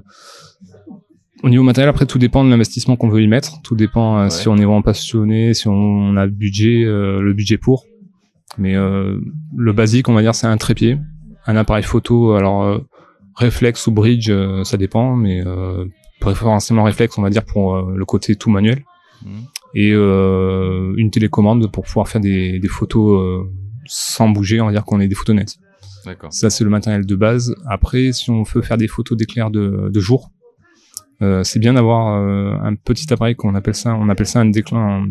au 1.42 1.50
niveau 1.50 1.64
matériel, 1.64 1.90
après 1.90 2.06
tout 2.06 2.20
dépend 2.20 2.44
de 2.44 2.50
l'investissement 2.50 2.96
qu'on 2.96 3.10
veut 3.10 3.22
y 3.22 3.28
mettre. 3.28 3.62
Tout 3.64 3.76
dépend 3.76 4.20
euh, 4.20 4.30
si 4.30 4.48
on 4.48 4.56
est 4.58 4.66
vraiment 4.66 4.82
passionné, 4.82 5.54
si 5.54 5.68
on 5.68 6.16
a 6.16 6.28
budget, 6.28 6.84
le 6.86 7.34
budget 7.34 7.58
pour. 7.58 7.86
Mais 8.60 8.74
le 8.74 9.74
basique, 9.74 10.10
on 10.10 10.14
va 10.14 10.22
dire, 10.22 10.36
c'est 10.36 10.48
un 10.48 10.58
trépied, 10.58 10.98
un 11.46 11.56
appareil 11.56 11.84
photo. 11.84 12.34
Alors 12.34 12.82
réflexe 13.36 13.88
ou 13.88 13.92
bridge, 13.92 14.32
ça 14.64 14.78
dépend, 14.78 15.16
mais 15.16 15.44
préférentiellement 16.20 16.84
réflexe, 16.84 17.18
on 17.18 17.22
va 17.22 17.30
dire 17.30 17.46
pour 17.46 17.82
le 17.82 18.06
côté 18.06 18.36
tout 18.36 18.50
manuel. 18.50 18.84
Mmh. 19.24 19.30
Et 19.76 19.92
une 19.92 21.10
télécommande 21.12 21.72
pour 21.72 21.86
pouvoir 21.86 22.08
faire 22.08 22.22
des, 22.22 22.60
des 22.60 22.68
photos 22.68 23.48
sans 23.86 24.30
bouger, 24.30 24.62
on 24.62 24.66
va 24.66 24.72
dire 24.72 24.84
qu'on 24.84 25.00
ait 25.00 25.08
des 25.08 25.16
photos 25.16 25.36
nettes. 25.36 25.56
D'accord. 26.06 26.32
Ça, 26.32 26.50
c'est 26.50 26.64
le 26.64 26.70
matériel 26.70 27.06
de 27.06 27.16
base. 27.16 27.56
Après, 27.66 28.12
si 28.14 28.30
on 28.30 28.44
veut 28.44 28.62
faire 28.62 28.78
des 28.78 28.88
photos 28.88 29.18
d'éclair 29.18 29.52
de, 29.52 29.90
de 29.90 30.00
jour, 30.00 30.32
euh, 31.22 31.44
c'est 31.44 31.60
bien 31.60 31.74
d'avoir 31.74 32.16
euh, 32.16 32.56
un 32.62 32.76
petit 32.76 33.12
appareil 33.12 33.36
qu'on 33.36 33.56
appelle 33.56 33.76
ça, 33.76 33.94
on 33.96 34.08
appelle 34.08 34.26
ça 34.26 34.40
un, 34.40 34.46
déclin, 34.46 35.06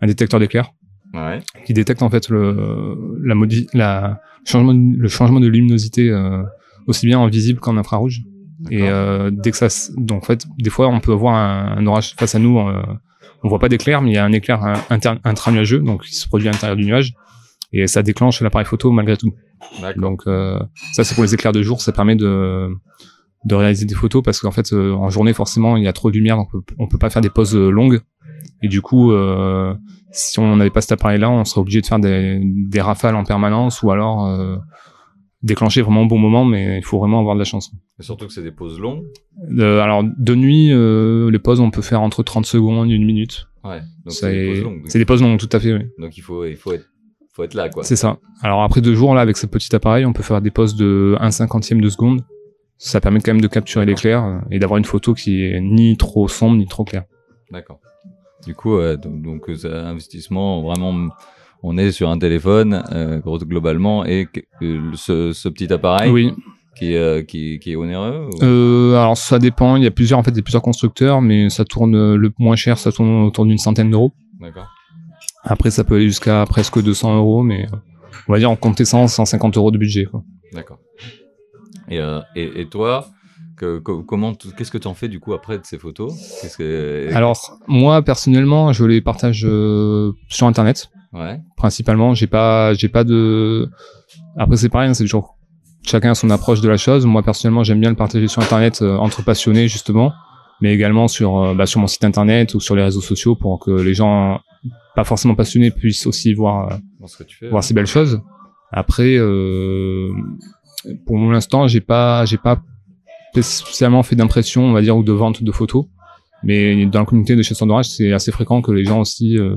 un, 0.00 0.06
détecteur 0.06 0.40
d'éclair, 0.40 0.72
ouais. 1.14 1.40
qui 1.64 1.74
détecte 1.74 2.02
en 2.02 2.10
fait 2.10 2.28
le, 2.28 3.18
la, 3.22 3.34
modi 3.34 3.66
la 3.72 4.20
changement, 4.44 4.72
le 4.74 5.08
changement 5.08 5.40
de 5.40 5.46
luminosité 5.46 6.10
euh, 6.10 6.42
aussi 6.86 7.06
bien 7.06 7.18
en 7.18 7.26
visible 7.28 7.60
qu'en 7.60 7.76
infrarouge. 7.76 8.22
Et 8.70 8.82
euh, 8.82 9.30
dès 9.32 9.52
que 9.52 9.56
ça, 9.56 9.68
donc 9.96 10.22
en 10.22 10.26
fait, 10.26 10.46
des 10.58 10.68
fois, 10.68 10.88
on 10.88 11.00
peut 11.00 11.12
avoir 11.12 11.34
un, 11.34 11.78
un 11.78 11.86
orage 11.86 12.14
face 12.16 12.34
à 12.34 12.38
nous. 12.38 12.58
Euh, 12.58 12.82
on 13.42 13.48
voit 13.48 13.58
pas 13.58 13.70
d'éclair, 13.70 14.02
mais 14.02 14.10
il 14.10 14.14
y 14.14 14.18
a 14.18 14.24
un 14.24 14.32
éclair 14.32 14.62
intranuageux, 15.24 15.78
donc 15.78 16.04
qui 16.04 16.14
se 16.14 16.28
produit 16.28 16.48
à 16.48 16.50
l'intérieur 16.50 16.76
du 16.76 16.84
nuage 16.84 17.14
et 17.72 17.86
ça 17.86 18.02
déclenche 18.02 18.40
l'appareil 18.40 18.66
photo 18.66 18.90
malgré 18.90 19.16
tout. 19.16 19.32
Donc 19.96 20.22
euh, 20.26 20.58
ça 20.92 21.04
c'est 21.04 21.14
pour 21.14 21.24
les 21.24 21.34
éclairs 21.34 21.52
de 21.52 21.62
jour, 21.62 21.80
ça 21.80 21.92
permet 21.92 22.16
de 22.16 22.68
de 23.44 23.54
réaliser 23.54 23.86
des 23.86 23.94
photos 23.94 24.22
parce 24.22 24.40
qu'en 24.40 24.50
fait 24.50 24.72
euh, 24.72 24.92
en 24.92 25.08
journée 25.08 25.32
forcément 25.32 25.78
il 25.78 25.84
y 25.84 25.88
a 25.88 25.94
trop 25.94 26.10
de 26.10 26.16
lumière 26.16 26.36
donc 26.36 26.50
on 26.78 26.86
peut, 26.88 26.98
pas 26.98 27.08
faire 27.08 27.22
des 27.22 27.30
poses 27.30 27.56
euh, 27.56 27.70
longues 27.70 28.00
et 28.62 28.68
du 28.68 28.80
coup 28.82 29.12
euh, 29.12 29.74
si 30.10 30.38
on 30.38 30.56
n'avait 30.56 30.70
pas 30.70 30.80
cet 30.80 30.92
appareil 30.92 31.18
là 31.18 31.30
on 31.30 31.44
serait 31.44 31.60
obligé 31.60 31.80
de 31.80 31.86
faire 31.86 31.98
des, 31.98 32.40
des 32.42 32.80
rafales 32.80 33.16
en 33.16 33.24
permanence 33.24 33.82
ou 33.82 33.90
alors 33.90 34.26
euh, 34.26 34.56
déclencher 35.42 35.82
vraiment 35.82 36.02
au 36.02 36.06
bon 36.06 36.18
moment 36.18 36.44
mais 36.44 36.78
il 36.78 36.84
faut 36.84 36.98
vraiment 36.98 37.20
avoir 37.20 37.34
de 37.34 37.40
la 37.40 37.44
chance. 37.44 37.72
Et 37.98 38.02
surtout 38.02 38.26
que 38.26 38.32
c'est 38.32 38.42
des 38.42 38.52
poses 38.52 38.78
longues. 38.78 39.04
alors 39.58 40.04
de 40.04 40.34
nuit 40.34 40.68
les 41.30 41.38
poses 41.38 41.60
on 41.60 41.70
peut 41.70 41.82
faire 41.82 42.02
entre 42.02 42.22
30 42.22 42.46
secondes 42.46 42.90
et 42.90 42.94
une 42.94 43.06
minute. 43.06 43.48
Ouais. 43.64 43.80
Donc 44.04 44.12
c'est 44.12 44.32
des 44.32 44.48
poses 44.48 44.62
longues. 44.62 44.82
C'est 44.86 44.98
des 44.98 45.04
poses 45.04 45.22
longues 45.22 45.38
tout 45.38 45.48
à 45.52 45.60
fait. 45.60 45.74
Oui. 45.74 45.84
Donc 45.98 46.16
il 46.16 46.22
faut 46.22 46.44
il 46.44 46.56
faut 46.56 46.72
être 46.72 46.86
faut 47.32 47.44
être 47.44 47.54
là, 47.54 47.68
quoi. 47.68 47.84
C'est 47.84 47.96
ça. 47.96 48.18
Alors 48.42 48.62
après 48.62 48.80
deux 48.80 48.94
jours, 48.94 49.14
là, 49.14 49.20
avec 49.20 49.36
ce 49.36 49.46
petit 49.46 49.74
appareil, 49.74 50.04
on 50.04 50.12
peut 50.12 50.22
faire 50.22 50.40
des 50.40 50.50
poses 50.50 50.74
de 50.74 51.16
1 51.20 51.30
cinquantième 51.30 51.80
de 51.80 51.88
seconde. 51.88 52.22
Ça 52.78 53.00
permet 53.00 53.20
quand 53.20 53.32
même 53.32 53.42
de 53.42 53.48
capturer 53.48 53.84
l'éclair 53.84 54.24
euh, 54.24 54.38
et 54.50 54.58
d'avoir 54.58 54.78
une 54.78 54.84
photo 54.84 55.12
qui 55.14 55.44
est 55.44 55.60
ni 55.60 55.96
trop 55.96 56.28
sombre 56.28 56.56
ni 56.56 56.66
trop 56.66 56.84
claire. 56.84 57.04
D'accord. 57.50 57.78
Du 58.44 58.54
coup, 58.54 58.76
euh, 58.76 58.96
donc, 58.96 59.22
donc 59.22 59.48
euh, 59.48 59.86
investissement 59.86 60.62
vraiment, 60.62 61.10
on 61.62 61.76
est 61.76 61.92
sur 61.92 62.08
un 62.10 62.18
téléphone 62.18 62.82
euh, 62.92 63.20
globalement 63.20 64.04
et 64.04 64.28
ce, 64.60 65.32
ce, 65.32 65.48
petit 65.48 65.72
appareil. 65.72 66.10
Oui. 66.10 66.32
Qui, 66.76 66.94
euh, 66.94 67.22
qui, 67.22 67.58
qui 67.58 67.72
est 67.72 67.76
onéreux 67.76 68.30
euh, 68.42 68.94
Alors 68.94 69.16
ça 69.16 69.38
dépend. 69.38 69.76
Il 69.76 69.82
y 69.82 69.86
a 69.86 69.90
plusieurs 69.90 70.18
en 70.18 70.22
fait, 70.22 70.30
il 70.30 70.36
y 70.36 70.40
a 70.40 70.42
plusieurs 70.42 70.62
constructeurs, 70.62 71.20
mais 71.20 71.50
ça 71.50 71.64
tourne 71.64 72.14
le 72.14 72.32
moins 72.38 72.56
cher, 72.56 72.78
ça 72.78 72.92
tourne 72.92 73.24
autour 73.24 73.44
d'une 73.44 73.58
centaine 73.58 73.90
d'euros. 73.90 74.12
D'accord. 74.40 74.68
Après, 75.42 75.70
ça 75.70 75.84
peut 75.84 75.96
aller 75.96 76.08
jusqu'à 76.08 76.44
presque 76.46 76.82
200 76.82 77.16
euros, 77.16 77.42
mais 77.42 77.64
euh, 77.64 77.76
on 78.28 78.32
va 78.32 78.38
dire 78.38 78.50
en 78.50 78.56
compter 78.56 78.84
100, 78.84 79.08
150 79.08 79.56
euros 79.56 79.70
de 79.70 79.78
budget. 79.78 80.06
D'accord. 80.52 80.78
Et, 81.88 81.98
euh, 81.98 82.20
et, 82.36 82.60
et, 82.60 82.66
toi, 82.68 83.08
que, 83.60 83.78
comment, 83.78 84.32
qu'est-ce 84.56 84.70
que 84.70 84.78
tu 84.78 84.88
en 84.88 84.94
fais 84.94 85.08
du 85.08 85.20
coup 85.20 85.34
après 85.34 85.58
de 85.58 85.64
ces 85.64 85.78
photos? 85.78 86.14
Que... 86.56 87.10
Alors, 87.14 87.58
moi 87.68 88.02
personnellement, 88.02 88.72
je 88.72 88.84
les 88.84 89.00
partage 89.00 89.44
euh, 89.44 90.12
sur 90.28 90.46
Internet. 90.46 90.90
Ouais. 91.12 91.40
Principalement, 91.56 92.14
j'ai 92.14 92.26
pas, 92.26 92.72
j'ai 92.74 92.88
pas 92.88 93.04
de. 93.04 93.68
Après, 94.36 94.56
c'est 94.56 94.68
pareil, 94.68 94.88
hein, 94.88 94.94
c'est 94.94 95.04
toujours 95.04 95.36
chacun 95.82 96.12
a 96.12 96.14
son 96.14 96.30
approche 96.30 96.60
de 96.60 96.68
la 96.68 96.76
chose. 96.76 97.04
Moi 97.06 97.22
personnellement, 97.22 97.64
j'aime 97.64 97.80
bien 97.80 97.90
le 97.90 97.96
partager 97.96 98.28
sur 98.28 98.42
Internet 98.42 98.80
euh, 98.82 98.96
entre 98.96 99.24
passionnés 99.24 99.68
justement, 99.68 100.12
mais 100.60 100.72
également 100.72 101.08
sur, 101.08 101.38
euh, 101.38 101.54
bah, 101.54 101.66
sur 101.66 101.80
mon 101.80 101.86
site 101.86 102.04
Internet 102.04 102.54
ou 102.54 102.60
sur 102.60 102.76
les 102.76 102.82
réseaux 102.82 103.00
sociaux 103.00 103.34
pour 103.34 103.58
que 103.58 103.70
les 103.70 103.94
gens 103.94 104.40
pas 104.94 105.04
forcément 105.04 105.34
passionné 105.34 105.70
puisse 105.70 106.06
aussi 106.06 106.34
voir 106.34 106.78
fais, 107.08 107.48
voir 107.48 107.64
ces 107.64 107.74
belles 107.74 107.86
choses. 107.86 108.20
Après, 108.72 109.16
pour 111.06 111.18
l'instant, 111.18 111.66
j'ai 111.66 111.80
pas 111.80 112.24
j'ai 112.24 112.38
pas 112.38 112.62
spécialement 113.42 114.02
fait 114.02 114.16
d'impression, 114.16 114.64
on 114.64 114.72
va 114.72 114.82
dire, 114.82 114.96
ou 114.96 115.02
de 115.02 115.12
vente 115.12 115.42
de 115.42 115.52
photos. 115.52 115.86
Mais 116.42 116.86
dans 116.86 117.00
la 117.00 117.04
communauté 117.04 117.36
de 117.36 117.42
chasseurs 117.42 117.68
d'orage, 117.68 117.86
c'est 117.86 118.12
assez 118.12 118.32
fréquent 118.32 118.62
que 118.62 118.72
les 118.72 118.84
gens 118.84 119.00
aussi 119.00 119.38
euh, 119.38 119.56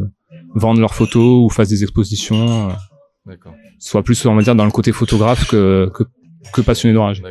vendent 0.53 0.79
leurs 0.79 0.93
photos 0.93 1.45
ou 1.45 1.49
fassent 1.49 1.69
des 1.69 1.83
expositions. 1.83 2.69
Euh, 3.27 3.35
soit 3.79 4.03
plus, 4.03 4.25
on 4.25 4.35
va 4.35 4.41
dire, 4.41 4.55
dans 4.55 4.65
le 4.65 4.71
côté 4.71 4.91
photographe 4.91 5.47
que, 5.47 5.89
que, 5.93 6.03
que 6.51 6.61
passionné 6.61 6.93
d'orage. 6.93 7.23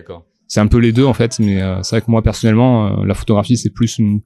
C'est 0.47 0.61
un 0.61 0.67
peu 0.67 0.79
les 0.79 0.93
deux 0.93 1.05
en 1.05 1.15
fait, 1.15 1.39
mais 1.39 1.63
euh, 1.63 1.83
c'est 1.83 1.97
vrai 1.97 2.05
que 2.05 2.11
moi 2.11 2.23
personnellement, 2.23 3.05
la 3.05 3.15
photographie 3.15 3.57
c'est 3.57 3.71
plus 3.71 3.99
une 3.99 4.21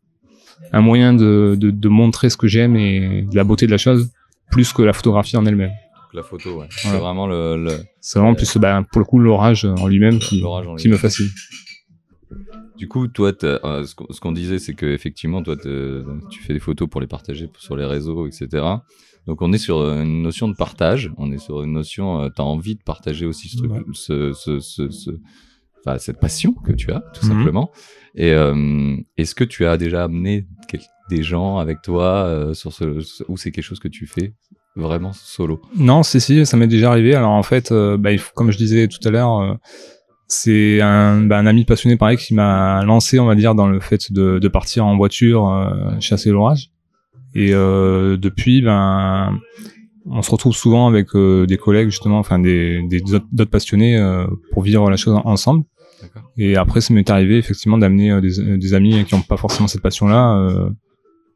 un 0.72 0.81
moyen 0.81 1.12
de, 1.12 1.57
de, 1.59 1.70
de 1.70 1.88
montrer 1.88 2.31
ce 2.31 2.37
que 2.37 2.48
j'aime 2.48 2.76
et 2.76 3.22
de 3.31 3.37
la 3.37 3.44
beauté 3.44 3.66
de 3.66 3.70
la 3.70 3.79
chose, 3.79 4.11
plus 4.50 4.72
que 4.72 4.83
la 4.83 4.92
photographie 4.92 5.37
en 5.37 5.46
elle-même. 5.46 5.70
La 6.12 6.22
photo, 6.22 6.61
ouais. 6.61 6.66
C'est 6.70 6.96
vraiment 6.96 7.26
le. 7.26 7.62
le 7.62 7.79
c'est 8.00 8.18
vraiment 8.18 8.35
plus, 8.35 8.57
bah, 8.57 8.83
pour 8.90 9.00
le 9.00 9.05
coup, 9.05 9.18
l'orage 9.18 9.66
en 9.66 9.87
lui-même 9.87 10.18
qui, 10.18 10.42
qui 10.79 10.88
me 10.88 10.96
fascine. 10.96 11.29
Du 12.78 12.88
coup, 12.88 13.08
toi, 13.08 13.32
euh, 13.44 13.84
ce 13.84 14.20
qu'on 14.20 14.32
disait, 14.32 14.58
c'est 14.58 14.74
que 14.74 14.86
effectivement, 14.86 15.42
toi, 15.42 15.56
tu 15.56 16.42
fais 16.42 16.52
des 16.52 16.58
photos 16.60 16.88
pour 16.88 17.00
les 17.00 17.06
partager 17.06 17.48
sur 17.58 17.76
les 17.76 17.84
réseaux, 17.86 18.26
etc. 18.26 18.84
Donc, 19.26 19.42
on 19.42 19.52
est 19.52 19.58
sur 19.58 19.80
une 19.82 20.22
notion 20.22 20.46
de 20.48 20.54
partage. 20.54 21.10
On 21.16 21.32
est 21.32 21.38
sur 21.38 21.62
une 21.62 21.72
notion. 21.72 22.20
Euh, 22.22 22.28
tu 22.34 22.40
as 22.42 22.44
envie 22.44 22.74
de 22.76 22.82
partager 22.82 23.24
aussi 23.26 23.48
ce 23.48 23.56
truc, 23.56 23.72
ce, 23.94 24.32
ce, 24.34 24.60
ce, 24.60 24.90
ce, 24.90 25.10
enfin, 25.80 25.98
cette 25.98 26.20
passion 26.20 26.52
que 26.52 26.72
tu 26.72 26.92
as, 26.92 27.00
tout 27.14 27.24
Mhm. 27.26 27.32
simplement. 27.32 27.70
Et 28.14 28.32
euh, 28.32 28.96
est-ce 29.16 29.34
que 29.34 29.44
tu 29.44 29.64
as 29.66 29.76
déjà 29.78 30.04
amené 30.04 30.46
des 31.08 31.22
gens 31.22 31.58
avec 31.58 31.80
toi 31.82 32.24
euh, 32.26 32.54
sur 32.54 32.72
ce, 32.72 32.98
ou 33.28 33.36
c'est 33.36 33.52
quelque 33.52 33.64
chose 33.64 33.80
que 33.80 33.88
tu 33.88 34.06
fais 34.06 34.34
vraiment 34.74 35.12
solo? 35.12 35.60
Non, 35.76 36.02
si, 36.02 36.20
si, 36.20 36.44
ça 36.44 36.56
m'est 36.56 36.66
déjà 36.66 36.90
arrivé. 36.90 37.14
Alors 37.14 37.30
en 37.32 37.42
fait, 37.42 37.72
euh, 37.72 37.96
bah, 37.96 38.12
il 38.12 38.18
faut- 38.18 38.32
comme 38.34 38.50
je 38.52 38.58
disais 38.58 38.86
tout 38.88 39.06
à 39.08 39.10
l'heure, 39.10 39.38
euh, 39.40 39.54
c'est 40.28 40.80
un, 40.80 41.20
bah, 41.22 41.38
un 41.38 41.46
ami 41.46 41.64
passionné 41.64 41.96
pareil 41.96 42.16
qui 42.16 42.34
m'a 42.34 42.82
lancé, 42.84 43.18
on 43.18 43.26
va 43.26 43.34
dire, 43.34 43.54
dans 43.54 43.68
le 43.68 43.80
fait 43.80 44.12
de, 44.12 44.38
de 44.38 44.48
partir 44.48 44.84
en 44.86 44.96
voiture 44.96 45.48
euh, 45.48 45.98
chasser 46.00 46.30
l'orage. 46.30 46.70
Et 47.34 47.50
euh, 47.52 48.16
depuis, 48.16 48.62
ben, 48.62 49.38
on 50.06 50.22
se 50.22 50.30
retrouve 50.30 50.54
souvent 50.54 50.86
avec 50.88 51.14
euh, 51.14 51.46
des 51.46 51.56
collègues 51.58 51.88
justement, 51.90 52.18
enfin 52.18 52.38
des 52.38 52.82
des- 52.88 53.00
d'autres 53.32 53.50
passionnés 53.50 53.96
euh, 53.98 54.26
pour 54.52 54.62
vivre 54.62 54.88
la 54.90 54.96
chose 54.96 55.14
en- 55.14 55.26
ensemble. 55.26 55.64
Et 56.36 56.56
après, 56.56 56.80
ça 56.80 56.92
m'est 56.94 57.08
arrivé 57.10 57.38
effectivement 57.38 57.78
d'amener 57.78 58.10
euh, 58.12 58.20
des, 58.20 58.56
des 58.58 58.74
amis 58.74 59.04
qui 59.04 59.14
n'ont 59.14 59.22
pas 59.22 59.36
forcément 59.36 59.66
cette 59.68 59.82
passion-là 59.82 60.36
euh, 60.36 60.70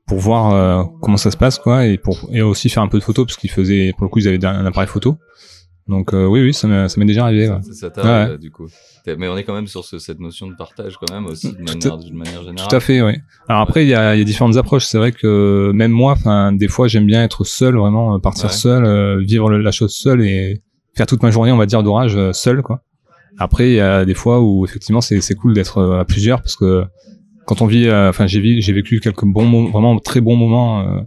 pour 0.06 0.18
voir 0.18 0.52
euh, 0.52 0.84
comment 1.02 1.16
ça 1.16 1.30
se 1.30 1.36
passe, 1.36 1.58
quoi, 1.58 1.86
et 1.86 1.96
pour 1.98 2.28
et 2.32 2.42
aussi 2.42 2.68
faire 2.68 2.82
un 2.82 2.88
peu 2.88 2.98
de 2.98 3.04
photos 3.04 3.26
parce 3.26 3.36
qu'ils 3.36 3.50
faisaient, 3.50 3.92
pour 3.96 4.04
le 4.04 4.08
coup, 4.10 4.18
ils 4.18 4.28
avaient 4.28 4.44
un 4.44 4.66
appareil 4.66 4.88
photo. 4.88 5.16
Donc 5.90 6.12
oui, 6.12 6.40
oui, 6.40 6.54
ça 6.54 6.68
m'est 6.68 7.04
déjà 7.04 7.24
arrivé. 7.24 7.46
Ça, 7.46 7.72
ça 7.72 7.90
t'arrive 7.90 8.38
du 8.38 8.50
coup. 8.50 8.68
Mais 9.06 9.28
on 9.28 9.36
est 9.36 9.44
quand 9.44 9.54
même 9.54 9.66
sur 9.66 9.84
ce, 9.84 9.98
cette 9.98 10.20
notion 10.20 10.46
de 10.46 10.54
partage 10.54 10.96
quand 10.96 11.12
même 11.12 11.26
aussi 11.26 11.52
de, 11.52 11.58
manière, 11.62 11.98
manière, 12.12 12.44
générale. 12.44 12.68
Tout 12.68 12.76
à 12.76 12.80
fait, 12.80 13.02
oui. 13.02 13.14
Alors 13.48 13.62
après, 13.62 13.84
il 13.84 13.88
y 13.88 13.94
a, 13.94 14.14
y 14.14 14.20
a, 14.20 14.24
différentes 14.24 14.56
approches. 14.56 14.84
C'est 14.84 14.98
vrai 14.98 15.10
que 15.10 15.72
même 15.74 15.90
moi, 15.90 16.12
enfin, 16.12 16.52
des 16.52 16.68
fois, 16.68 16.86
j'aime 16.86 17.06
bien 17.06 17.24
être 17.24 17.44
seul, 17.44 17.76
vraiment 17.76 18.20
partir 18.20 18.52
seul, 18.52 19.22
vivre 19.24 19.50
la 19.50 19.72
chose 19.72 19.92
seul 19.92 20.22
et 20.22 20.62
faire 20.94 21.06
toute 21.06 21.22
ma 21.22 21.30
journée, 21.30 21.50
on 21.50 21.56
va 21.56 21.66
dire, 21.66 21.82
d'orage 21.82 22.16
seul, 22.32 22.62
quoi. 22.62 22.82
Après, 23.38 23.70
il 23.70 23.74
y 23.74 23.80
a 23.80 24.04
des 24.04 24.14
fois 24.14 24.40
où 24.40 24.64
effectivement, 24.64 25.00
c'est 25.00 25.34
cool 25.34 25.54
d'être 25.54 25.82
à 25.82 26.04
plusieurs 26.04 26.40
parce 26.40 26.56
que 26.56 26.84
quand 27.46 27.62
on 27.62 27.66
vit, 27.66 27.90
enfin, 27.90 28.26
j'ai 28.26 28.60
j'ai 28.60 28.72
vécu 28.72 29.00
quelques 29.00 29.24
bons, 29.24 29.44
moments, 29.44 29.70
vraiment 29.70 29.98
très 29.98 30.20
bons 30.20 30.36
moments 30.36 31.02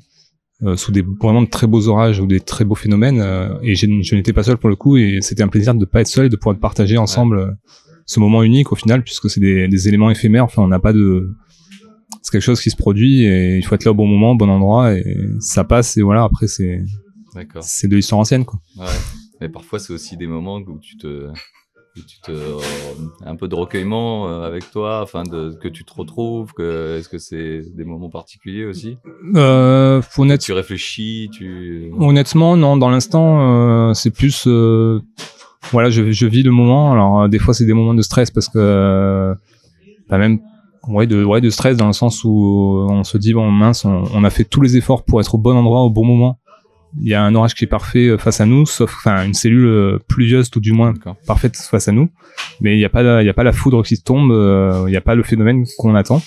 euh, 0.61 0.77
sous 0.77 0.91
des 0.91 1.01
vraiment 1.01 1.41
de 1.41 1.49
très 1.49 1.65
beaux 1.65 1.87
orages 1.87 2.19
ou 2.19 2.27
des 2.27 2.39
très 2.39 2.63
beaux 2.63 2.75
phénomènes 2.75 3.19
euh, 3.19 3.57
et 3.63 3.73
je 3.73 4.15
n'étais 4.15 4.33
pas 4.33 4.43
seul 4.43 4.57
pour 4.57 4.69
le 4.69 4.75
coup 4.75 4.97
et 4.97 5.17
c'était 5.21 5.41
un 5.41 5.47
plaisir 5.47 5.73
de 5.73 5.79
ne 5.79 5.85
pas 5.85 6.01
être 6.01 6.07
seul 6.07 6.27
et 6.27 6.29
de 6.29 6.35
pouvoir 6.35 6.57
partager 6.59 6.97
ensemble 6.97 7.39
euh, 7.39 7.51
ce 8.05 8.19
moment 8.19 8.43
unique 8.43 8.71
au 8.71 8.75
final 8.75 9.03
puisque 9.03 9.31
c'est 9.31 9.39
des, 9.39 9.67
des, 9.67 9.87
éléments 9.87 10.11
éphémères 10.11 10.45
enfin 10.45 10.61
on 10.61 10.67
n'a 10.67 10.79
pas 10.79 10.93
de 10.93 11.35
c'est 12.21 12.31
quelque 12.31 12.43
chose 12.43 12.61
qui 12.61 12.69
se 12.69 12.75
produit 12.75 13.25
et 13.25 13.57
il 13.57 13.65
faut 13.65 13.73
être 13.73 13.83
là 13.83 13.91
au 13.91 13.95
bon 13.95 14.05
moment 14.05 14.31
au 14.31 14.35
bon 14.35 14.47
endroit 14.47 14.93
et 14.93 15.17
ça 15.39 15.63
passe 15.63 15.97
et 15.97 16.03
voilà 16.03 16.23
après 16.23 16.47
c'est 16.47 16.83
c'est 17.61 17.87
de 17.87 17.95
l'histoire 17.95 18.21
ancienne 18.21 18.45
quoi. 18.45 18.59
Ouais. 18.77 18.85
mais 19.41 19.49
parfois 19.49 19.79
c'est 19.79 19.91
aussi 19.91 20.17
des 20.17 20.27
moments 20.27 20.59
où 20.59 20.79
tu 20.79 20.97
te 20.97 21.29
tu 22.01 22.19
te, 22.21 22.31
euh, 22.31 22.59
un 23.25 23.35
peu 23.35 23.47
de 23.47 23.55
recueillement 23.55 24.27
euh, 24.27 24.47
avec 24.47 24.71
toi, 24.71 25.01
afin 25.01 25.23
de 25.23 25.55
que 25.61 25.67
tu 25.67 25.83
te 25.83 25.93
retrouves. 25.93 26.53
Que 26.53 26.97
est-ce 26.97 27.07
que 27.07 27.19
c'est 27.19 27.61
des 27.75 27.83
moments 27.83 28.09
particuliers 28.09 28.65
aussi? 28.65 28.97
Euh, 29.35 30.01
honnête... 30.17 30.41
Tu 30.41 30.53
réfléchis, 30.53 31.29
tu. 31.31 31.91
Honnêtement, 31.99 32.57
non. 32.57 32.77
Dans 32.77 32.89
l'instant, 32.89 33.89
euh, 33.89 33.93
c'est 33.93 34.09
plus, 34.09 34.45
euh, 34.47 35.01
voilà, 35.71 35.89
je, 35.91 36.11
je, 36.11 36.25
vis 36.25 36.43
le 36.43 36.51
moment. 36.51 36.91
Alors 36.91 37.29
des 37.29 37.39
fois, 37.39 37.53
c'est 37.53 37.65
des 37.65 37.73
moments 37.73 37.93
de 37.93 38.01
stress 38.01 38.31
parce 38.31 38.49
que, 38.49 39.35
bah, 40.09 40.17
même, 40.17 40.39
ouais, 40.87 41.05
de, 41.05 41.23
ouais, 41.23 41.41
de 41.41 41.49
stress 41.51 41.77
dans 41.77 41.87
le 41.87 41.93
sens 41.93 42.23
où 42.23 42.87
on 42.89 43.03
se 43.03 43.19
dit 43.19 43.33
bon 43.33 43.51
mince, 43.51 43.85
on, 43.85 44.03
on 44.13 44.23
a 44.23 44.29
fait 44.31 44.45
tous 44.45 44.61
les 44.61 44.77
efforts 44.77 45.03
pour 45.03 45.21
être 45.21 45.35
au 45.35 45.37
bon 45.37 45.55
endroit 45.55 45.81
au 45.81 45.91
bon 45.91 46.05
moment 46.05 46.39
il 47.01 47.07
y 47.07 47.13
a 47.13 47.23
un 47.23 47.33
orage 47.35 47.55
qui 47.55 47.63
est 47.65 47.67
parfait 47.67 48.07
euh, 48.07 48.17
face 48.17 48.41
à 48.41 48.45
nous, 48.45 48.65
sauf 48.65 48.93
enfin 48.95 49.25
une 49.25 49.33
cellule 49.33 49.65
euh, 49.65 49.99
pluvieuse 50.07 50.49
tout 50.49 50.59
du 50.59 50.73
moins 50.73 50.93
parfaite 51.25 51.55
face 51.57 51.87
à 51.87 51.91
nous, 51.91 52.09
mais 52.61 52.75
il 52.75 52.77
n'y 52.77 52.85
a 52.85 52.89
pas 52.89 53.21
il 53.21 53.25
y 53.25 53.29
a 53.29 53.33
pas 53.33 53.43
la 53.43 53.53
foudre 53.53 53.83
qui 53.83 54.01
tombe, 54.01 54.31
euh, 54.31 54.83
il 54.87 54.91
n'y 54.91 54.97
a 54.97 55.01
pas 55.01 55.15
le 55.15 55.23
phénomène 55.23 55.65
qu'on 55.77 55.95
attend. 55.95 56.21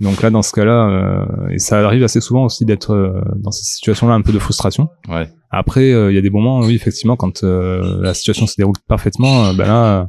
Donc 0.00 0.22
là 0.22 0.30
dans 0.30 0.42
ce 0.42 0.52
cas-là, 0.52 1.26
et 1.50 1.58
ça 1.58 1.84
arrive 1.84 2.04
assez 2.04 2.20
souvent 2.20 2.44
aussi 2.44 2.64
d'être 2.64 3.20
dans 3.34 3.50
cette 3.50 3.64
situation-là 3.64 4.14
un 4.14 4.20
peu 4.20 4.30
de 4.30 4.38
frustration. 4.38 4.88
Ouais. 5.08 5.28
Après 5.50 5.88
il 5.88 6.14
y 6.14 6.18
a 6.18 6.20
des 6.20 6.30
moments 6.30 6.60
oui 6.60 6.76
effectivement 6.76 7.16
quand 7.16 7.42
la 7.42 8.14
situation 8.14 8.46
se 8.46 8.54
déroule 8.56 8.76
parfaitement, 8.86 9.52
ben 9.54 9.66
là 9.66 10.08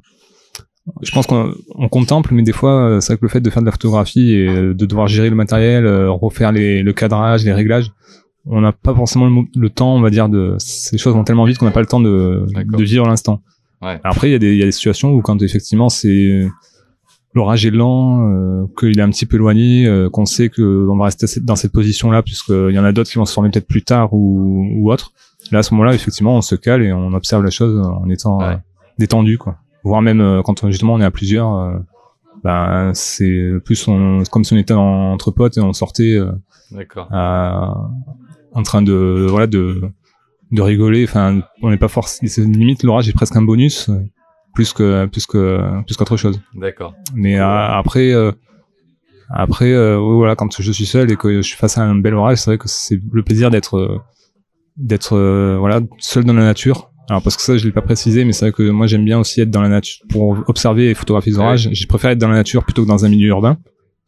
je 1.02 1.12
pense 1.12 1.26
qu'on 1.26 1.54
contemple, 1.90 2.34
mais 2.34 2.44
des 2.44 2.52
fois, 2.52 2.98
c'est 3.00 3.14
vrai 3.14 3.18
que 3.18 3.26
le 3.26 3.30
fait 3.30 3.42
de 3.42 3.50
faire 3.50 3.62
de 3.62 3.66
la 3.66 3.72
photographie 3.72 4.34
et 4.34 4.48
de 4.48 4.86
devoir 4.86 5.08
gérer 5.08 5.30
le 5.30 5.36
matériel, 5.36 5.88
refaire 6.08 6.52
les, 6.52 6.82
le 6.82 6.94
cadrage, 6.94 7.46
les 7.46 7.54
réglages, 7.54 7.92
on 8.50 8.62
n'a 8.62 8.72
pas 8.72 8.94
forcément 8.96 9.46
le, 9.56 9.70
temps, 9.70 9.96
on 9.96 10.02
va 10.02 10.10
dire, 10.10 10.28
de 10.28 10.56
ces 10.58 10.98
choses 10.98 11.14
vont 11.14 11.24
tellement 11.24 11.46
vite 11.46 11.58
qu'on 11.58 11.66
n'a 11.66 11.72
pas 11.72 11.82
le 11.82 11.86
temps 11.86 12.00
de, 12.02 12.46
de 12.48 12.84
vivre 12.84 13.08
l'instant. 13.08 13.42
Ouais. 13.82 14.00
Après, 14.04 14.30
il 14.30 14.32
y, 14.32 14.36
a 14.36 14.40
des, 14.40 14.56
y 14.56 14.64
a 14.64 14.66
des 14.66 14.72
situations 14.72 15.14
où 15.14 15.22
quand 15.22 15.42
effectivement 15.42 15.88
c'est 15.88 16.46
l'orage 17.34 17.66
est 17.66 17.72
lent, 17.72 18.28
euh, 18.28 18.66
qu'il 18.78 19.00
est 19.00 19.02
un 19.02 19.10
petit 19.10 19.26
peu 19.26 19.38
éloigné, 19.38 19.86
euh, 19.86 20.10
qu'on 20.10 20.26
sait 20.26 20.50
qu'on 20.50 20.98
va 20.98 21.06
rester 21.06 21.28
dans 21.42 21.56
cette 21.56 21.72
position-là, 21.72 22.24
puisqu'il 22.24 22.72
y 22.72 22.80
en 22.80 22.84
a 22.84 22.92
d'autres 22.92 23.10
qui 23.10 23.18
vont 23.18 23.26
se 23.26 23.34
former 23.34 23.50
peut-être 23.50 23.68
plus 23.68 23.84
tard 23.84 24.14
ou, 24.14 24.68
ou 24.76 24.92
autre. 24.92 25.12
Là, 25.52 25.60
à 25.60 25.64
ce 25.64 25.74
moment-là, 25.76 25.94
effectivement, 25.94 26.36
on 26.36 26.42
se 26.42 26.56
cale 26.56 26.84
et 26.84 26.92
on 26.92 27.14
observe 27.14 27.44
la 27.44 27.52
chose 27.52 27.80
en 27.80 28.10
étant 28.10 28.42
euh, 28.42 28.56
détendu, 28.98 29.38
quoi. 29.38 29.58
Voire 29.84 30.02
même 30.02 30.42
quand 30.44 30.70
justement 30.70 30.96
on 30.96 31.00
est 31.00 31.06
à 31.06 31.12
plusieurs, 31.12 31.80
ben 32.44 32.92
c'est 32.94 33.50
plus 33.64 33.88
on, 33.88 34.24
comme 34.30 34.44
si 34.44 34.54
on 34.54 34.58
était 34.58 34.74
entre 34.74 35.32
potes 35.32 35.58
et 35.58 35.62
on 35.62 35.72
sortait. 35.72 36.20
D'accord 36.72 37.08
en 38.54 38.64
train 38.64 38.82
de 38.82 39.28
voilà 39.30 39.48
de 39.48 39.82
de 40.52 40.62
rigoler. 40.62 41.04
Enfin, 41.04 41.42
on 41.62 41.70
n'est 41.70 41.78
pas 41.78 41.88
forcément. 41.88 42.30
Limite, 42.50 42.84
l'orage 42.84 43.10
est 43.10 43.14
presque 43.14 43.36
un 43.36 43.42
bonus 43.42 43.90
plus 44.54 44.74
que 44.74 45.06
plus 45.08 45.26
que 45.26 45.84
plus 45.86 45.96
qu'autre 45.96 46.18
chose. 46.18 46.42
D'accord. 46.56 46.94
Mais 47.14 47.38
après. 47.38 48.12
Euh, 48.12 48.32
après, 49.32 49.72
euh, 49.72 50.00
voilà, 50.00 50.36
quand 50.36 50.60
je 50.60 50.72
suis 50.72 50.88
seul 50.88 51.12
et 51.12 51.16
que 51.16 51.36
je 51.36 51.42
suis 51.42 51.56
face 51.56 51.78
à 51.78 51.84
un 51.84 51.94
bel 51.94 52.16
orage, 52.16 52.40
c'est 52.40 52.50
vrai 52.50 52.58
que 52.58 52.68
c'est 52.68 53.00
le 53.12 53.22
plaisir 53.22 53.52
d'être 53.52 54.02
d'être 54.76 55.16
voilà 55.60 55.82
seul 56.00 56.24
dans 56.24 56.34
la 56.34 56.44
nature. 56.44 56.90
Alors 57.10 57.22
parce 57.22 57.36
que 57.36 57.44
ça, 57.44 57.56
je 57.56 57.66
l'ai 57.66 57.72
pas 57.72 57.84
précisé, 57.84 58.26
mais 58.26 58.34
c'est 58.34 58.46
vrai 58.46 58.52
que 58.52 58.68
moi 58.70 58.88
j'aime 58.88 59.06
bien 59.06 59.20
aussi 59.20 59.40
être 59.42 59.52
dans 59.52 59.62
la 59.62 59.70
nature 59.70 60.04
pour 60.10 60.44
observer 60.48 60.90
et 60.90 60.96
photographier 60.96 61.32
les 61.34 61.38
orages. 61.38 61.70
Je 61.72 61.86
préfère 61.86 62.10
être 62.10 62.18
dans 62.18 62.28
la 62.28 62.38
nature 62.38 62.64
plutôt 62.64 62.84
que 62.84 62.88
dans 62.88 63.06
un 63.06 63.10
milieu 63.10 63.28
urbain. 63.28 63.58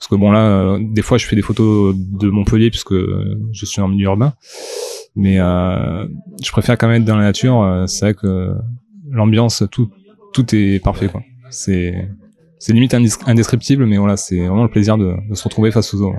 Parce 0.02 0.08
que 0.10 0.16
bon 0.16 0.32
là, 0.32 0.48
euh, 0.48 0.80
des 0.82 1.04
fois 1.04 1.20
je 1.20 1.28
fais 1.28 1.36
des 1.36 1.44
photos 1.44 1.96
de 1.96 2.28
Montpellier 2.32 2.72
puisque 2.72 2.96
je 2.96 3.66
suis 3.68 3.82
en 3.82 3.88
milieu 3.88 4.06
urbain, 4.06 4.34
mais 5.16 5.40
euh, 5.40 6.08
je 6.44 6.52
préfère 6.52 6.76
quand 6.76 6.88
même 6.88 7.04
être 7.04 7.08
dans 7.08 7.18
la 7.18 7.26
nature. 7.26 7.62
Euh, 7.62 7.86
c'est 7.86 8.06
vrai 8.06 8.14
que 8.16 8.56
l'ambiance, 9.12 9.64
tout, 9.70 9.92
tout 10.34 10.56
est 10.56 10.84
parfait 10.84 11.08
quoi. 11.08 11.22
C'est 11.52 12.10
c'est 12.58 12.74
limite 12.74 12.96
indescriptible, 13.28 13.86
mais 13.86 13.98
voilà, 13.98 14.18
c'est 14.18 14.40
vraiment 14.40 14.64
le 14.64 14.72
plaisir 14.72 14.98
de, 14.98 15.14
de 15.30 15.36
se 15.36 15.44
retrouver 15.44 15.70
face 15.70 15.94
aux, 15.94 16.16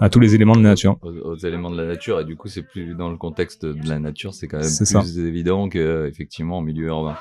à 0.00 0.08
tous 0.10 0.20
les 0.20 0.34
éléments 0.34 0.54
de 0.54 0.62
la 0.62 0.70
nature. 0.70 0.98
Aux, 1.02 1.36
éléments 1.36 1.70
de 1.70 1.80
la 1.80 1.86
nature, 1.86 2.20
et 2.20 2.24
du 2.24 2.36
coup, 2.36 2.48
c'est 2.48 2.62
plus 2.62 2.94
dans 2.94 3.10
le 3.10 3.16
contexte 3.16 3.64
de 3.64 3.88
la 3.88 3.98
nature, 3.98 4.34
c'est 4.34 4.46
quand 4.46 4.58
même 4.58 5.02
plus 5.02 5.18
évident 5.18 5.68
que 5.68 6.06
effectivement 6.06 6.58
en 6.58 6.62
milieu 6.62 6.86
urbain. 6.86 7.16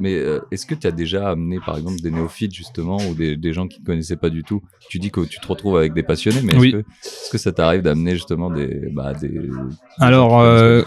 mais 0.00 0.14
euh, 0.14 0.40
est-ce 0.50 0.66
que 0.66 0.74
tu 0.74 0.86
as 0.86 0.92
déjà 0.92 1.30
amené, 1.30 1.58
par 1.64 1.76
exemple, 1.76 2.00
des 2.00 2.10
néophytes 2.10 2.54
justement 2.54 2.96
ou 2.96 3.14
des, 3.14 3.36
des 3.36 3.52
gens 3.52 3.68
qui 3.68 3.80
ne 3.80 3.86
connaissaient 3.86 4.16
pas 4.16 4.30
du 4.30 4.42
tout? 4.42 4.62
Tu 4.88 4.98
dis 4.98 5.10
que 5.10 5.20
tu 5.20 5.40
te 5.40 5.46
retrouves 5.46 5.76
avec 5.76 5.92
des 5.92 6.02
passionnés, 6.02 6.40
mais 6.42 6.54
est-ce 6.54 6.72
que, 6.72 6.78
est 6.78 7.32
que, 7.32 7.38
ça 7.38 7.52
t'arrive 7.52 7.82
d'amener 7.82 8.14
justement 8.14 8.50
des, 8.50 8.88
bah, 8.92 9.12
des, 9.14 9.50
alors 9.98 10.40
euh, 10.40 10.82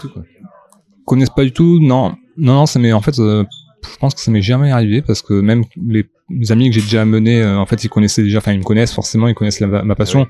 connaissent 1.04 1.30
pas 1.30 1.44
du 1.44 1.52
tout 1.52 1.78
Non, 1.80 2.16
non, 2.36 2.54
non, 2.54 2.66
ça 2.66 2.78
m'est 2.78 2.92
en 2.92 3.00
fait. 3.00 3.18
Euh, 3.18 3.44
je 3.82 3.96
pense 3.96 4.14
que 4.14 4.20
ça 4.20 4.30
m'est 4.30 4.42
jamais 4.42 4.70
arrivé 4.70 5.02
parce 5.02 5.22
que 5.22 5.34
même 5.34 5.64
les, 5.76 6.06
amis 6.50 6.68
que 6.68 6.74
j'ai 6.74 6.82
déjà 6.82 7.02
amenés, 7.02 7.42
euh, 7.42 7.58
en 7.58 7.66
fait, 7.66 7.82
ils 7.82 7.88
connaissaient 7.88 8.22
déjà, 8.22 8.38
enfin, 8.38 8.52
ils 8.52 8.58
me 8.58 8.64
connaissent 8.64 8.92
forcément, 8.92 9.26
ils 9.26 9.34
connaissent 9.34 9.60
ma 9.60 9.94
passion 9.94 10.26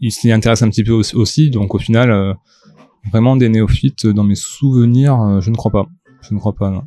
il 0.00 0.12
s'y 0.12 0.32
intéresse 0.32 0.62
un 0.62 0.68
petit 0.68 0.84
peu 0.84 0.92
aussi, 0.92 1.50
donc 1.50 1.74
au 1.74 1.78
final, 1.78 2.10
euh, 2.10 2.34
vraiment 3.10 3.36
des 3.36 3.48
néophytes 3.48 4.06
dans 4.06 4.24
mes 4.24 4.34
souvenirs, 4.34 5.20
euh, 5.20 5.40
je 5.40 5.50
ne 5.50 5.56
crois 5.56 5.70
pas. 5.70 5.86
Je 6.22 6.34
ne 6.34 6.38
crois 6.38 6.54
pas. 6.54 6.70
Non. 6.70 6.82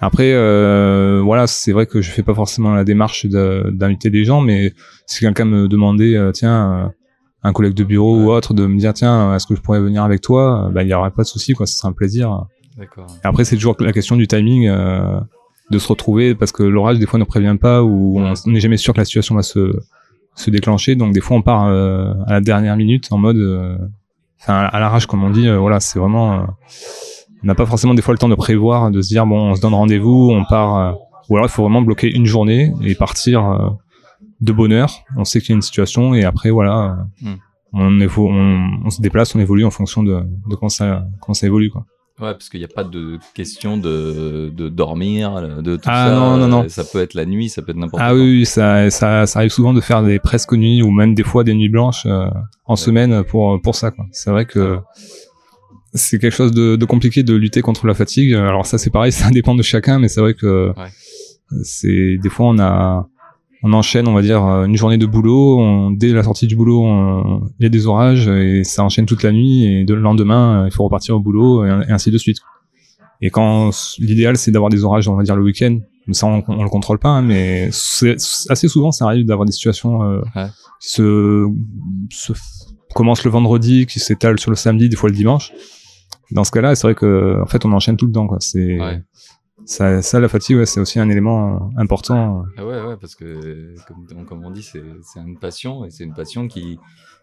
Après, 0.00 0.32
euh, 0.32 1.20
voilà, 1.24 1.46
c'est 1.46 1.72
vrai 1.72 1.86
que 1.86 2.02
je 2.02 2.10
fais 2.10 2.22
pas 2.22 2.34
forcément 2.34 2.74
la 2.74 2.84
démarche 2.84 3.26
d'inviter 3.26 4.10
des 4.10 4.24
gens, 4.24 4.40
mais 4.40 4.74
si 5.06 5.20
quelqu'un 5.20 5.46
me 5.46 5.68
demandait, 5.68 6.18
tiens, 6.32 6.92
un 7.42 7.52
collègue 7.52 7.74
de 7.74 7.84
bureau 7.84 8.18
ou 8.18 8.30
autre, 8.30 8.52
de 8.52 8.66
me 8.66 8.78
dire, 8.78 8.92
tiens, 8.92 9.34
est-ce 9.34 9.46
que 9.46 9.54
je 9.54 9.60
pourrais 9.60 9.80
venir 9.80 10.02
avec 10.02 10.20
toi, 10.20 10.70
bah, 10.72 10.82
il 10.82 10.88
y 10.88 10.94
aurait 10.94 11.10
pas 11.10 11.22
de 11.22 11.28
souci, 11.28 11.54
quoi, 11.54 11.66
ce 11.66 11.76
serait 11.76 11.88
un 11.88 11.92
plaisir. 11.92 12.44
D'accord. 12.76 13.06
Après, 13.24 13.44
c'est 13.44 13.56
toujours 13.56 13.76
la 13.80 13.92
question 13.92 14.16
du 14.16 14.26
timing. 14.26 14.68
de 15.68 15.78
se 15.78 15.88
retrouver 15.88 16.34
parce 16.36 16.52
que 16.52 16.62
l'orage 16.62 16.98
des 16.98 17.06
fois 17.06 17.18
ne 17.18 17.24
prévient 17.24 17.56
pas 17.60 17.82
ou 17.82 18.20
on 18.20 18.34
n'est 18.46 18.60
jamais 18.60 18.76
sûr 18.76 18.92
que 18.94 18.98
la 18.98 19.04
situation 19.04 19.34
va 19.34 19.42
se 19.42 19.72
se 20.36 20.50
déclencher. 20.50 20.94
Donc 20.94 21.12
des 21.12 21.20
fois 21.20 21.36
on 21.36 21.42
part 21.42 21.66
euh, 21.66 22.14
à 22.26 22.34
la 22.34 22.40
dernière 22.40 22.76
minute 22.76 23.08
en 23.10 23.18
mode, 23.18 23.36
euh, 23.36 23.76
enfin 24.40 24.68
à 24.72 24.78
l'arrache 24.78 25.06
comme 25.06 25.24
on 25.24 25.30
dit. 25.30 25.48
Euh, 25.48 25.58
voilà, 25.58 25.80
c'est 25.80 25.98
vraiment, 25.98 26.46
on 27.42 27.46
n'a 27.46 27.54
pas 27.54 27.66
forcément 27.66 27.94
des 27.94 28.02
fois 28.02 28.14
le 28.14 28.18
temps 28.18 28.28
de 28.28 28.34
prévoir, 28.34 28.90
de 28.90 29.02
se 29.02 29.08
dire 29.08 29.26
bon, 29.26 29.50
on 29.50 29.54
se 29.54 29.60
donne 29.60 29.74
rendez-vous, 29.74 30.30
on 30.30 30.44
part. 30.44 30.96
ou 31.28 31.36
alors 31.36 31.46
il 31.46 31.52
faut 31.52 31.62
vraiment 31.62 31.82
bloquer 31.82 32.14
une 32.14 32.26
journée 32.26 32.72
et 32.82 32.94
partir 32.94 33.76
de 34.40 34.52
bonne 34.52 34.72
heure. 34.72 34.92
On 35.16 35.24
sait 35.24 35.40
qu'il 35.40 35.50
y 35.50 35.52
a 35.52 35.56
une 35.56 35.62
situation 35.62 36.14
et 36.14 36.24
après 36.24 36.50
voilà, 36.50 36.98
hmm. 37.22 37.34
on, 37.72 38.00
on, 38.00 38.80
on, 38.84 38.90
se 38.90 39.00
déplace, 39.00 39.34
on 39.34 39.40
évolue 39.40 39.64
en 39.64 39.70
fonction 39.70 40.02
de, 40.02 40.22
de 40.48 40.54
comment 40.54 40.68
ça 40.68 41.06
comment 41.20 41.34
ça 41.34 41.46
évolue 41.46 41.70
quoi. 41.70 41.86
Ouais, 42.18 42.32
parce 42.32 42.48
qu'il 42.48 42.60
n'y 42.60 42.64
a 42.64 42.68
pas 42.68 42.84
de 42.84 43.18
question 43.34 43.76
de, 43.76 44.50
de 44.54 44.70
dormir, 44.70 45.62
de 45.62 45.76
tout 45.76 45.82
ah, 45.86 46.08
ça. 46.08 46.14
Non, 46.14 46.38
non, 46.38 46.48
non. 46.48 46.68
Ça 46.68 46.82
peut 46.82 47.02
être 47.02 47.12
la 47.12 47.26
nuit, 47.26 47.50
ça 47.50 47.60
peut 47.60 47.72
être 47.72 47.76
n'importe 47.76 48.02
ah, 48.02 48.08
quoi. 48.08 48.18
Ah 48.18 48.22
oui, 48.22 48.46
ça, 48.46 48.88
ça, 48.88 49.26
ça 49.26 49.38
arrive 49.38 49.50
souvent 49.50 49.74
de 49.74 49.82
faire 49.82 50.02
des 50.02 50.18
presque 50.18 50.52
nuits 50.52 50.82
ou 50.82 50.90
même 50.90 51.14
des 51.14 51.24
fois 51.24 51.44
des 51.44 51.52
nuits 51.52 51.68
blanches 51.68 52.06
euh, 52.06 52.30
en 52.64 52.74
semaine 52.74 53.22
pour, 53.24 53.60
pour 53.60 53.74
ça. 53.74 53.92
C'est 54.12 54.30
vrai 54.30 54.46
que 54.46 54.78
c'est 55.92 56.18
quelque 56.18 56.34
chose 56.34 56.52
de, 56.52 56.76
de, 56.76 56.84
compliqué 56.86 57.22
de 57.22 57.34
lutter 57.34 57.60
contre 57.60 57.86
la 57.86 57.92
fatigue. 57.92 58.32
Alors 58.32 58.64
ça, 58.64 58.78
c'est 58.78 58.90
pareil, 58.90 59.12
ça 59.12 59.28
dépend 59.28 59.54
de 59.54 59.62
chacun, 59.62 59.98
mais 59.98 60.08
c'est 60.08 60.20
vrai 60.22 60.32
que 60.32 60.68
ouais. 60.68 60.88
c'est 61.64 62.16
des 62.16 62.30
fois 62.30 62.46
on 62.46 62.58
a 62.58 63.06
on 63.62 63.72
enchaîne, 63.72 64.06
on 64.08 64.14
va 64.14 64.22
dire, 64.22 64.42
une 64.42 64.76
journée 64.76 64.98
de 64.98 65.06
boulot. 65.06 65.58
On, 65.58 65.90
dès 65.90 66.12
la 66.12 66.22
sortie 66.22 66.46
du 66.46 66.56
boulot, 66.56 66.84
il 67.58 67.62
y 67.62 67.66
a 67.66 67.68
des 67.68 67.86
orages 67.86 68.28
et 68.28 68.64
ça 68.64 68.84
enchaîne 68.84 69.06
toute 69.06 69.22
la 69.22 69.32
nuit. 69.32 69.64
Et 69.64 69.84
le 69.84 69.96
lendemain, 69.96 70.66
il 70.66 70.72
faut 70.72 70.84
repartir 70.84 71.16
au 71.16 71.20
boulot 71.20 71.64
et, 71.64 71.70
ainsi 71.88 72.10
de 72.10 72.18
suite. 72.18 72.38
Et 73.22 73.30
quand 73.30 73.70
l'idéal, 73.98 74.36
c'est 74.36 74.50
d'avoir 74.50 74.70
des 74.70 74.84
orages, 74.84 75.08
on 75.08 75.16
va 75.16 75.22
dire 75.22 75.36
le 75.36 75.42
week-end. 75.42 75.78
Ça, 76.12 76.26
on, 76.26 76.42
on, 76.46 76.62
le 76.62 76.68
contrôle 76.68 76.98
pas, 76.98 77.08
hein, 77.08 77.22
mais 77.22 77.68
assez 77.68 78.68
souvent, 78.68 78.92
ça 78.92 79.06
arrive 79.06 79.26
d'avoir 79.26 79.44
des 79.44 79.52
situations 79.52 80.04
euh, 80.04 80.20
qui 80.80 80.90
se, 80.90 81.46
se 82.10 82.32
commencent 82.94 83.24
le 83.24 83.30
vendredi, 83.30 83.86
qui 83.86 83.98
s'étalent 83.98 84.38
sur 84.38 84.50
le 84.50 84.56
samedi, 84.56 84.88
des 84.88 84.96
fois 84.96 85.08
le 85.08 85.16
dimanche. 85.16 85.52
Dans 86.30 86.44
ce 86.44 86.52
cas-là, 86.52 86.74
c'est 86.74 86.86
vrai 86.86 86.94
que 86.94 87.40
en 87.42 87.46
fait, 87.46 87.64
on 87.64 87.72
enchaîne 87.72 87.96
tout 87.96 88.06
le 88.06 88.12
temps. 88.12 88.28
C'est 88.38 88.78
ça, 89.66 90.00
ça 90.00 90.20
la 90.20 90.28
fatigue, 90.28 90.56
ouais, 90.56 90.66
c'est 90.66 90.80
aussi 90.80 91.00
un 91.00 91.10
élément 91.10 91.70
important. 91.76 92.44
Ah 92.56 92.64
ouais, 92.64 92.80
ouais, 92.80 92.96
parce 93.00 93.14
que 93.16 93.74
comme, 93.86 94.24
comme 94.24 94.44
on 94.44 94.50
dit, 94.50 94.62
c'est 94.62 94.80
une 95.16 95.38
passion 95.38 95.84
et 95.84 95.90
c'est 95.90 96.04
une 96.04 96.14
passion 96.14 96.46
qui, 96.46 96.78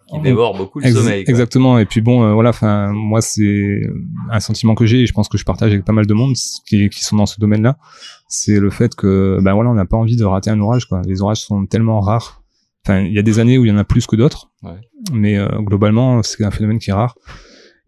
qui 0.07 0.19
dévore 0.19 0.57
beaucoup 0.57 0.79
le 0.79 0.91
sommeil. 0.91 1.23
Exactement. 1.25 1.79
Et 1.79 1.85
puis 1.85 2.01
bon, 2.01 2.23
euh, 2.23 2.33
voilà, 2.33 2.49
enfin, 2.49 2.91
moi, 2.91 3.21
c'est 3.21 3.81
un 4.29 4.39
sentiment 4.41 4.75
que 4.75 4.85
j'ai 4.85 5.01
et 5.01 5.05
je 5.05 5.13
pense 5.13 5.29
que 5.29 5.37
je 5.37 5.45
partage 5.45 5.71
avec 5.71 5.85
pas 5.85 5.93
mal 5.93 6.05
de 6.05 6.13
monde 6.13 6.35
qui, 6.67 6.89
qui 6.89 7.03
sont 7.03 7.15
dans 7.15 7.25
ce 7.25 7.39
domaine-là. 7.39 7.77
C'est 8.27 8.59
le 8.59 8.69
fait 8.69 8.93
que, 8.93 9.39
ben 9.41 9.53
voilà, 9.53 9.69
on 9.69 9.75
n'a 9.75 9.85
pas 9.85 9.97
envie 9.97 10.17
de 10.17 10.25
rater 10.25 10.49
un 10.49 10.59
orage, 10.59 10.85
quoi. 10.85 11.01
Les 11.05 11.21
orages 11.21 11.41
sont 11.41 11.65
tellement 11.65 12.01
rares. 12.01 12.43
Enfin, 12.85 12.99
il 12.99 13.13
y 13.13 13.19
a 13.19 13.21
des 13.21 13.39
années 13.39 13.57
où 13.57 13.63
il 13.63 13.69
y 13.69 13.71
en 13.71 13.77
a 13.77 13.85
plus 13.85 14.05
que 14.05 14.17
d'autres. 14.17 14.51
Ouais. 14.63 14.81
Mais 15.13 15.37
euh, 15.37 15.47
globalement, 15.59 16.21
c'est 16.23 16.43
un 16.43 16.51
phénomène 16.51 16.79
qui 16.79 16.89
est 16.89 16.93
rare 16.93 17.15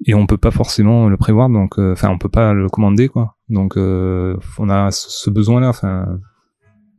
et 0.04 0.14
on 0.14 0.26
peut 0.26 0.38
pas 0.38 0.52
forcément 0.52 1.08
le 1.08 1.18
prévoir 1.18 1.50
donc 1.50 1.80
euh, 1.80 1.94
enfin 1.94 2.10
on 2.10 2.18
peut 2.18 2.30
pas 2.30 2.54
le 2.54 2.68
commander 2.68 3.08
quoi. 3.08 3.38
Donc 3.50 3.78
euh, 3.78 4.36
on 4.58 4.70
a 4.70 4.92
ce 4.92 5.30
besoin 5.30 5.62
là 5.62 5.70
enfin 5.70 6.20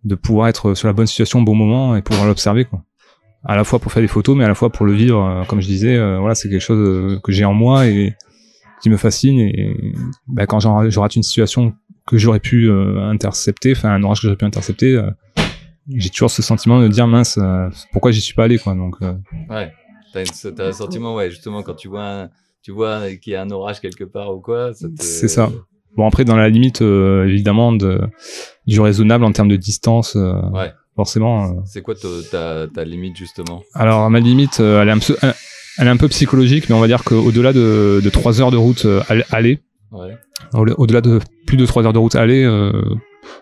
de 0.04 0.14
pouvoir 0.14 0.48
être 0.48 0.74
sur 0.74 0.86
la 0.86 0.92
bonne 0.92 1.06
situation 1.06 1.40
au 1.40 1.44
bon 1.44 1.54
moment 1.54 1.96
et 1.96 2.02
pouvoir 2.02 2.26
l'observer 2.26 2.64
quoi. 2.64 2.82
À 3.44 3.54
la 3.54 3.64
fois 3.64 3.78
pour 3.78 3.92
faire 3.92 4.02
des 4.02 4.08
photos 4.08 4.36
mais 4.36 4.44
à 4.44 4.48
la 4.48 4.54
fois 4.54 4.70
pour 4.70 4.86
le 4.86 4.92
vivre 4.92 5.22
euh, 5.22 5.44
comme 5.44 5.60
je 5.60 5.66
disais 5.66 5.96
voilà 6.18 6.34
c'est 6.34 6.48
quelque 6.48 6.60
chose 6.60 7.20
que 7.22 7.32
j'ai 7.32 7.44
en 7.44 7.54
moi 7.54 7.86
et 7.86 8.14
qui 8.82 8.90
me 8.90 8.96
fascine. 8.96 9.38
Et 9.38 9.94
bah, 10.26 10.46
quand 10.46 10.60
je 10.60 10.98
rate 10.98 11.16
une 11.16 11.22
situation 11.22 11.74
que 12.06 12.18
j'aurais 12.18 12.40
pu 12.40 12.70
intercepter 12.70 13.72
enfin 13.72 13.90
un 13.90 14.02
orage 14.02 14.20
que 14.20 14.26
j'aurais 14.26 14.36
pu 14.36 14.44
intercepter 14.44 15.00
j'ai 15.88 16.10
toujours 16.10 16.30
ce 16.30 16.42
sentiment 16.42 16.80
de 16.80 16.88
dire 16.88 17.06
mince 17.06 17.38
pourquoi 17.92 18.10
j'y 18.10 18.20
suis 18.20 18.34
pas 18.34 18.44
allé 18.44 18.58
quoi. 18.58 18.74
Donc 18.74 19.00
ouais. 19.00 19.72
T'as, 20.12 20.22
as 20.22 20.68
un 20.68 20.72
sentiment 20.72 21.14
ouais 21.14 21.30
justement 21.30 21.62
quand 21.62 21.74
tu 21.74 21.88
vois 21.88 22.04
un 22.04 22.30
tu 22.66 22.72
vois 22.72 23.12
qu'il 23.22 23.32
y 23.32 23.36
a 23.36 23.42
un 23.42 23.50
orage 23.52 23.78
quelque 23.78 24.02
part 24.02 24.34
ou 24.34 24.40
quoi. 24.40 24.72
C'est 24.98 25.28
ça. 25.28 25.52
Bon 25.96 26.04
après 26.04 26.24
dans 26.24 26.34
la 26.34 26.48
limite 26.48 26.82
euh, 26.82 27.24
évidemment 27.24 27.72
de, 27.72 28.00
du 28.66 28.80
raisonnable 28.80 29.24
en 29.24 29.30
termes 29.30 29.46
de 29.46 29.54
distance. 29.54 30.16
Euh, 30.16 30.32
ouais. 30.50 30.72
Forcément. 30.96 31.44
Euh. 31.44 31.60
C'est 31.64 31.80
quoi 31.80 31.94
ta, 31.94 32.66
ta, 32.66 32.84
limite 32.84 33.16
justement? 33.16 33.62
Alors 33.72 34.10
ma 34.10 34.18
limite, 34.18 34.58
elle 34.58 34.88
est 34.88 34.90
un 34.90 34.98
peu, 34.98 35.16
elle 35.78 35.86
est 35.86 35.90
un 35.90 35.96
peu 35.96 36.08
psychologique, 36.08 36.68
mais 36.68 36.74
on 36.74 36.80
va 36.80 36.88
dire 36.88 37.04
qu'au-delà 37.04 37.52
de, 37.52 38.00
de 38.02 38.10
3 38.10 38.40
heures 38.40 38.50
de 38.50 38.56
route 38.56 38.84
aller, 39.30 39.60
ouais. 39.92 40.16
au-delà 40.52 41.00
de 41.00 41.20
plus 41.46 41.56
de 41.56 41.66
3 41.66 41.86
heures 41.86 41.92
de 41.92 41.98
route 41.98 42.16
aller, 42.16 42.44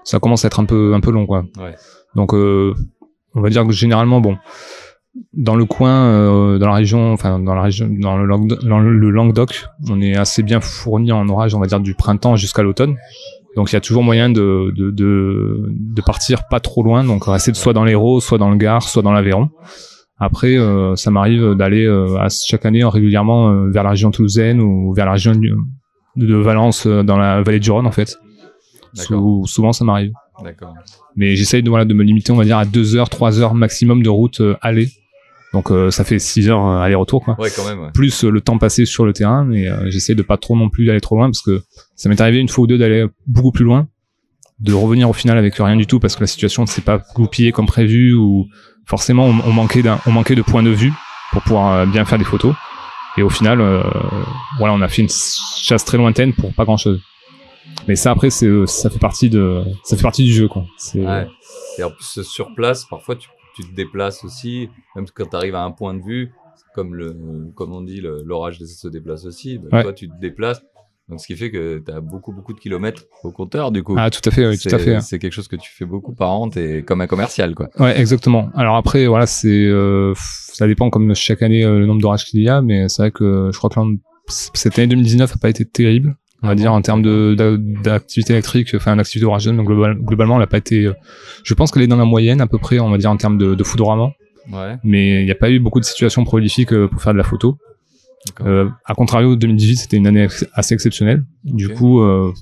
ça 0.03 0.19
commence 0.19 0.45
à 0.45 0.49
être 0.49 0.61
un 0.61 0.67
peu 0.67 0.93
un 0.93 1.01
peu 1.01 1.13
long 1.13 1.25
quoi. 1.25 1.47
Ouais. 1.59 1.75
Donc 2.15 2.35
on 2.35 3.41
va 3.41 3.49
dire 3.49 3.67
que 3.67 3.73
généralement 3.73 4.21
bon 4.21 4.37
dans 5.33 5.57
le 5.57 5.65
coin, 5.65 6.07
euh, 6.07 6.59
dans 6.59 6.67
la 6.67 6.75
région, 6.75 7.13
enfin 7.13 7.39
dans 7.39 7.55
la 7.55 7.63
région, 7.63 7.89
dans 7.91 8.17
le, 8.17 9.11
Languedoc, 9.11 9.67
on 9.89 10.01
est 10.01 10.17
assez 10.17 10.43
bien 10.43 10.61
fourni 10.61 11.13
en 11.13 11.29
orage, 11.29 11.55
on 11.55 11.61
va 11.61 11.67
dire 11.67 11.81
du 11.81 11.95
printemps 11.95 12.37
jusqu'à 12.37 12.63
l'automne. 12.63 12.97
Donc 13.57 13.71
il 13.71 13.75
y 13.75 13.77
a 13.77 13.81
toujours 13.81 14.03
moyen 14.03 14.31
de, 14.31 14.73
de, 14.77 14.91
de, 14.91 15.69
de, 15.71 16.03
partir 16.03 16.49
pas 16.49 16.59
trop 16.59 16.83
loin, 16.83 17.05
donc 17.05 17.25
rester 17.27 17.55
soit 17.55 17.73
dans 17.73 17.85
l'Hérault, 17.85 18.21
soit 18.21 18.39
dans 18.39 18.51
le 18.51 18.57
Gard, 18.57 18.83
soit 18.83 19.03
dans 19.03 19.13
l'Aveyron. 19.13 19.51
Après, 20.19 20.57
euh, 20.57 20.97
ça 20.97 21.11
m'arrive 21.11 21.55
d'aller 21.55 21.85
euh, 21.85 22.19
chaque 22.29 22.67
année 22.67 22.85
régulièrement 22.85 23.67
vers 23.69 23.85
la 23.85 23.91
région 23.91 24.11
toulousaine 24.11 24.61
ou 24.61 24.93
vers 24.93 25.07
la 25.07 25.13
région 25.13 25.33
de 26.17 26.37
Valence 26.37 26.87
dans 26.87 27.17
la 27.17 27.43
vallée 27.43 27.61
du 27.61 27.71
Rhône 27.71 27.87
en 27.87 27.93
fait. 27.93 28.19
souvent 28.95 29.73
ça 29.73 29.85
m'arrive. 29.85 30.13
D'accord. 30.43 30.75
Mais 31.15 31.37
j'essaye 31.37 31.63
de, 31.63 31.71
voilà, 31.71 31.85
de 31.85 31.95
me 31.95 32.03
limiter, 32.03 32.33
on 32.33 32.37
va 32.37 32.45
dire, 32.45 32.59
à 32.59 32.65
2 32.65 32.97
heures, 32.97 33.09
3 33.09 33.39
heures 33.41 33.55
maximum 33.55 34.03
de 34.03 34.09
route 34.09 34.43
aller 34.61 34.89
donc 35.55 35.71
euh, 35.71 35.93
ça 35.93 36.03
fait 36.03 36.19
6 36.19 36.51
heures 36.51 36.67
euh, 36.67 36.81
aller-retour 36.81 37.25
quoi. 37.25 37.37
Ouais, 37.39 37.49
quand 37.55 37.65
même. 37.65 37.81
Ouais. 37.81 37.91
Plus 37.95 38.25
euh, 38.25 38.31
le 38.31 38.41
temps 38.41 38.59
passé 38.59 38.85
sur 38.85 39.07
le 39.07 39.13
terrain, 39.13 39.45
mais 39.45 39.69
j'essaie 39.87 40.17
de 40.17 40.23
pas 40.23 40.37
trop 40.37 40.57
non 40.57 40.69
plus 40.69 40.85
d'aller 40.85 41.01
trop 41.01 41.15
loin 41.15 41.29
parce 41.29 41.41
que 41.41 41.63
ça 41.95 42.09
m'est 42.09 42.21
arrivé 42.21 42.39
une 42.39 42.49
fois 42.49 42.65
ou 42.65 42.67
deux 42.67 42.77
d'aller 42.77 43.07
beaucoup 43.29 43.53
plus 43.53 43.65
loin, 43.65 43.87
de 44.59 44.73
revenir 44.75 45.09
au 45.09 45.13
final 45.13 45.39
avec 45.39 45.55
rien 45.55 45.77
du 45.77 45.87
tout 45.87 46.01
parce 46.01 46.17
que 46.17 46.23
la 46.23 46.27
situation 46.27 46.63
ne 46.63 46.67
s'est 46.67 46.83
pas 46.83 47.01
goupillée 47.15 47.53
comme 47.53 47.67
prévu 47.67 48.15
ou 48.15 48.49
forcément 48.85 49.27
on, 49.27 49.53
manquait 49.53 49.83
d'un, 49.83 50.01
on 50.07 50.11
manquait 50.11 50.35
de 50.35 50.43
points 50.43 50.65
de 50.65 50.71
vue 50.71 50.93
pour 51.33 51.43
pouvoir 51.43 51.87
bien 51.87 52.05
faire 52.05 52.19
des 52.19 52.25
photos. 52.25 52.55
Et 53.17 53.23
au 53.23 53.31
final, 53.31 53.59
voilà, 54.59 54.75
on 54.75 54.81
a 54.81 54.89
fait 54.89 55.03
une 55.03 55.09
chasse 55.09 55.85
très 55.85 55.99
lointaine 55.99 56.33
pour 56.33 56.53
pas 56.53 56.65
grand 56.65 56.77
chose. 56.77 57.01
Mais 57.87 57.95
ça 57.95 58.11
après, 58.11 58.31
c'est, 58.31 58.49
ça 58.67 58.91
fait 58.91 58.99
partie 58.99 59.31
de, 59.31 59.63
ça 59.85 59.97
fait 59.97 60.03
partie 60.03 60.25
du 60.25 60.33
jeu 60.33 60.49
quoi. 60.49 60.65
Ouais. 60.97 61.29
Et 61.79 61.85
en 61.85 61.91
plus 61.91 62.23
sur 62.23 62.53
place, 62.55 62.85
parfois 62.87 63.15
tu 63.15 63.29
tu 63.55 63.63
te 63.63 63.75
déplaces 63.75 64.25
aussi, 64.25 64.69
même 64.97 65.07
quand 65.15 65.27
tu 65.27 65.37
arrives 65.37 65.55
à 65.55 65.63
un 65.63 65.71
point 65.71 65.95
de 65.95 66.03
vue, 66.03 66.33
comme 66.75 66.95
le, 66.95 67.17
comme 67.55 67.73
on 67.73 67.83
dit, 67.83 68.01
l'orage 68.01 68.59
se 68.59 68.89
déplace 68.89 69.25
aussi. 69.25 69.59
Bah, 69.59 69.83
toi, 69.83 69.93
tu 69.93 70.09
te 70.09 70.21
déplaces. 70.21 70.63
Donc, 71.09 71.21
ce 71.21 71.27
qui 71.27 71.37
fait 71.37 71.51
que 71.51 71.83
tu 71.85 71.93
as 71.93 72.01
beaucoup, 72.01 72.33
beaucoup 72.33 72.55
de 72.55 72.59
kilomètres 72.59 73.05
au 73.25 73.31
compteur, 73.31 73.71
du 73.71 73.83
coup. 73.83 73.95
Ah, 73.99 74.09
tout 74.11 74.27
à 74.27 74.31
fait, 74.31 74.49
oui, 74.49 74.59
tout 74.59 74.75
à 74.75 74.79
fait. 74.79 75.01
C'est 75.01 75.19
quelque 75.19 75.33
chose 75.33 75.49
que 75.49 75.57
tu 75.57 75.71
fais 75.71 75.85
beaucoup 75.85 76.15
par 76.15 76.31
an, 76.31 76.49
t'es 76.49 76.83
comme 76.83 77.01
un 77.03 77.07
commercial, 77.07 77.55
quoi. 77.55 77.69
Ouais, 77.79 77.99
exactement. 77.99 78.51
Alors 78.55 78.77
après, 78.77 79.07
voilà, 79.07 79.27
c'est, 79.27 79.49
euh, 79.49 80.15
ça 80.17 80.67
dépend 80.67 80.91
comme 80.91 81.15
chaque 81.15 81.43
année 81.43 81.65
euh, 81.65 81.79
le 81.79 81.87
nombre 81.87 82.01
d'orages 82.01 82.25
qu'il 82.25 82.41
y 82.41 82.49
a, 82.49 82.63
mais 82.63 82.89
c'est 82.89 83.03
vrai 83.03 83.11
que 83.11 83.51
je 83.53 83.59
crois 83.59 83.69
que 83.69 83.81
cette 84.29 84.79
année 84.79 84.89
2019 84.89 85.35
a 85.35 85.39
pas 85.39 85.51
été 85.51 85.67
terrible 85.67 86.17
on 86.45 86.49
va 86.49 86.55
dire 86.55 86.73
en 86.73 86.83
termes 86.83 87.03
d'activité 87.83 88.35
électrique 88.35 88.73
enfin 88.77 88.97
d'activité 88.97 89.27
orageuse 89.27 89.57
donc 89.57 89.67
globalement 89.67 90.35
elle 90.35 90.41
n'a 90.41 90.47
pas 90.47 90.59
été 90.59 90.91
je 91.43 91.55
pense 91.55 91.71
qu'elle 91.71 91.83
est 91.83 91.89
dans 91.89 91.97
la 91.97 92.05
moyenne 92.05 92.41
à 92.41 92.47
peu 92.47 92.59
près 92.59 92.79
on 92.79 92.91
va 92.91 92.99
dire 92.99 93.11
en 93.11 93.17
termes 93.17 93.39
de, 93.39 93.55
de 93.55 93.65
foudroiement. 93.65 94.13
Ouais. 94.53 94.77
mais 94.85 95.23
il 95.23 95.25
n'y 95.25 95.31
a 95.31 95.35
pas 95.35 95.51
eu 95.51 95.59
beaucoup 95.59 95.81
de 95.81 95.87
situations 95.87 96.23
prolifiques 96.23 96.75
euh, 96.75 96.87
pour 96.87 97.01
faire 97.01 97.15
de 97.15 97.19
la 97.19 97.25
photo. 97.25 97.57
Euh, 98.43 98.69
à 98.85 98.95
contrario 98.95 99.37
2018 99.37 99.77
c'était 99.77 99.97
une 99.97 100.07
année 100.07 100.29
assez 100.53 100.75
exceptionnelle. 100.75 101.25
Du 101.45 101.69
coup 101.69 102.01
euh, 102.01 102.33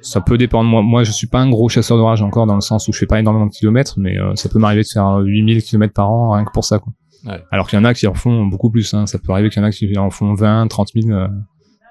ça 0.00 0.20
peut 0.20 0.38
dépendre. 0.38 0.68
Moi 0.68 0.82
moi 0.82 1.04
je 1.04 1.12
suis 1.12 1.26
pas 1.26 1.40
un 1.40 1.50
gros 1.50 1.68
chasseur 1.68 1.96
d'orage 1.96 2.22
encore 2.22 2.46
dans 2.46 2.54
le 2.54 2.60
sens 2.60 2.88
où 2.88 2.92
je 2.92 2.98
fais 2.98 3.06
pas 3.06 3.18
énormément 3.20 3.46
de 3.46 3.52
kilomètres 3.52 3.94
mais 3.98 4.18
euh, 4.18 4.34
ça 4.36 4.48
peut 4.48 4.58
m'arriver 4.58 4.82
de 4.82 4.88
faire 4.88 5.18
8000 5.18 5.62
kilomètres 5.62 5.94
par 5.94 6.10
an 6.10 6.32
rien 6.32 6.44
que 6.44 6.52
pour 6.52 6.64
ça 6.64 6.78
quoi. 6.78 6.92
Ouais. 7.26 7.42
alors 7.50 7.68
qu'il 7.68 7.78
y 7.78 7.82
en 7.82 7.84
a 7.84 7.92
qui 7.92 8.06
en 8.06 8.14
font 8.14 8.46
beaucoup 8.46 8.70
plus 8.70 8.94
hein. 8.94 9.06
ça 9.06 9.18
peut 9.18 9.32
arriver 9.32 9.50
qu'il 9.50 9.60
y 9.60 9.64
en 9.64 9.68
a 9.68 9.70
qui 9.70 9.98
en 9.98 10.10
font 10.10 10.32
20 10.32 10.68
30 10.68 10.88
000 10.94 11.08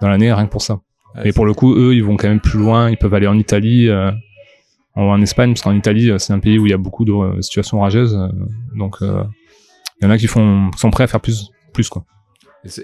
dans 0.01 0.09
l'année 0.09 0.31
rien 0.33 0.45
que 0.45 0.51
pour 0.51 0.63
ça 0.63 0.79
mais 1.15 1.33
pour 1.33 1.45
le 1.45 1.53
coup, 1.53 1.75
eux, 1.75 1.95
ils 1.95 2.03
vont 2.03 2.17
quand 2.17 2.27
même 2.27 2.39
plus 2.39 2.59
loin. 2.59 2.89
Ils 2.89 2.97
peuvent 2.97 3.13
aller 3.13 3.27
en 3.27 3.37
Italie, 3.37 3.89
euh, 3.89 4.11
en 4.95 5.21
Espagne, 5.21 5.53
parce 5.53 5.61
qu'en 5.61 5.75
Italie, 5.75 6.11
euh, 6.11 6.17
c'est 6.17 6.33
un 6.33 6.39
pays 6.39 6.59
où 6.59 6.65
il 6.65 6.69
y 6.69 6.73
a 6.73 6.77
beaucoup 6.77 7.05
de 7.05 7.11
euh, 7.11 7.41
situations 7.41 7.77
orageuses. 7.79 8.17
donc, 8.75 8.97
il 9.01 10.05
y 10.05 10.05
en 10.05 10.11
a 10.11 10.17
qui 10.17 10.27
font, 10.27 10.71
sont 10.77 10.91
prêts 10.91 11.03
à 11.03 11.07
faire 11.07 11.21
plus, 11.21 11.51
plus 11.73 11.89
quoi. 11.89 12.05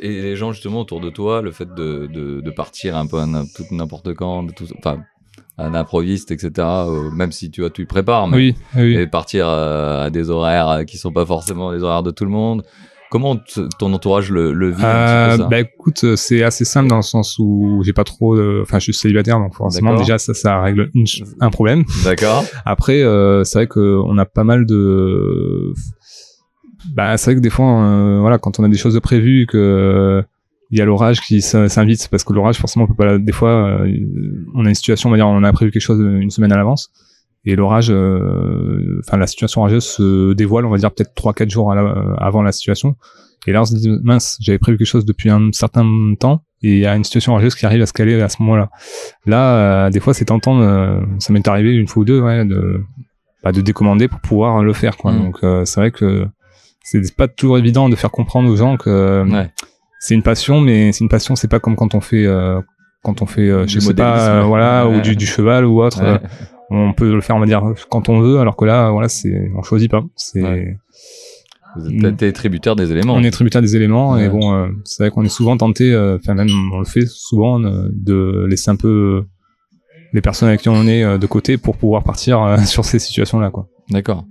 Et 0.02 0.22
les 0.22 0.38
gens 0.38 0.54
justement 0.54 0.82
autour 0.82 1.02
de 1.02 1.10
toi, 1.10 1.42
le 1.42 1.52
fait 1.52 1.68
de, 1.74 2.08
de, 2.08 2.40
de 2.40 2.52
partir 2.52 2.96
un 2.96 3.08
peu 3.08 3.22
n'importe 3.72 4.14
quand, 4.14 4.44
de 4.44 4.54
tout, 4.54 4.66
enfin 4.78 5.00
un 5.58 5.74
improviste, 5.74 6.32
etc. 6.32 6.68
même 7.14 7.32
si 7.34 7.52
tu 7.52 7.62
vois, 7.62 7.70
tu 7.70 7.86
prépares, 7.86 8.28
mais 8.28 8.38
oui, 8.38 8.56
oui. 8.76 8.96
et 8.96 9.08
partir 9.08 9.48
à 9.48 10.10
des 10.10 10.30
horaires 10.30 10.86
qui 10.86 10.98
sont 10.98 11.12
pas 11.12 11.26
forcément 11.26 11.72
les 11.72 11.84
horaires 11.84 12.04
de 12.04 12.12
tout 12.12 12.24
le 12.24 12.32
monde. 12.32 12.64
Comment 13.16 13.38
ton 13.80 13.94
entourage 13.94 14.30
le, 14.30 14.52
le 14.52 14.72
vit 14.72 14.84
un 14.84 15.30
petit 15.30 15.38
peu 15.38 15.44
euh, 15.44 15.48
Bah 15.48 15.60
écoute, 15.62 16.04
euh, 16.04 16.18
c'est 16.18 16.44
assez 16.44 16.66
simple 16.66 16.90
dans 16.90 16.98
le 16.98 17.02
sens 17.02 17.40
où 17.40 17.82
j'ai 17.86 17.94
pas 17.94 18.04
trop, 18.04 18.38
enfin 18.62 18.78
je 18.78 18.84
suis 18.84 18.94
célibataire 18.94 19.40
donc 19.40 19.56
forcément 19.56 19.96
déjà 19.96 20.18
ça 20.18 20.34
ça 20.34 20.60
règle 20.60 20.92
un 21.40 21.50
problème. 21.50 21.86
D'accord. 22.04 22.44
Après 22.66 23.02
euh, 23.02 23.46
c'est 23.46 23.60
vrai 23.60 23.68
que 23.68 24.02
on 24.06 24.18
a 24.18 24.26
pas 24.26 24.44
mal 24.44 24.66
de, 24.66 25.74
bah 26.94 27.16
c'est 27.16 27.32
vrai 27.32 27.36
que 27.36 27.40
des 27.40 27.50
fois 27.50 28.20
voilà 28.20 28.38
quand 28.38 28.60
on 28.60 28.66
a 28.66 28.68
des 28.68 28.76
choses 28.76 28.96
de 28.96 29.00
prévues 29.00 29.48
que 29.50 30.22
il 30.72 30.78
y 30.78 30.82
a 30.82 30.86
l'orage 30.86 31.22
qui 31.22 31.42
s'invite 31.42 32.10
parce 32.10 32.26
que 32.26 32.34
l'orage 32.34 32.58
forcément 32.58 32.84
on 32.84 32.94
peut 32.94 32.96
pas 32.96 33.18
des 33.18 33.32
fois 33.32 33.80
on 34.56 34.66
a 34.66 34.68
une 34.68 34.76
situation 34.76 35.08
on 35.08 35.12
va 35.12 35.18
dire 35.18 35.28
on 35.28 35.42
a 35.42 35.54
prévu 35.54 35.72
quelque 35.72 35.82
chose 35.82 36.02
une 36.02 36.32
semaine 36.32 36.52
à 36.52 36.58
l'avance 36.58 36.92
et 37.46 37.56
l'orage, 37.56 37.92
euh, 37.92 39.02
enfin 39.06 39.18
la 39.18 39.28
situation 39.28 39.62
orageuse 39.62 39.86
se 39.86 40.34
dévoile, 40.34 40.66
on 40.66 40.70
va 40.70 40.78
dire 40.78 40.92
peut-être 40.92 41.14
trois 41.14 41.34
quatre 41.34 41.50
jours 41.50 41.72
avant 41.72 42.42
la 42.42 42.52
situation. 42.52 42.96
Et 43.48 43.52
là 43.52 43.62
on 43.62 43.66
se 43.66 43.76
dit 43.76 43.90
mince, 44.04 44.38
j'avais 44.42 44.58
prévu 44.58 44.78
quelque 44.78 44.88
chose 44.88 45.06
depuis 45.06 45.30
un 45.30 45.52
certain 45.52 45.86
temps 46.20 46.42
et 46.64 46.72
il 46.74 46.80
y 46.80 46.88
a 46.88 46.96
une 46.96 47.04
situation 47.04 47.34
orageuse 47.34 47.54
qui 47.54 47.66
arrive 47.68 47.84
à 47.84 47.86
se 47.86 47.94
caler 47.94 48.20
à 48.20 48.30
ce 48.30 48.42
moment-là. 48.42 48.70
Là, 49.28 49.56
euh, 49.86 49.90
des 49.92 50.00
fois 50.00 50.16
c'est 50.16 50.26
tentant, 50.26 50.60
euh, 50.60 51.00
ça 51.20 51.32
m'est 51.32 51.48
arrivé 51.48 51.76
une 51.76 51.88
fois 51.88 52.02
ou 52.02 52.06
deux, 52.06 52.20
ouais, 52.20 52.46
de 52.46 52.82
bah, 53.44 53.52
de 53.52 53.62
décommander 53.62 54.08
pour 54.08 54.20
pouvoir 54.22 54.64
le 54.64 54.74
faire 54.74 54.98
quoi. 54.98 55.12
Mm. 55.12 55.20
Donc 55.20 55.38
c'est 55.66 55.80
vrai 55.80 55.92
que 55.92 56.26
c'est 56.82 57.16
pas 57.16 57.28
toujours 57.28 57.60
évident 57.60 57.90
de 57.90 57.96
faire 57.96 58.12
comprendre 58.12 58.50
aux 58.50 58.56
gens 58.56 58.78
que 58.78 59.24
c'est 60.00 60.16
une 60.16 60.24
passion, 60.24 60.62
mais 60.62 60.92
c'est 60.92 61.04
une 61.04 61.10
passion, 61.10 61.36
c'est 61.36 61.48
pas 61.48 61.60
comme 61.60 61.76
quand 61.76 61.94
on 61.94 62.02
fait 62.02 62.28
quand 63.04 63.22
on 63.22 63.28
fait 63.28 63.68
je 63.68 63.80
sais 63.80 63.94
pas 63.94 64.42
voilà 64.42 64.88
ou 64.88 65.02
du, 65.02 65.16
du 65.16 65.28
cheval 65.28 65.66
ou 65.66 65.84
autre 65.84 66.02
on 66.70 66.94
peut 66.94 67.14
le 67.14 67.22
faire 67.22 67.36
on 67.36 67.40
va 67.40 67.46
dire 67.46 67.64
quand 67.90 68.10
on 68.10 68.20
veut 68.20 68.40
alors 68.40 68.56
que 68.56 68.66
là 68.66 68.90
voilà 68.92 69.10
c'est 69.10 69.52
on 69.56 69.64
choisit 69.64 69.90
pas. 69.90 70.04
C'est 70.16 70.78
vous 71.76 72.06
êtes 72.06 72.34
tributaire 72.34 72.76
des 72.76 72.92
éléments. 72.92 73.14
On 73.16 73.24
est 73.24 73.32
tributaire 73.32 73.62
des 73.62 73.76
éléments 73.76 74.18
et 74.18 74.30
bon 74.30 74.54
euh, 74.54 74.68
c'est 74.84 75.04
vrai 75.04 75.12
qu'on 75.12 75.24
est 75.24 75.30
souvent 75.30 75.58
tenté 75.58 75.92
euh, 75.92 76.18
enfin 76.18 76.34
même 76.34 76.50
on 76.74 76.80
le 76.80 76.86
fait 76.86 77.06
souvent 77.06 77.62
euh, 77.64 77.90
de 77.92 78.46
laisser 78.50 78.72
un 78.72 78.76
peu 78.76 79.26
les 80.14 80.22
personnes 80.22 80.48
avec 80.48 80.62
qui 80.62 80.70
on 80.70 80.88
est 80.88 81.18
de 81.18 81.28
côté 81.28 81.58
pour 81.58 81.76
pouvoir 81.76 82.04
partir 82.04 82.58
sur 82.66 82.86
ces 82.86 83.00
situations 83.00 83.40
là 83.40 83.50
quoi. 83.50 83.68
D'accord 83.90 84.26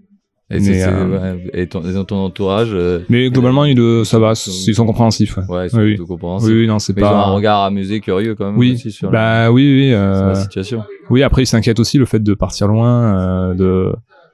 Et, 0.51 0.61
mais, 0.61 0.85
euh, 0.85 1.37
et, 1.55 1.67
ton, 1.69 1.81
ton, 2.05 2.17
entourage. 2.17 2.69
Euh, 2.73 3.01
mais 3.09 3.31
globalement, 3.31 3.65
ils, 3.65 4.05
ça 4.05 4.19
va, 4.19 4.33
ils 4.33 4.75
sont 4.75 4.85
compréhensifs. 4.85 5.39
Ouais, 5.39 5.45
ouais 5.49 5.67
ils 5.67 5.71
sont 5.71 5.79
oui, 5.79 5.95
plutôt 5.95 6.07
compréhensifs. 6.07 6.51
Oui, 6.51 6.67
non, 6.67 6.79
c'est 6.79 6.93
pas. 6.93 7.01
Ils 7.01 7.05
ont 7.05 7.17
un 7.17 7.33
regard 7.33 7.63
amusé, 7.63 8.01
curieux 8.01 8.35
quand 8.35 8.47
même. 8.47 8.59
Oui. 8.59 8.75
Aussi 8.75 8.93
sur 8.93 9.11
bah 9.11 9.51
oui, 9.51 9.63
oui. 9.63 9.93
Euh... 9.93 10.29
la 10.29 10.35
situation. 10.35 10.85
Oui, 11.09 11.23
après, 11.23 11.45
ils 11.45 11.47
s'inquiètent 11.47 11.81
aussi 11.81 11.97
le 11.97 12.05
fait 12.05 12.23
de 12.23 12.35
partir 12.35 12.69
loin, 12.69 13.19
euh, 13.19 13.55
de. 13.55 13.93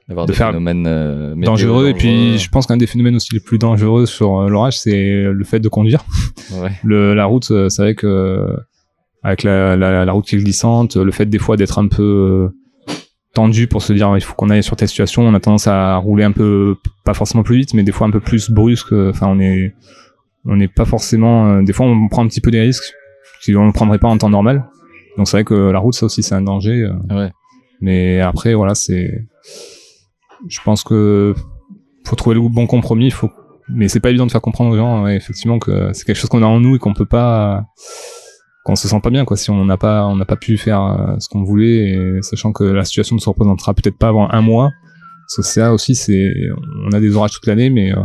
D'avoir 0.09 0.25
de 0.25 0.31
des 0.31 0.37
faire 0.37 0.47
phénomènes 0.47 0.85
euh, 0.85 1.33
dangereux. 1.35 1.87
Et 1.87 1.93
puis, 1.93 2.37
je 2.37 2.49
pense 2.49 2.67
qu'un 2.67 2.75
des 2.75 2.87
phénomènes 2.87 3.15
aussi 3.15 3.33
les 3.33 3.39
plus 3.39 3.57
dangereux 3.57 4.05
sur 4.05 4.49
l'orage, 4.49 4.77
c'est 4.77 5.23
le 5.23 5.43
fait 5.45 5.61
de 5.61 5.69
conduire. 5.69 6.03
Ouais. 6.51 6.71
Le, 6.83 7.13
la 7.13 7.23
route, 7.23 7.45
c'est 7.45 7.81
vrai 7.81 7.95
que 7.95 8.47
avec 9.23 9.43
la, 9.43 9.77
la, 9.77 10.03
la 10.03 10.11
route 10.11 10.25
qui 10.25 10.35
est 10.35 10.39
glissante, 10.39 10.97
le 10.97 11.11
fait 11.11 11.27
des 11.27 11.37
fois 11.37 11.55
d'être 11.55 11.79
un 11.79 11.87
peu 11.87 12.49
tendu 13.33 13.67
pour 13.67 13.81
se 13.81 13.93
dire 13.93 14.13
il 14.15 14.21
faut 14.21 14.33
qu'on 14.33 14.49
aille 14.49 14.63
sur 14.63 14.75
telle 14.75 14.89
situation 14.89 15.23
on 15.23 15.33
a 15.33 15.39
tendance 15.39 15.67
à 15.67 15.95
rouler 15.95 16.23
un 16.23 16.31
peu 16.31 16.75
pas 17.05 17.13
forcément 17.13 17.43
plus 17.43 17.57
vite 17.57 17.73
mais 17.73 17.83
des 17.83 17.91
fois 17.91 18.07
un 18.07 18.11
peu 18.11 18.19
plus 18.19 18.49
brusque 18.49 18.91
enfin 18.91 19.27
on 19.27 19.39
est 19.39 19.73
on 20.45 20.55
n'est 20.55 20.67
pas 20.67 20.85
forcément 20.85 21.47
euh, 21.47 21.61
des 21.61 21.73
fois 21.73 21.85
on 21.85 22.07
prend 22.09 22.23
un 22.23 22.27
petit 22.27 22.41
peu 22.41 22.51
des 22.51 22.61
risques 22.61 22.93
qu'on 23.45 23.65
ne 23.65 23.71
prendrait 23.71 23.99
pas 23.99 24.09
en 24.09 24.17
temps 24.17 24.29
normal 24.29 24.65
donc 25.17 25.27
c'est 25.27 25.37
vrai 25.37 25.43
que 25.45 25.53
la 25.53 25.79
route 25.79 25.93
ça 25.93 26.05
aussi 26.05 26.23
c'est 26.23 26.35
un 26.35 26.41
danger 26.41 26.83
euh. 26.83 27.15
ouais. 27.15 27.31
mais 27.79 28.19
après 28.19 28.53
voilà 28.53 28.75
c'est 28.75 29.25
je 30.47 30.59
pense 30.65 30.83
que 30.83 31.33
faut 32.05 32.15
trouver 32.15 32.35
le 32.35 32.41
bon 32.41 32.67
compromis 32.67 33.11
faut 33.11 33.31
mais 33.69 33.87
c'est 33.87 34.01
pas 34.01 34.09
évident 34.09 34.25
de 34.25 34.31
faire 34.31 34.41
comprendre 34.41 34.71
aux 34.71 34.77
gens 34.77 35.07
effectivement 35.07 35.59
que 35.59 35.93
c'est 35.93 36.03
quelque 36.03 36.17
chose 36.17 36.29
qu'on 36.29 36.43
a 36.43 36.47
en 36.47 36.59
nous 36.59 36.75
et 36.75 36.79
qu'on 36.79 36.93
peut 36.93 37.05
pas 37.05 37.65
qu'on 38.63 38.75
se 38.75 38.87
sent 38.87 38.99
pas 39.01 39.09
bien 39.09 39.25
quoi 39.25 39.37
si 39.37 39.49
on 39.49 39.65
n'a 39.65 39.77
pas 39.77 40.05
on 40.05 40.15
n'a 40.15 40.25
pas 40.25 40.35
pu 40.35 40.57
faire 40.57 40.81
euh, 40.83 41.15
ce 41.19 41.27
qu'on 41.29 41.43
voulait 41.43 41.89
et 41.89 42.21
sachant 42.21 42.51
que 42.51 42.63
la 42.63 42.85
situation 42.85 43.15
ne 43.15 43.21
se 43.21 43.29
représentera 43.29 43.73
peut-être 43.73 43.97
pas 43.97 44.09
avant 44.09 44.29
un 44.29 44.41
mois 44.41 44.71
parce 45.27 45.35
que 45.37 45.41
ça 45.41 45.73
aussi 45.73 45.95
c'est 45.95 46.33
on 46.85 46.91
a 46.91 46.99
des 46.99 47.15
orages 47.15 47.31
toute 47.31 47.47
l'année 47.47 47.69
mais 47.69 47.91
euh, 47.91 48.01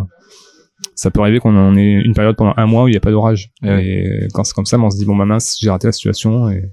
ça 0.95 1.11
peut 1.11 1.21
arriver 1.21 1.40
qu'on 1.40 1.57
en 1.57 1.77
ait 1.77 1.92
une 1.92 2.14
période 2.14 2.37
pendant 2.37 2.55
un 2.57 2.66
mois 2.66 2.85
où 2.85 2.88
il 2.88 2.92
n'y 2.92 2.97
a 2.97 3.01
pas 3.01 3.11
d'orage. 3.11 3.51
Et 3.62 4.29
quand 4.35 4.45
c'est 4.45 4.55
comme 4.55 4.66
ça 4.66 4.79
on 4.79 4.90
se 4.90 4.97
dit 4.97 5.05
bon 5.05 5.16
bah 5.16 5.25
mince 5.25 5.57
j'ai 5.61 5.71
raté 5.71 5.88
la 5.88 5.92
situation 5.92 6.51
et 6.51 6.64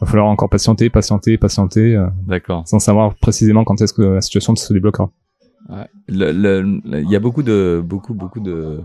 va 0.00 0.06
falloir 0.06 0.26
encore 0.26 0.48
patienter 0.48 0.90
patienter 0.90 1.38
patienter 1.38 1.96
euh, 1.96 2.06
d'accord. 2.26 2.66
sans 2.66 2.78
savoir 2.78 3.14
précisément 3.14 3.64
quand 3.64 3.80
est-ce 3.80 3.92
que 3.92 4.02
la 4.02 4.20
situation 4.20 4.54
se 4.54 4.72
débloquera. 4.72 5.10
Il 6.08 6.22
ouais. 6.22 7.04
y 7.08 7.16
a 7.16 7.20
beaucoup 7.20 7.42
de 7.42 7.82
beaucoup 7.84 8.14
beaucoup 8.14 8.40
de 8.40 8.80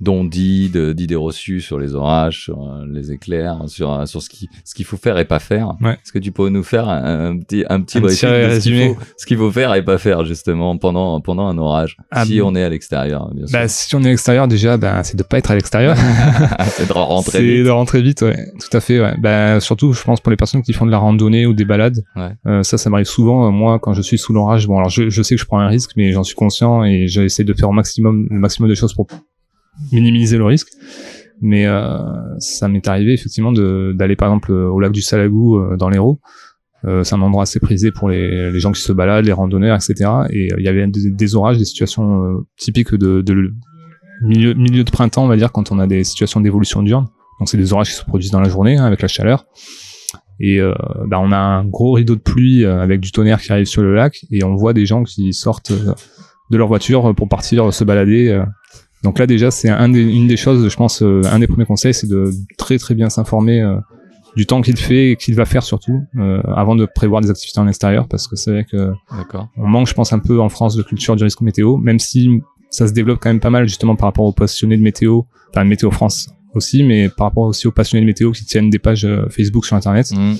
dont 0.00 0.24
d'idées 0.24 1.14
reçues 1.14 1.60
sur 1.60 1.78
les 1.78 1.94
orages, 1.94 2.44
sur 2.44 2.62
euh, 2.62 2.84
les 2.90 3.12
éclairs, 3.12 3.58
sur, 3.66 3.92
euh, 3.92 4.06
sur 4.06 4.22
ce 4.22 4.28
qu'il 4.28 4.48
ce 4.64 4.74
qu'il 4.74 4.84
faut 4.84 4.96
faire 4.96 5.18
et 5.18 5.24
pas 5.24 5.38
faire. 5.38 5.74
Ouais. 5.80 5.92
Est-ce 5.92 6.12
que 6.12 6.18
tu 6.18 6.32
peux 6.32 6.48
nous 6.48 6.64
faire 6.64 6.88
un, 6.88 7.38
petit 7.38 7.64
un 7.68 7.80
petit, 7.80 7.98
un 7.98 8.00
petit 8.00 8.00
de 8.00 8.08
ce 8.08 9.26
qu'il 9.26 9.36
faut, 9.36 9.50
faire 9.50 9.74
et 9.74 9.84
pas 9.84 9.98
faire 9.98 10.24
justement 10.24 10.76
pendant 10.78 11.20
pendant 11.20 11.46
un 11.46 11.56
orage 11.58 11.96
ah, 12.10 12.24
si 12.24 12.40
on 12.42 12.54
est 12.54 12.62
à 12.62 12.68
l'extérieur 12.68 13.32
bien 13.32 13.46
sûr. 13.46 13.58
Bah, 13.58 13.68
si 13.68 13.94
on 13.94 14.02
est 14.02 14.06
à 14.06 14.10
l'extérieur 14.10 14.48
déjà 14.48 14.76
bah, 14.76 15.02
c'est 15.04 15.16
de 15.16 15.22
pas 15.22 15.38
être 15.38 15.50
à 15.50 15.54
l'extérieur. 15.54 15.96
c'est 16.68 16.88
de 16.88 16.92
rentrer 16.92 17.38
vite. 17.42 17.56
C'est 17.58 17.64
de 17.64 17.70
rentrer 17.70 18.02
vite 18.02 18.22
ouais, 18.22 18.52
tout 18.58 18.76
à 18.76 18.80
fait 18.80 19.00
ouais. 19.00 19.14
Bah, 19.18 19.60
surtout 19.60 19.92
je 19.92 20.02
pense 20.02 20.20
pour 20.20 20.30
les 20.30 20.36
personnes 20.36 20.62
qui 20.62 20.72
font 20.72 20.86
de 20.86 20.90
la 20.90 20.98
randonnée 20.98 21.46
ou 21.46 21.54
des 21.54 21.64
balades. 21.64 22.02
Ouais. 22.16 22.30
Euh, 22.46 22.62
ça 22.62 22.78
ça 22.78 22.90
m'arrive 22.90 23.06
souvent 23.06 23.50
moi 23.52 23.78
quand 23.78 23.94
je 23.94 24.02
suis 24.02 24.18
sous 24.18 24.32
l'orage 24.32 24.66
bon 24.66 24.76
alors 24.78 24.90
je, 24.90 25.08
je 25.08 25.22
sais 25.22 25.36
que 25.36 25.40
je 25.40 25.46
prends 25.46 25.60
un 25.60 25.68
risque 25.68 25.92
mais 25.96 26.12
j'en 26.12 26.24
suis 26.24 26.34
conscient 26.34 26.84
et 26.84 27.06
j'essaie 27.06 27.44
de 27.44 27.54
faire 27.54 27.68
au 27.68 27.72
maximum 27.72 28.26
le 28.28 28.38
maximum 28.38 28.68
de 28.68 28.74
choses 28.74 28.92
pour 28.92 29.06
minimiser 29.92 30.38
le 30.38 30.44
risque. 30.44 30.68
Mais 31.40 31.66
euh, 31.66 31.98
ça 32.38 32.68
m'est 32.68 32.86
arrivé 32.88 33.12
effectivement 33.12 33.52
d'aller 33.52 34.16
par 34.16 34.28
exemple 34.28 34.52
au 34.52 34.80
lac 34.80 34.92
du 34.92 35.02
Salagou 35.02 35.58
euh, 35.58 35.76
dans 35.76 35.88
l'Hérault. 35.88 36.20
Euh, 36.84 37.02
c'est 37.02 37.14
un 37.14 37.22
endroit 37.22 37.44
assez 37.44 37.60
prisé 37.60 37.90
pour 37.90 38.10
les, 38.10 38.50
les, 38.50 38.60
gens 38.60 38.70
qui 38.70 38.80
se 38.80 38.92
baladent, 38.92 39.24
les 39.24 39.32
randonneurs, 39.32 39.74
etc. 39.74 40.10
Et 40.30 40.48
il 40.58 40.64
y 40.64 40.68
avait 40.68 40.86
des, 40.86 41.34
orages, 41.34 41.56
des 41.56 41.64
situations 41.64 42.44
typiques 42.58 42.94
de, 42.94 43.22
de 43.22 43.52
milieu, 44.22 44.52
milieu 44.52 44.84
de 44.84 44.90
printemps, 44.90 45.24
on 45.24 45.28
va 45.28 45.36
dire, 45.36 45.50
quand 45.50 45.72
on 45.72 45.78
a 45.78 45.86
des 45.86 46.04
situations 46.04 46.40
d'évolution 46.40 46.82
diurne. 46.82 47.06
Donc 47.38 47.48
c'est 47.48 47.56
des 47.56 47.72
orages 47.72 47.88
qui 47.88 47.94
se 47.94 48.04
produisent 48.04 48.30
dans 48.30 48.40
la 48.40 48.50
journée 48.50 48.76
hein, 48.76 48.84
avec 48.84 49.00
la 49.00 49.08
chaleur. 49.08 49.46
Et 50.40 50.60
euh, 50.60 50.74
bah, 51.06 51.18
on 51.20 51.32
a 51.32 51.38
un 51.38 51.64
gros 51.64 51.92
rideau 51.92 52.16
de 52.16 52.20
pluie 52.20 52.66
avec 52.66 53.00
du 53.00 53.12
tonnerre 53.12 53.40
qui 53.40 53.50
arrive 53.50 53.66
sur 53.66 53.82
le 53.82 53.94
lac 53.94 54.24
et 54.30 54.44
on 54.44 54.54
voit 54.54 54.74
des 54.74 54.84
gens 54.84 55.04
qui 55.04 55.32
sortent 55.32 55.72
de 55.72 56.56
leur 56.56 56.68
voiture 56.68 57.14
pour 57.14 57.30
partir 57.30 57.72
se 57.72 57.84
balader 57.84 58.44
donc 59.04 59.18
là 59.18 59.26
déjà 59.26 59.50
c'est 59.50 59.68
un 59.68 59.92
une 59.92 60.26
des 60.26 60.36
choses, 60.36 60.66
je 60.66 60.76
pense, 60.76 61.02
euh, 61.02 61.20
un 61.30 61.38
des 61.38 61.46
premiers 61.46 61.66
conseils, 61.66 61.92
c'est 61.92 62.08
de 62.08 62.32
très 62.56 62.78
très 62.78 62.94
bien 62.94 63.10
s'informer 63.10 63.60
euh, 63.60 63.76
du 64.34 64.46
temps 64.46 64.62
qu'il 64.62 64.78
fait 64.78 65.10
et 65.10 65.16
qu'il 65.16 65.34
va 65.34 65.44
faire 65.44 65.62
surtout 65.62 66.00
euh, 66.16 66.40
avant 66.56 66.74
de 66.74 66.86
prévoir 66.86 67.20
des 67.20 67.30
activités 67.30 67.60
en 67.60 67.68
extérieur 67.68 68.08
parce 68.08 68.26
que 68.26 68.34
c'est 68.34 68.50
vrai 68.50 68.64
que 68.64 68.92
on 69.58 69.68
manque, 69.68 69.88
je 69.88 69.94
pense, 69.94 70.12
un 70.14 70.18
peu 70.18 70.40
en 70.40 70.48
France 70.48 70.74
de 70.74 70.82
culture 70.82 71.16
du 71.16 71.22
risque 71.22 71.42
météo, 71.42 71.76
même 71.76 71.98
si 71.98 72.40
ça 72.70 72.88
se 72.88 72.92
développe 72.92 73.18
quand 73.20 73.28
même 73.28 73.40
pas 73.40 73.50
mal 73.50 73.68
justement 73.68 73.94
par 73.94 74.08
rapport 74.08 74.24
aux 74.24 74.32
passionnés 74.32 74.78
de 74.78 74.82
météo, 74.82 75.20
enfin 75.50 75.64
météo 75.64 75.90
France 75.90 76.30
aussi, 76.54 76.82
mais 76.82 77.10
par 77.10 77.26
rapport 77.26 77.44
aussi 77.44 77.66
aux 77.66 77.72
passionnés 77.72 78.00
de 78.00 78.06
météo 78.06 78.32
qui 78.32 78.46
tiennent 78.46 78.70
des 78.70 78.78
pages 78.78 79.06
Facebook 79.28 79.66
sur 79.66 79.76
Internet. 79.76 80.12
Mmh. 80.12 80.34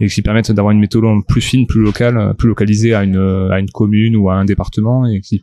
et 0.00 0.06
qui 0.06 0.22
permettent 0.22 0.52
d'avoir 0.52 0.72
une 0.72 0.80
météo 0.80 1.02
plus 1.28 1.42
fine, 1.42 1.66
plus 1.66 1.82
locale, 1.82 2.34
plus 2.38 2.48
localisée 2.48 2.94
à 2.94 3.04
une 3.04 3.18
à 3.52 3.58
une 3.58 3.68
commune 3.68 4.16
ou 4.16 4.30
à 4.30 4.34
un 4.34 4.46
département 4.46 5.04
et 5.06 5.20
qui 5.20 5.42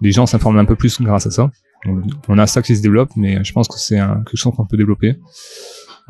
les 0.00 0.10
gens 0.10 0.26
s'informent 0.26 0.58
un 0.58 0.64
peu 0.64 0.76
plus 0.76 1.00
grâce 1.00 1.26
à 1.26 1.30
ça 1.30 1.50
on 2.28 2.38
a 2.38 2.46
ça 2.46 2.62
qui 2.62 2.76
se 2.76 2.82
développe, 2.82 3.10
mais 3.16 3.42
je 3.44 3.52
pense 3.52 3.68
que 3.68 3.78
c'est 3.78 3.96
quelque 3.96 4.36
chose 4.36 4.54
qu'on 4.54 4.66
peut 4.66 4.76
développer. 4.76 5.16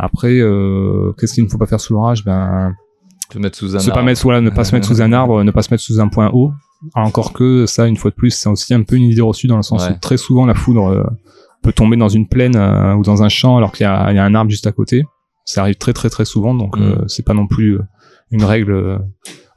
Après, 0.02 0.40
euh, 0.40 1.12
qu'est-ce 1.18 1.35
qu'il 1.35 1.44
ne 1.44 1.48
faut 1.48 1.59
pas 1.59 1.66
faire 1.66 1.80
sous 1.80 1.92
l'orage? 1.92 2.24
Ben, 2.24 2.74
se 3.30 3.38
mettre 3.38 3.56
sous 3.56 3.76
un 3.76 3.78
se 3.78 3.90
arbre. 3.90 4.00
Pas 4.00 4.04
mettre, 4.04 4.22
voilà, 4.22 4.40
ne 4.40 4.50
pas 4.50 4.64
se 4.64 4.74
mettre 4.74 4.87
sous 4.87 5.02
un 5.02 5.12
arbre, 5.12 5.44
ne 5.44 5.50
pas 5.50 5.62
se 5.62 5.72
mettre 5.72 5.83
sous 5.83 6.00
un 6.00 6.09
point 6.09 6.30
haut. 6.33 6.52
Encore 6.94 7.35
que 7.35 7.66
ça, 7.66 7.87
une 7.87 7.96
fois 7.96 8.11
de 8.11 8.16
plus, 8.16 8.30
c'est 8.30 8.48
aussi 8.48 8.72
un 8.72 8.83
peu 8.83 8.96
une 8.96 9.04
idée 9.04 9.20
reçue 9.20 9.46
dans 9.46 9.59
le 9.59 9.62
sens 9.62 9.87
où 9.87 9.92
très 10.00 10.16
souvent 10.16 10.46
la 10.46 10.54
foudre 10.54 10.87
euh, 10.87 11.04
peut 11.62 11.72
tomber 11.72 11.98
dans 11.98 12.09
une 12.09 12.26
plaine 12.26 12.56
euh, 12.56 12.94
ou 12.94 13.02
dans 13.02 13.22
un 13.22 13.28
champ 13.28 13.59
alors 13.59 13.72
qu'il 13.72 13.85
y, 13.85 13.88
y, 13.88 14.18
a 14.18 14.24
un 14.24 14.35
arbre 14.35 14.50
juste 14.50 14.66
à 14.66 14.72
côté. 14.72 15.04
Ça 15.44 15.61
arrive 15.61 15.76
très 15.76 15.92
très 15.92 16.09
très 16.09 16.24
souvent, 16.24 16.54
donc 16.54 16.78
mm. 16.78 17.04
c'est 17.06 17.24
pas 17.24 17.35
non 17.35 17.46
plus 17.46 17.78
une 18.30 18.44
règle 18.44 19.00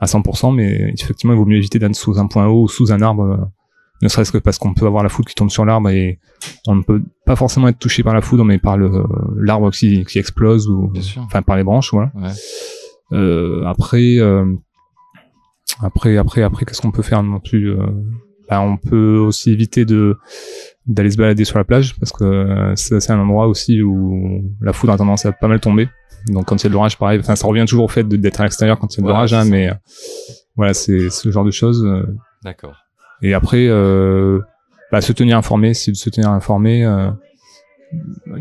à 0.02 0.06
100%, 0.06 0.54
mais 0.54 0.94
effectivement, 1.00 1.34
il 1.34 1.38
vaut 1.38 1.46
mieux 1.46 1.58
éviter 1.58 1.80
d'être 1.80 1.96
sous 1.96 2.20
un 2.20 2.28
point 2.28 2.48
haut 2.48 2.64
ou 2.64 2.68
sous 2.68 2.92
un 2.92 3.02
arbre 3.02 3.48
ne 4.04 4.10
serait-ce 4.10 4.32
que 4.32 4.38
parce 4.38 4.58
qu'on 4.58 4.74
peut 4.74 4.86
avoir 4.86 5.02
la 5.04 5.10
foudre 5.10 5.30
qui 5.30 5.36
tombe 5.36 5.50
sur 5.50 5.66
l'arbre 5.66 5.90
et 5.90 6.20
on 6.68 6.76
ne 6.76 6.84
peut 6.84 7.02
pas 7.26 7.36
forcément 7.36 7.68
être 7.68 7.80
touché 7.80 8.04
par 8.04 8.14
la 8.14 8.22
foudre, 8.22 8.44
mais 8.44 8.58
par 8.58 8.78
le 8.78 9.04
l'arbre 9.38 9.72
qui, 9.72 10.06
qui 10.06 10.20
explose 10.20 10.68
ou 10.68 10.92
enfin 11.18 11.42
par 11.42 11.58
les 11.58 11.64
branches, 11.64 11.92
voilà. 11.92 12.12
Ouais. 12.16 12.32
Euh, 13.14 13.64
après, 13.66 14.18
euh, 14.18 14.46
après, 15.82 16.18
après, 16.18 16.44
après, 16.44 16.66
qu'est-ce 16.66 16.82
qu'on 16.82 16.92
peut 16.92 17.02
faire 17.02 17.24
non 17.24 17.40
plus 17.40 17.72
euh, 17.72 17.86
bah, 18.50 18.62
On 18.62 18.78
peut 18.78 19.18
aussi 19.18 19.52
éviter 19.52 19.86
de 19.86 20.18
d'aller 20.86 21.12
se 21.12 21.18
balader 21.18 21.46
sur 21.46 21.58
la 21.58 21.64
plage 21.64 21.98
parce 21.98 22.12
que 22.12 22.26
euh, 22.26 22.76
c'est 22.76 23.10
un 23.10 23.20
endroit 23.20 23.48
aussi 23.48 23.82
où 23.82 24.44
la 24.62 24.74
foudre 24.74 24.94
a 24.94 24.98
tendance 24.98 25.26
à 25.26 25.32
pas 25.32 25.48
mal 25.48 25.60
tomber. 25.60 25.88
Donc 26.28 26.46
quand 26.46 26.62
il 26.62 26.64
y 26.64 26.68
a 26.68 26.70
de 26.70 26.74
l'orage, 26.74 26.98
pareil. 26.98 27.20
Enfin, 27.20 27.36
ça 27.36 27.48
revient 27.48 27.66
toujours 27.68 27.86
au 27.86 27.90
fait 27.90 28.08
d'être 28.08 28.42
à 28.42 28.44
l'extérieur 28.44 28.80
quand 28.80 28.94
il 28.94 28.98
y 28.98 29.00
a 29.02 29.04
de 29.04 29.08
l'orage, 29.08 29.34
hein, 29.34 29.46
mais 29.46 29.70
voilà, 30.56 30.74
c'est 30.74 31.10
ce 31.10 31.32
genre 31.32 31.46
de 31.46 31.52
choses. 31.52 31.86
D'accord. 32.44 32.76
Et 33.24 33.34
après, 33.34 33.66
euh, 33.68 34.40
bah, 34.92 35.02
se 35.02 35.14
tenir 35.14 35.38
informé, 35.38 35.74
c'est 35.74 35.92
de 35.92 35.98
se 35.98 36.10
tenir 36.10 36.30
informé. 36.30 36.86
Euh, 36.86 37.10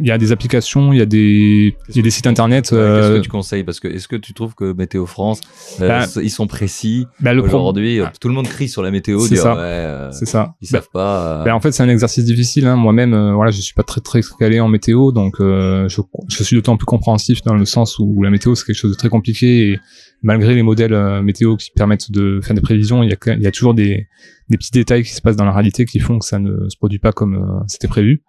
il 0.00 0.06
y 0.06 0.10
a 0.10 0.18
des 0.18 0.32
applications, 0.32 0.92
il 0.92 0.98
y 0.98 1.02
a 1.02 1.06
des, 1.06 1.76
il 1.90 1.96
y 1.96 2.00
a 2.00 2.02
des 2.02 2.10
sites 2.10 2.26
internet. 2.26 2.64
Qu'est-ce 2.70 2.74
euh, 2.74 3.18
que 3.18 3.22
tu 3.22 3.28
conseilles? 3.28 3.64
Parce 3.64 3.80
que 3.80 3.88
est-ce 3.88 4.08
que 4.08 4.16
tu 4.16 4.32
trouves 4.32 4.54
que 4.54 4.72
Météo 4.72 5.04
France, 5.06 5.40
euh, 5.80 5.88
bah, 5.88 6.06
ils 6.22 6.30
sont 6.30 6.46
précis 6.46 7.06
bah, 7.20 7.34
aujourd'hui? 7.34 8.00
Tout 8.20 8.28
le 8.28 8.34
monde 8.34 8.48
crie 8.48 8.68
sur 8.68 8.82
la 8.82 8.90
météo, 8.90 9.20
c'est 9.20 9.36
ça. 9.36 9.54
Ouais, 9.54 9.60
euh, 9.60 10.10
c'est 10.10 10.26
ça. 10.26 10.54
Ils 10.62 10.68
savent 10.68 10.88
pas. 10.92 11.44
Bah, 11.44 11.54
en 11.54 11.60
fait, 11.60 11.72
c'est 11.72 11.82
un 11.82 11.88
exercice 11.88 12.24
difficile. 12.24 12.66
Hein. 12.66 12.76
Moi-même, 12.76 13.32
voilà, 13.34 13.50
je 13.50 13.60
suis 13.60 13.74
pas 13.74 13.82
très 13.82 14.00
très 14.00 14.20
calé 14.38 14.58
en 14.58 14.68
météo, 14.68 15.12
donc 15.12 15.36
je, 15.38 15.86
je 16.28 16.42
suis 16.42 16.56
d'autant 16.56 16.76
plus 16.76 16.86
compréhensif 16.86 17.42
dans 17.42 17.54
le 17.54 17.66
sens 17.66 17.98
où 17.98 18.22
la 18.22 18.30
météo 18.30 18.54
c'est 18.54 18.64
quelque 18.64 18.76
chose 18.76 18.92
de 18.92 18.96
très 18.96 19.10
compliqué 19.10 19.72
et 19.72 19.80
malgré 20.22 20.54
les 20.54 20.62
modèles 20.62 20.94
euh, 20.94 21.22
météo 21.22 21.56
qui 21.56 21.70
permettent 21.72 22.10
de 22.10 22.40
faire 22.42 22.54
des 22.54 22.60
prévisions, 22.60 23.02
il 23.02 23.10
y 23.10 23.12
a, 23.12 23.34
il 23.34 23.42
y 23.42 23.46
a 23.46 23.50
toujours 23.50 23.74
des, 23.74 24.08
des, 24.48 24.56
petits 24.56 24.70
détails 24.70 25.02
qui 25.02 25.12
se 25.12 25.20
passent 25.20 25.36
dans 25.36 25.44
la 25.44 25.52
réalité 25.52 25.84
qui 25.84 25.98
font 25.98 26.18
que 26.18 26.24
ça 26.24 26.38
ne 26.38 26.68
se 26.68 26.76
produit 26.76 26.98
pas 26.98 27.12
comme 27.12 27.34
euh, 27.34 27.64
c'était 27.66 27.88
prévu. 27.88 28.22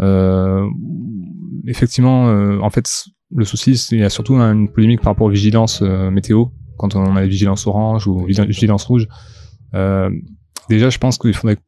Euh, 0.00 0.66
effectivement, 1.66 2.26
en 2.62 2.70
fait, 2.70 2.88
le 3.34 3.44
souci, 3.44 3.72
il 3.92 3.98
y 3.98 4.04
a 4.04 4.10
surtout 4.10 4.36
une 4.36 4.70
polémique 4.70 5.00
par 5.00 5.12
rapport 5.12 5.26
aux 5.26 5.30
vigilances 5.30 5.82
météo, 5.82 6.46
quand 6.78 6.96
on 6.96 7.16
a 7.16 7.22
les 7.22 7.28
vigilances 7.28 7.66
orange 7.66 8.06
ou 8.06 8.24
vigilances 8.24 8.84
rouge. 8.84 9.06
déjà, 10.68 10.90
je 10.90 10.98
pense 10.98 11.18
qu'il 11.18 11.34
faudrait 11.34 11.58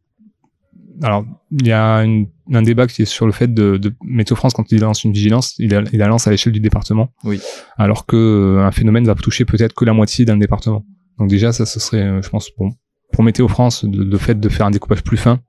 alors, 1.03 1.25
il 1.51 1.67
y 1.67 1.73
a 1.73 1.99
une, 2.05 2.29
un 2.53 2.63
débat 2.63 2.87
qui 2.87 3.03
est 3.03 3.07
sur 3.07 3.27
le 3.27 3.33
fait 3.33 3.53
de, 3.53 3.77
de 3.77 3.93
Météo 4.03 4.37
France 4.37 4.53
quand 4.55 4.71
il 4.71 4.81
lance 4.81 5.05
une 5.05 5.13
vigilance, 5.13 5.55
il, 5.59 5.73
il 5.93 5.99
la 5.99 6.07
lance 6.07 6.27
à 6.27 6.31
l'échelle 6.31 6.53
du 6.53 6.61
département. 6.61 7.13
Oui. 7.25 7.41
Alors 7.77 8.07
que 8.07 8.17
euh, 8.17 8.65
un 8.65 8.71
phénomène 8.71 9.05
va 9.05 9.15
toucher 9.15 9.45
peut-être 9.45 9.75
que 9.75 9.85
la 9.85 9.93
moitié 9.93 10.25
d'un 10.25 10.37
département. 10.37 10.85
Donc 11.19 11.29
déjà, 11.29 11.53
ça, 11.53 11.67
ce 11.67 11.81
serait, 11.81 12.03
euh, 12.03 12.23
je 12.23 12.29
pense, 12.29 12.51
bon, 12.57 12.71
pour 13.13 13.25
Météo 13.25 13.49
France, 13.49 13.85
de, 13.85 14.05
de, 14.05 14.17
fait 14.17 14.39
de 14.39 14.49
faire 14.49 14.67
un 14.67 14.71
découpage 14.71 15.03
plus 15.03 15.17
fin 15.17 15.41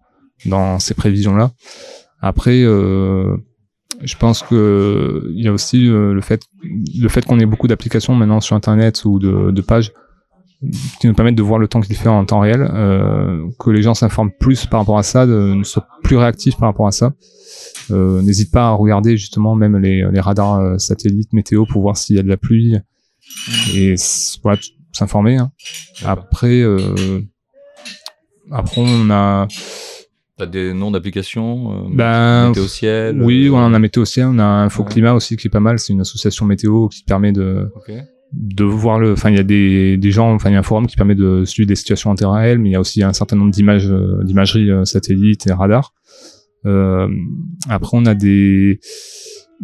dans 0.46 0.80
ces 0.80 0.94
prévisions-là. 0.94 1.52
Après, 2.20 2.64
euh, 2.64 3.38
je 4.02 4.16
pense 4.16 4.42
que 4.44 5.32
il 5.36 5.44
y 5.44 5.48
a 5.48 5.54
aussi 5.54 5.88
euh, 5.88 6.14
le 6.14 6.22
fait, 6.22 6.42
le 6.64 7.10
fait 7.10 7.26
qu'on 7.26 7.40
ait 7.40 7.46
beaucoup 7.46 7.68
d'applications 7.68 8.16
maintenant 8.16 8.42
sur 8.42 8.56
Internet 8.56 9.04
ou 9.06 9.20
de, 9.20 9.52
de 9.52 9.62
pages 9.62 9.92
qui 11.00 11.08
nous 11.08 11.14
permettent 11.14 11.36
de 11.36 11.44
voir 11.44 11.60
le 11.60 11.68
temps 11.68 11.82
qu'il 11.82 11.96
fait 11.96 12.10
en 12.10 12.24
temps 12.26 12.40
réel, 12.40 12.62
euh, 12.74 13.48
que 13.60 13.70
les 13.70 13.82
gens 13.82 13.94
s'informent 13.94 14.32
plus 14.40 14.66
par 14.66 14.80
rapport 14.82 14.98
à 14.98 15.04
ça, 15.04 15.26
de, 15.26 15.54
ne 15.54 15.64
soient 15.64 15.88
plus 16.04 16.18
réactifs 16.18 16.58
par 16.58 16.70
rapport 16.70 16.88
à 16.88 16.92
ça. 16.92 17.14
Euh, 17.92 18.22
N'hésite 18.22 18.52
pas 18.52 18.68
à 18.68 18.72
regarder 18.72 19.18
justement 19.18 19.56
même 19.56 19.78
les, 19.78 20.04
les 20.10 20.20
radars 20.20 20.56
euh, 20.56 20.78
satellites 20.78 21.34
météo 21.34 21.66
pour 21.66 21.82
voir 21.82 21.98
s'il 21.98 22.16
y 22.16 22.20
a 22.20 22.24
de 22.24 22.30
la 22.30 22.38
pluie 22.38 22.78
et 23.74 23.96
voilà 24.44 24.60
s'informer. 24.92 25.38
Hein. 25.38 25.52
Après, 26.06 26.62
euh, 26.62 27.22
après 28.52 28.82
on 28.82 29.10
a 29.10 29.48
T'as 30.36 30.48
des 30.48 30.74
noms 30.74 30.90
d'applications 30.90 31.72
euh, 31.72 31.90
ben, 31.94 32.48
Météo 32.48 32.66
Ciel 32.66 33.22
Oui, 33.22 33.50
on 33.52 33.72
a 33.72 33.80
Météo 33.80 34.04
Ciel, 34.04 34.26
on 34.32 34.40
a 34.40 34.44
Info 34.44 34.84
Climat 34.84 35.14
aussi 35.14 35.38
qui 35.38 35.48
est 35.48 35.52
pas 35.52 35.60
mal. 35.60 35.78
C'est 35.78 35.94
une 35.94 36.02
association 36.02 36.48
météo 36.48 36.88
qui 36.88 37.04
permet 37.04 37.32
de, 37.32 37.72
de 38.34 38.64
voir 38.64 39.00
le. 39.00 39.14
Enfin, 39.14 39.30
il 39.30 39.36
y 39.36 39.40
a 39.40 39.44
des, 39.44 39.98
des 39.98 40.12
gens, 40.12 40.34
enfin, 40.34 40.50
il 40.50 40.54
y 40.54 40.56
a 40.56 40.60
un 40.60 40.64
forum 40.64 40.88
qui 40.88 40.96
permet 40.96 41.16
de 41.16 41.46
suivre 41.46 41.68
des 41.68 41.76
situations 41.76 42.10
en 42.10 42.16
terrain 42.16 42.38
réel, 42.38 42.58
mais 42.58 42.70
il 42.70 42.72
y 42.74 42.76
a 42.76 42.80
aussi 42.80 43.04
un 43.04 43.14
certain 43.14 43.36
nombre 43.36 43.52
d'images, 43.52 43.90
euh, 43.90 44.24
d'imagerie 44.24 44.70
euh, 44.72 44.86
satellite 44.86 45.46
et 45.48 45.54
radar. 45.54 45.94
Euh, 46.66 47.08
après, 47.70 47.96
on 47.98 48.06
a 48.06 48.16
des. 48.16 48.80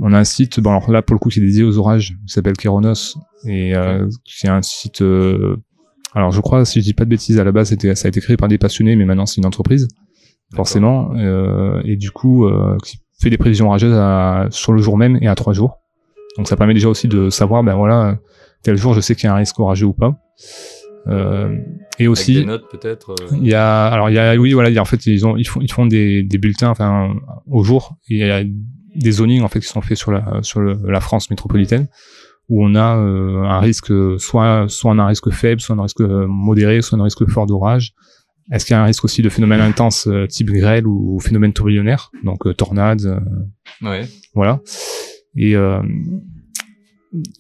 On 0.02 0.14
a 0.14 0.20
un 0.20 0.24
site, 0.24 0.62
bon 0.62 0.70
alors 0.70 0.90
là 0.90 1.02
pour 1.02 1.14
le 1.14 1.20
coup 1.20 1.28
qui 1.28 1.40
est 1.40 1.42
dédié 1.42 1.64
aux 1.64 1.78
orages, 1.78 2.16
qui 2.26 2.34
s'appelle 2.34 2.56
Keronos 2.56 3.18
et 3.46 3.76
euh, 3.76 4.08
c'est 4.24 4.48
un 4.48 4.62
site. 4.62 5.04
alors 6.14 6.32
je 6.32 6.40
crois, 6.40 6.64
si 6.64 6.80
je 6.80 6.86
dis 6.86 6.94
pas 6.94 7.04
de 7.04 7.10
bêtises, 7.10 7.38
à 7.38 7.44
la 7.44 7.52
base 7.52 7.70
c'était, 7.70 7.96
ça 7.96 8.08
a 8.08 8.10
été 8.10 8.22
créé 8.22 8.38
par 8.38 8.48
des 8.48 8.58
passionnés, 8.58 8.96
mais 8.96 9.04
maintenant 9.04 9.26
c'est 9.26 9.42
une 9.42 9.46
entreprise, 9.46 9.90
forcément. 10.56 11.14
et 11.84 11.98
du 11.98 12.12
coup, 12.12 12.48
qui 12.82 13.00
fait 13.20 13.30
des 13.30 13.38
prévisions 13.38 13.68
orageuses 13.68 13.94
à, 13.94 14.48
sur 14.52 14.72
le 14.72 14.82
jour 14.82 14.96
même 14.96 15.18
et 15.22 15.28
à 15.28 15.36
trois 15.36 15.52
jours. 15.52 15.82
Donc 16.38 16.48
ça 16.48 16.56
permet 16.56 16.76
déjà 16.76 16.88
aussi 16.88 17.10
de 17.10 17.30
savoir, 17.30 17.64
ben 17.64 17.76
voilà, 17.76 18.20
tel 18.64 18.78
jour 18.78 18.94
je 18.94 19.02
sais 19.02 19.16
qu'il 19.16 19.26
y 19.26 19.28
a 19.28 19.34
un 19.34 19.38
risque 19.38 19.60
orageux 19.60 19.88
ou 19.88 19.94
pas. 19.94 20.16
Euh, 21.08 21.58
et 21.98 22.08
aussi, 22.08 22.32
Avec 22.32 22.44
des 22.44 22.52
notes 22.52 22.70
peut-être. 22.70 23.12
Euh, 23.12 23.38
il 23.42 23.48
y 23.48 23.54
a, 23.54 23.88
alors 23.88 24.10
il 24.10 24.16
y 24.16 24.20
a, 24.20 24.36
oui 24.36 24.54
voilà, 24.54 24.70
il 24.70 24.76
y 24.76 24.78
a, 24.78 24.82
en 24.82 24.86
fait 24.86 25.06
ils 25.06 25.26
ont, 25.26 25.38
ils 25.38 25.48
font, 25.48 25.62
ils 25.62 25.72
font 25.72 25.86
des, 25.86 26.24
des 26.24 26.38
bulletins, 26.38 26.70
enfin 26.70 27.14
au 27.48 27.64
jour. 27.64 27.96
Il 28.10 28.18
y 28.18 28.30
a 28.30 28.44
des 28.96 29.12
zonings 29.12 29.42
en 29.42 29.48
fait 29.48 29.60
qui 29.60 29.68
sont 29.68 29.82
faits 29.82 29.98
sur 29.98 30.12
la, 30.12 30.40
sur 30.42 30.60
le, 30.60 30.80
la 30.86 31.00
France 31.00 31.30
métropolitaine 31.30 31.88
où 32.50 32.66
on 32.66 32.74
a 32.74 32.98
euh, 32.98 33.44
un 33.44 33.60
risque, 33.60 33.94
soit, 34.20 34.66
soit 34.68 34.92
on 34.92 34.98
a 34.98 35.04
un 35.04 35.08
risque 35.08 35.30
faible, 35.30 35.62
soit 35.62 35.76
un 35.76 35.84
risque 35.84 36.02
modéré, 36.02 36.82
soit 36.82 36.98
un 36.98 37.04
risque 37.04 37.30
fort 37.30 37.46
d'orage. 37.46 37.94
Est-ce 38.52 38.66
qu'il 38.66 38.74
y 38.74 38.78
a 38.78 38.82
un 38.82 38.86
risque 38.86 39.06
aussi 39.06 39.22
de 39.22 39.30
phénomènes 39.30 39.62
intenses 39.62 40.10
type 40.30 40.50
grêle 40.50 40.88
ou, 40.88 41.20
phénomène 41.20 41.54
tourbillonnaire, 41.54 42.10
donc 42.24 42.56
tornades. 42.58 43.22
ouais. 43.84 44.08
Voilà. 44.34 44.62
Et 45.36 45.56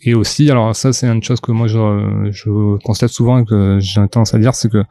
et 0.01 0.15
aussi, 0.15 0.49
alors 0.49 0.75
ça 0.75 0.93
c'est 0.93 1.07
une 1.07 1.21
chose 1.23 1.39
que 1.39 1.51
moi 1.51 1.67
je, 1.67 2.29
je 2.31 2.77
constate 2.83 3.11
souvent 3.11 3.39
et 3.39 3.45
que 3.45 3.77
j'ai 3.79 4.01
tendance 4.07 4.33
à 4.33 4.39
dire, 4.39 4.55
c'est 4.55 4.69
que 4.69 4.83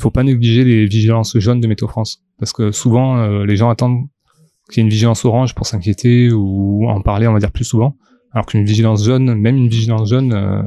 faut 0.00 0.10
pas 0.10 0.22
négliger 0.22 0.64
les 0.64 0.86
vigilances 0.86 1.38
jaunes 1.38 1.60
de 1.60 1.66
Météo 1.66 1.86
France, 1.86 2.22
parce 2.38 2.52
que 2.52 2.72
souvent 2.72 3.18
euh, 3.18 3.44
les 3.44 3.56
gens 3.56 3.68
attendent 3.68 4.08
qu'il 4.70 4.78
y 4.78 4.80
ait 4.80 4.84
une 4.84 4.90
vigilance 4.90 5.24
orange 5.24 5.54
pour 5.54 5.66
s'inquiéter 5.66 6.32
ou 6.32 6.88
en 6.88 7.00
parler, 7.02 7.26
on 7.28 7.32
va 7.32 7.38
dire 7.38 7.52
plus 7.52 7.64
souvent, 7.64 7.96
alors 8.32 8.46
qu'une 8.46 8.64
vigilance 8.64 9.04
jaune, 9.04 9.34
même 9.34 9.56
une 9.56 9.68
vigilance 9.68 10.08
jaune, 10.08 10.32
euh, 10.32 10.62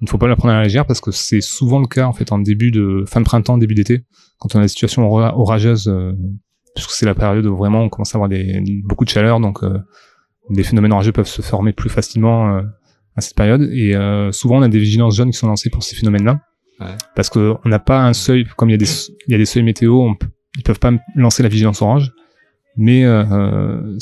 il 0.00 0.04
ne 0.04 0.08
faut 0.08 0.18
pas 0.18 0.28
la 0.28 0.36
prendre 0.36 0.54
à 0.54 0.58
la 0.58 0.62
légère 0.64 0.86
parce 0.86 1.00
que 1.00 1.10
c'est 1.10 1.42
souvent 1.42 1.78
le 1.78 1.86
cas 1.86 2.06
en 2.06 2.12
fait 2.12 2.32
en 2.32 2.38
début 2.38 2.70
de 2.70 3.04
fin 3.06 3.20
de 3.20 3.26
printemps, 3.26 3.58
début 3.58 3.74
d'été, 3.74 4.04
quand 4.38 4.54
on 4.54 4.60
a 4.60 4.62
des 4.62 4.68
situations 4.68 5.10
orageuses, 5.12 5.88
euh, 5.88 6.12
puisque 6.74 6.92
c'est 6.92 7.06
la 7.06 7.14
période 7.14 7.44
où 7.44 7.56
vraiment 7.56 7.82
on 7.82 7.88
commence 7.90 8.14
à 8.14 8.18
avoir 8.18 8.30
des, 8.30 8.62
beaucoup 8.84 9.04
de 9.04 9.10
chaleur, 9.10 9.40
donc 9.40 9.62
les 10.48 10.62
phénomènes 10.62 10.92
orageux 10.92 11.12
peuvent 11.12 11.26
se 11.26 11.42
former 11.42 11.72
plus 11.72 11.90
facilement 11.90 12.62
à 13.16 13.20
cette 13.20 13.36
période. 13.36 13.62
Et 13.72 13.94
euh, 13.94 14.32
souvent, 14.32 14.58
on 14.58 14.62
a 14.62 14.68
des 14.68 14.78
vigilances 14.78 15.16
jeunes 15.16 15.30
qui 15.30 15.38
sont 15.38 15.48
lancées 15.48 15.70
pour 15.70 15.82
ces 15.82 15.96
phénomènes-là. 15.96 16.40
Ouais. 16.80 16.86
Parce 17.14 17.28
qu'on 17.28 17.58
n'a 17.64 17.78
pas 17.78 18.02
un 18.02 18.12
seuil, 18.12 18.46
comme 18.56 18.70
il 18.70 18.72
y 18.72 18.74
a 18.74 18.78
des, 18.78 18.90
il 19.26 19.32
y 19.32 19.34
a 19.34 19.38
des 19.38 19.44
seuils 19.44 19.62
météo, 19.62 20.00
on, 20.00 20.16
ils 20.56 20.62
peuvent 20.62 20.78
pas 20.78 20.92
lancer 21.14 21.42
la 21.42 21.48
vigilance 21.48 21.82
orange. 21.82 22.12
Mais 22.76 23.04
euh, 23.04 23.98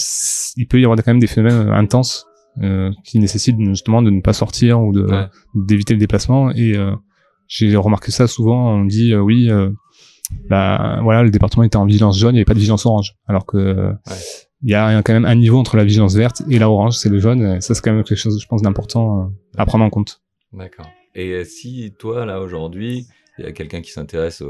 il 0.57 0.67
peut 0.69 0.81
y 0.81 0.85
avoir 0.85 0.97
quand 0.99 1.09
même 1.09 1.19
des 1.19 1.27
phénomènes 1.27 1.71
intenses 1.71 2.27
euh, 2.63 2.91
qui 3.05 3.19
nécessitent 3.19 3.59
justement 3.59 4.03
de 4.03 4.11
ne 4.11 4.21
pas 4.21 4.33
sortir 4.33 4.81
ou 4.81 4.93
de 4.93 5.07
d'éviter 5.55 5.95
le 5.95 6.01
déplacement. 6.01 6.51
Et 6.51 6.77
euh, 6.77 6.95
j'ai 7.49 7.75
remarqué 7.77 8.13
ça 8.13 8.27
souvent. 8.27 8.75
On 8.75 8.85
dit 8.85 9.13
euh, 9.15 9.21
oui, 9.21 9.51
euh, 9.51 9.71
bah 10.49 11.01
voilà, 11.03 11.23
le 11.23 11.31
département 11.31 11.65
était 11.65 11.77
en 11.77 11.87
vigilance 11.87 12.19
jaune, 12.19 12.33
il 12.33 12.35
n'y 12.35 12.41
avait 12.41 12.45
pas 12.45 12.55
de 12.55 12.59
vigilance 12.59 12.85
orange, 12.85 13.15
alors 13.27 13.47
que 13.47 13.93
il 14.63 14.71
y 14.71 14.75
a 14.75 15.03
quand 15.03 15.13
même 15.13 15.25
un 15.25 15.35
niveau 15.35 15.59
entre 15.59 15.77
la 15.77 15.85
vigilance 15.85 16.15
verte 16.15 16.43
et 16.49 16.59
la 16.59 16.69
orange, 16.69 16.97
c'est 16.97 17.09
le 17.09 17.19
jaune. 17.19 17.61
ça, 17.61 17.75
c'est 17.75 17.83
quand 17.83 17.93
même 17.93 18.03
quelque 18.03 18.19
chose, 18.19 18.41
je 18.41 18.47
pense, 18.47 18.63
d'important 18.63 19.23
euh, 19.23 19.25
à 19.57 19.67
prendre 19.67 19.85
en 19.85 19.91
compte. 19.91 20.21
D'accord. 20.53 20.87
Et 21.15 21.31
euh, 21.31 21.45
si 21.45 21.93
toi, 21.99 22.27
là, 22.27 22.41
aujourd'hui, 22.41 23.07
il 23.39 23.45
y 23.45 23.49
a 23.49 23.53
quelqu'un 23.53 23.81
qui 23.81 23.93
s'intéresse 23.93 24.43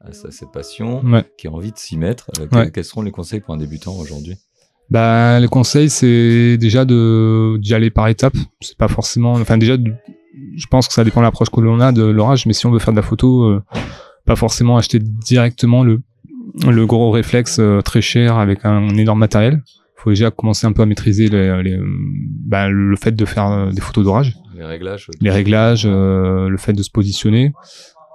à 0.00 0.12
cette 0.12 0.52
passion, 0.52 1.02
qui 1.38 1.46
a 1.46 1.50
envie 1.50 1.72
de 1.72 1.78
s'y 1.78 1.96
mettre, 1.96 2.30
euh, 2.38 2.68
quels, 2.70 2.84
seront 2.84 3.02
les 3.02 3.10
conseils 3.10 3.40
pour 3.40 3.54
un 3.54 3.58
débutant 3.58 3.96
aujourd'hui? 3.96 4.36
Bah, 4.90 5.38
les 5.40 5.48
conseils, 5.48 5.88
c'est 5.88 6.58
déjà 6.58 6.84
de 6.84 7.56
d'y 7.60 7.74
aller 7.74 7.90
par 7.90 8.08
étapes. 8.08 8.36
C'est 8.60 8.76
pas 8.76 8.88
forcément, 8.88 9.34
enfin 9.34 9.56
déjà, 9.56 9.76
je 10.56 10.66
pense 10.66 10.88
que 10.88 10.92
ça 10.92 11.04
dépend 11.04 11.20
de 11.20 11.26
l'approche 11.26 11.48
que 11.48 11.60
l'on 11.60 11.80
a 11.80 11.92
de 11.92 12.02
l'orage, 12.02 12.44
mais 12.44 12.52
si 12.52 12.66
on 12.66 12.72
veut 12.72 12.80
faire 12.80 12.92
de 12.92 12.98
la 12.98 13.04
photo, 13.04 13.60
pas 14.26 14.36
forcément 14.36 14.76
acheter 14.76 14.98
directement 14.98 15.84
le 15.84 16.02
le 16.66 16.86
gros 16.86 17.10
réflexe 17.10 17.58
euh, 17.58 17.80
très 17.80 18.00
cher 18.00 18.36
avec 18.38 18.64
un, 18.64 18.88
énorme 18.90 19.18
matériel. 19.18 19.62
Il 19.66 20.02
faut 20.02 20.10
déjà 20.10 20.30
commencer 20.30 20.66
un 20.66 20.72
peu 20.72 20.82
à 20.82 20.86
maîtriser 20.86 21.28
les, 21.28 21.78
bah, 22.46 22.68
le 22.68 22.96
fait 22.96 23.12
de 23.12 23.24
faire 23.24 23.46
euh, 23.46 23.70
des 23.70 23.80
photos 23.80 24.04
d'orage. 24.04 24.36
Les 24.56 24.64
réglages. 24.64 25.08
Les 25.20 25.30
réglages, 25.30 25.84
euh, 25.86 26.48
le 26.48 26.56
fait 26.56 26.72
de 26.72 26.82
se 26.82 26.90
positionner. 26.90 27.52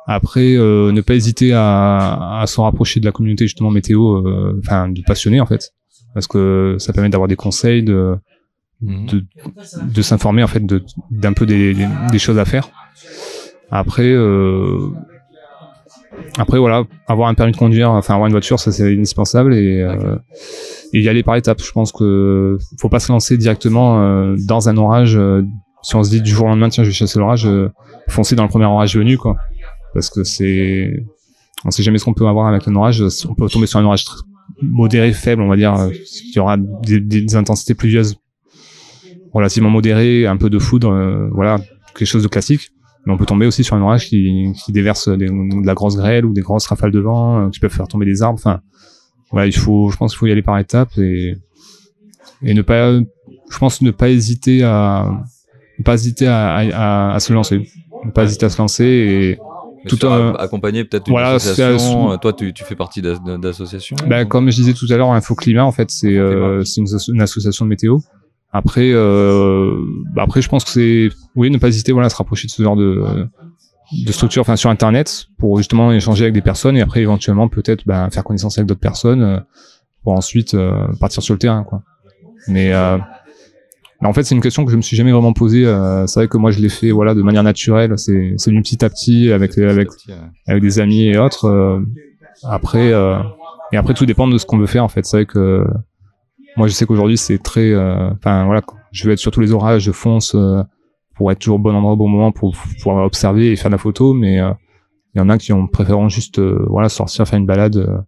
Après, 0.07 0.53
ne 0.53 1.01
pas 1.01 1.15
hésiter 1.15 1.53
à, 1.53 2.39
à 2.39 2.45
s'en 2.45 2.63
rapprocher 2.63 2.99
de 2.99 3.05
la 3.05 3.11
communauté 3.11 3.45
justement 3.45 3.71
météo, 3.71 4.21
enfin 4.59 4.87
de 4.87 5.01
passionnés 5.01 5.39
en 5.39 5.47
fait, 5.47 5.73
parce 6.13 6.27
que 6.27 6.75
ça 6.77 6.93
permet 6.93 7.09
d'avoir 7.09 7.27
des 7.27 7.35
conseils, 7.35 7.81
de 7.81 8.15
mhm. 8.81 9.07
de, 9.07 9.25
de 9.91 10.01
s'informer 10.03 10.43
en 10.43 10.47
fait 10.47 10.61
d'un 11.09 11.33
peu 11.33 11.47
des, 11.47 11.73
des, 11.73 11.87
des, 12.11 12.19
choses 12.19 12.37
à 12.37 12.45
faire. 12.45 12.69
Après, 13.71 14.11
euh, 14.11 14.91
après 16.37 16.59
voilà, 16.59 16.83
avoir 17.07 17.29
un 17.29 17.33
permis 17.33 17.53
de 17.53 17.57
conduire, 17.57 17.91
enfin 17.91 18.13
avoir 18.13 18.27
une 18.27 18.33
voiture, 18.33 18.59
ça 18.59 18.71
c'est 18.71 18.83
indispensable 18.83 19.53
et, 19.53 19.81
euh, 19.81 20.15
et, 20.93 21.01
y 21.01 21.09
aller 21.09 21.23
par 21.23 21.35
étapes. 21.35 21.61
Je 21.61 21.71
pense 21.71 21.91
que 21.91 22.57
faut 22.79 22.89
pas 22.89 22.99
se 22.99 23.11
lancer 23.11 23.37
directement 23.37 24.01
euh, 24.01 24.35
dans 24.37 24.67
un 24.67 24.77
orage. 24.77 25.15
Euh, 25.17 25.43
si 25.81 25.95
on 25.95 26.03
se 26.03 26.09
dit 26.09 26.21
du 26.21 26.31
jour 26.31 26.45
au 26.45 26.49
lendemain, 26.49 26.69
tiens, 26.69 26.83
je 26.83 26.89
vais 26.89 26.95
chasser 26.95 27.19
l'orage, 27.19 27.45
euh, 27.45 27.69
foncer 28.09 28.35
dans 28.35 28.43
le 28.43 28.49
premier 28.49 28.65
orage 28.65 28.97
venu, 28.97 29.17
quoi. 29.17 29.37
Parce 29.93 30.09
que 30.09 30.23
c'est, 30.23 30.91
on 31.63 31.71
sait 31.71 31.83
jamais 31.83 31.99
ce 31.99 32.05
qu'on 32.05 32.13
peut 32.13 32.27
avoir 32.27 32.47
avec 32.47 32.67
un 32.67 32.75
orage. 32.75 33.03
On 33.29 33.35
peut 33.35 33.47
tomber 33.47 33.67
sur 33.67 33.79
un 33.79 33.85
orage 33.85 34.05
modéré, 34.61 35.13
faible, 35.13 35.41
on 35.41 35.47
va 35.47 35.55
dire. 35.55 35.75
Il 36.25 36.35
y 36.35 36.39
aura 36.39 36.57
des, 36.57 36.99
des, 36.99 37.35
intensités 37.35 37.75
pluvieuses 37.75 38.17
relativement 39.31 39.69
modérées, 39.69 40.25
un 40.27 40.37
peu 40.37 40.49
de 40.49 40.59
foudre, 40.59 41.29
voilà, 41.31 41.59
quelque 41.93 42.07
chose 42.07 42.23
de 42.23 42.27
classique 42.27 42.71
mais 43.05 43.13
on 43.13 43.17
peut 43.17 43.25
tomber 43.25 43.45
aussi 43.45 43.63
sur 43.63 43.75
un 43.75 43.81
orage 43.81 44.07
qui, 44.07 44.51
qui 44.63 44.71
déverse 44.71 45.07
de 45.07 45.65
la 45.65 45.73
grosse 45.73 45.95
grêle 45.95 46.25
ou 46.25 46.33
des 46.33 46.41
grosses 46.41 46.67
rafales 46.67 46.91
de 46.91 46.99
vent 46.99 47.39
euh, 47.39 47.49
qui 47.49 47.59
peuvent 47.59 47.71
faire 47.71 47.87
tomber 47.87 48.05
des 48.05 48.21
arbres. 48.21 48.39
Enfin, 48.39 48.61
voilà, 49.31 49.47
il 49.47 49.55
faut, 49.55 49.89
je 49.91 49.97
pense 49.97 50.11
qu'il 50.11 50.19
faut 50.19 50.27
y 50.27 50.31
aller 50.31 50.41
par 50.41 50.57
étapes 50.57 50.97
et 50.97 51.37
et 52.43 52.53
ne 52.53 52.61
pas, 52.61 52.91
je 52.91 53.57
pense 53.57 53.81
ne 53.81 53.91
pas 53.91 54.09
hésiter 54.09 54.63
à 54.63 55.09
ne 55.79 55.83
pas 55.83 55.95
hésiter 55.95 56.27
à, 56.27 56.55
à, 56.55 57.15
à, 57.15 57.19
se 57.19 57.33
lancer, 57.33 57.69
ne 58.05 58.11
pas 58.11 58.23
hésiter 58.23 58.45
à 58.45 58.49
se 58.49 58.57
lancer 58.57 58.85
et 58.85 59.39
tout 59.87 60.07
un 60.07 60.33
accompagner 60.35 60.83
peut-être 60.83 61.09
voilà, 61.09 61.33
association. 61.33 62.11
Euh, 62.11 62.17
toi, 62.17 62.33
tu, 62.33 62.53
tu 62.53 62.63
fais 62.63 62.75
partie 62.75 63.01
d'associations. 63.01 63.95
Ben, 64.07 64.25
comme 64.25 64.49
je 64.49 64.55
disais 64.55 64.73
tout 64.73 64.87
à 64.89 64.97
l'heure, 64.97 65.11
Info 65.11 65.35
Climat, 65.35 65.63
en 65.63 65.71
fait, 65.71 65.91
c'est 65.91 66.17
euh, 66.17 66.63
c'est 66.63 66.81
une, 66.81 66.87
une, 67.13 67.21
association 67.21 67.65
de 67.65 67.69
météo. 67.69 67.99
Après, 68.57 68.89
euh, 68.93 69.75
bah 70.15 70.23
après, 70.23 70.41
je 70.41 70.47
pense 70.47 70.63
que 70.63 70.69
c'est, 70.69 71.09
oui, 71.35 71.51
ne 71.51 71.57
pas 71.57 71.67
hésiter, 71.67 71.91
voilà, 71.91 72.05
à 72.05 72.09
se 72.09 72.15
rapprocher 72.15 72.47
de 72.47 72.51
ce 72.53 72.63
genre 72.63 72.77
de, 72.77 73.03
de 74.05 74.11
structure, 74.13 74.39
enfin, 74.39 74.55
sur 74.55 74.69
Internet, 74.69 75.27
pour 75.37 75.57
justement 75.57 75.91
échanger 75.91 76.23
avec 76.23 76.33
des 76.33 76.41
personnes 76.41 76.77
et 76.77 76.81
après, 76.81 77.01
éventuellement, 77.01 77.49
peut-être, 77.49 77.85
bah, 77.85 78.09
faire 78.11 78.23
connaissance 78.23 78.57
avec 78.57 78.69
d'autres 78.69 78.79
personnes, 78.79 79.21
euh, 79.23 79.39
pour 80.03 80.13
ensuite 80.13 80.53
euh, 80.53 80.87
partir 81.01 81.21
sur 81.21 81.33
le 81.33 81.37
terrain, 81.37 81.65
quoi. 81.65 81.81
Mais, 82.47 82.71
euh, 82.71 82.97
en 84.01 84.13
fait, 84.13 84.23
c'est 84.23 84.35
une 84.35 84.41
question 84.41 84.63
que 84.63 84.71
je 84.71 84.77
me 84.77 84.81
suis 84.81 84.95
jamais 84.95 85.11
vraiment 85.11 85.33
posée. 85.33 85.65
Euh, 85.65 86.07
c'est 86.07 86.21
vrai 86.21 86.27
que 86.29 86.37
moi, 86.37 86.51
je 86.51 86.61
l'ai 86.61 86.69
fait, 86.69 86.91
voilà, 86.91 87.13
de 87.13 87.21
manière 87.23 87.43
naturelle. 87.43 87.91
C'est, 87.97 88.35
c'est 88.37 88.51
venu 88.51 88.61
petit 88.61 88.85
à 88.85 88.89
petit 88.89 89.33
avec, 89.33 89.57
avec, 89.57 89.89
avec 90.47 90.63
des 90.63 90.79
amis 90.79 91.07
et 91.07 91.17
autres. 91.17 91.81
après, 92.43 92.91
et 93.73 93.77
après, 93.77 93.93
tout 93.95 94.05
dépend 94.05 94.29
de 94.29 94.37
ce 94.37 94.45
qu'on 94.45 94.59
veut 94.59 94.65
faire, 94.65 94.85
en 94.85 94.87
fait. 94.87 95.05
C'est 95.05 95.17
vrai 95.17 95.25
que 95.25 95.65
moi, 96.57 96.67
je 96.67 96.73
sais 96.73 96.85
qu'aujourd'hui, 96.85 97.17
c'est 97.17 97.37
très, 97.37 97.71
euh, 97.71 98.11
enfin 98.11 98.45
voilà, 98.45 98.61
je 98.91 99.05
vais 99.05 99.13
être 99.13 99.19
sur 99.19 99.31
tous 99.31 99.41
les 99.41 99.51
orages, 99.51 99.83
je 99.83 99.91
fonce 99.91 100.35
euh, 100.35 100.63
pour 101.15 101.31
être 101.31 101.39
toujours 101.39 101.55
au 101.55 101.59
bon 101.59 101.75
endroit 101.75 101.93
au 101.93 101.97
bon 101.97 102.07
moment 102.07 102.31
pour 102.31 102.55
pouvoir 102.77 103.05
observer 103.05 103.51
et 103.51 103.55
faire 103.55 103.69
de 103.69 103.75
la 103.75 103.77
photo, 103.77 104.13
mais 104.13 104.39
euh, 104.39 104.51
il 105.13 105.19
y 105.19 105.21
en 105.21 105.29
a 105.29 105.37
qui 105.37 105.53
ont 105.53 105.67
préféré 105.67 106.09
juste, 106.09 106.39
voilà, 106.39 106.89
sortir 106.89 107.27
faire 107.27 107.39
une 107.39 107.45
balade 107.45 108.03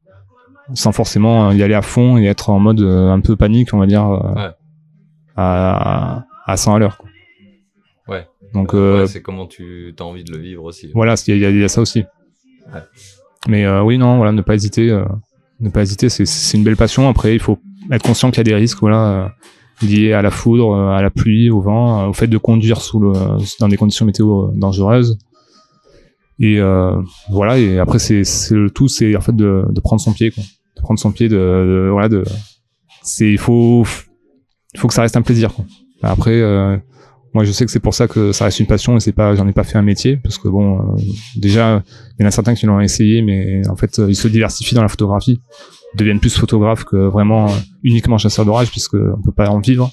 sans 0.74 0.92
forcément 0.92 1.52
y 1.52 1.64
aller 1.64 1.74
à 1.74 1.82
fond 1.82 2.18
et 2.18 2.26
être 2.26 2.50
en 2.50 2.60
mode 2.60 2.82
un 2.82 3.22
peu 3.22 3.38
panique, 3.38 3.74
on 3.74 3.78
va 3.80 3.86
dire, 3.86 4.04
à, 5.38 6.26
à 6.46 6.58
100 6.58 6.76
à 6.76 6.80
l'heure. 6.80 7.02
Ouais. 8.10 8.28
Donc, 8.54 8.76
c'est 9.08 9.22
comment 9.22 9.48
tu 9.48 9.96
as 9.98 10.04
envie 10.04 10.26
de 10.26 10.34
le 10.34 10.40
vivre 10.40 10.66
aussi. 10.66 10.92
Voilà, 10.94 11.16
il 11.28 11.38
y, 11.38 11.46
a, 11.46 11.50
y 11.50 11.64
a 11.64 11.68
ça 11.70 11.80
aussi. 11.80 12.04
Ouais. 12.74 12.82
Mais 13.48 13.80
oui, 13.80 13.98
non, 13.98 14.18
voilà, 14.18 14.34
ne 14.34 14.42
pas 14.42 14.56
hésiter. 14.56 14.92
ne 15.62 15.70
pas 15.70 15.84
hésiter, 15.84 16.10
c'est 16.10 16.58
une 16.58 16.66
belle 16.66 16.76
passion. 16.76 17.08
Après, 17.08 17.34
il 17.34 17.40
faut 17.40 17.58
être 17.92 18.04
conscient 18.04 18.30
qu'il 18.32 18.40
y 18.40 18.42
a 18.42 18.44
des 18.44 18.56
risques, 18.56 18.80
voilà, 18.80 19.34
liés 19.82 20.14
à 20.14 20.22
la 20.22 20.32
foudre, 20.32 20.76
à 20.76 21.02
la 21.02 21.10
pluie, 21.10 21.50
au 21.50 21.62
vent, 21.62 22.08
au 22.10 22.14
fait 22.14 22.28
de 22.28 22.38
conduire 22.38 22.82
sous 22.82 23.14
dans 23.60 23.68
des 23.68 23.78
conditions 23.78 24.06
météo 24.06 24.52
dangereuses. 24.54 25.18
Et 26.40 26.60
euh, 26.60 26.96
voilà. 27.30 27.58
Et 27.58 27.80
après, 27.80 28.00
c'est 28.00 28.24
le 28.52 28.70
tout, 28.70 28.88
c'est 28.88 29.16
en 29.16 29.22
fait 29.22 29.36
de, 29.36 29.66
prendre 29.84 30.02
son 30.02 30.14
pied. 30.14 30.30
De 30.30 30.82
prendre 30.82 31.00
son 31.00 31.12
pied, 31.12 31.30
de, 31.30 31.90
voilà. 31.92 32.10
C'est 33.04 33.32
il 33.32 33.38
faut 33.38 33.86
faut 34.76 34.88
que 34.88 34.94
ça 34.94 35.02
reste 35.02 35.18
un 35.18 35.22
plaisir. 35.22 35.52
Après, 36.04 36.40
euh, 36.40 36.78
moi, 37.34 37.44
je 37.44 37.52
sais 37.52 37.66
que 37.66 37.72
c'est 37.72 37.80
pour 37.80 37.94
ça 37.94 38.08
que 38.08 38.32
ça 38.32 38.46
reste 38.46 38.60
une 38.60 38.68
passion 38.68 38.98
et 38.98 39.00
c'est 39.00 39.12
pas, 39.14 39.34
j'en 39.34 39.48
ai 39.48 39.54
pas 39.54 39.64
fait 39.64 39.78
un 39.78 39.82
métier 39.82 40.18
parce 40.18 40.38
que 40.38 40.48
bon, 40.48 40.80
euh, 40.80 41.02
déjà, 41.36 41.84
il 42.20 42.24
y 42.24 42.26
en 42.26 42.28
a 42.28 42.32
certains 42.32 42.54
qui 42.54 42.66
l'ont 42.66 42.80
essayé, 42.80 43.22
mais 43.22 43.68
en 43.68 43.76
fait, 43.76 44.00
ils 44.08 44.16
se 44.16 44.28
diversifient 44.28 44.76
dans 44.76 44.84
la 44.84 44.88
photographie, 44.88 45.42
deviennent 45.96 46.20
plus 46.20 46.36
photographes 46.36 46.84
que 46.84 46.96
vraiment 46.96 47.48
uniquement 47.84 48.18
chasseurs 48.18 48.46
d'orage 48.46 48.70
puisque 48.70 48.96
on 48.96 49.22
peut 49.22 49.32
pas 49.32 49.50
en 49.50 49.60
vivre. 49.60 49.92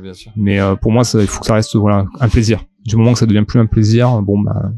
bien 0.00 0.14
sûr. 0.14 0.32
Mais 0.36 0.60
euh, 0.60 0.74
pour 0.76 0.92
moi, 0.92 1.04
ça, 1.04 1.20
il 1.20 1.26
faut 1.26 1.40
que 1.40 1.46
ça 1.46 1.54
reste 1.54 1.76
voilà 1.76 2.06
un 2.20 2.28
plaisir. 2.28 2.64
Du 2.84 2.96
moment 2.96 3.12
que 3.12 3.18
ça 3.18 3.26
devient 3.26 3.44
plus 3.46 3.60
un 3.60 3.66
plaisir, 3.66 4.22
bon 4.22 4.38
bah 4.38 4.70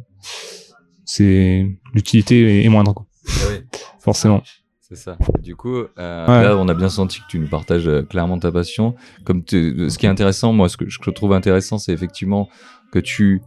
c'est 1.05 1.67
l'utilité 1.95 2.65
est, 2.65 2.69
moindre. 2.69 2.95
Quoi. 2.95 3.07
Ah. 3.29 3.53
Forcément. 3.99 4.43
C'est 4.81 4.97
ça. 4.97 5.19
Du 5.43 5.55
coup, 5.55 5.77
euh, 5.77 5.87
là, 5.99 6.57
on 6.57 6.67
a 6.69 6.75
bien 6.75 6.89
senti 6.89 7.21
que 7.21 7.27
tu 7.29 7.39
nous 7.39 7.47
partages 7.47 7.87
euh, 7.87 8.03
clairement 8.03 8.39
ta 8.39 8.51
passion. 8.51 8.95
Comme 9.25 9.43
ce 9.47 9.99
qui 9.99 10.07
est 10.07 10.09
intéressant, 10.09 10.55
moi, 10.55 10.71
ce 10.71 10.79
que 10.79 10.89
je 10.89 11.11
trouve 11.11 11.35
intéressant, 11.35 11.77
c'est 11.77 11.93
effectivement 11.93 12.49
que 12.91 12.99
tu 12.99 13.43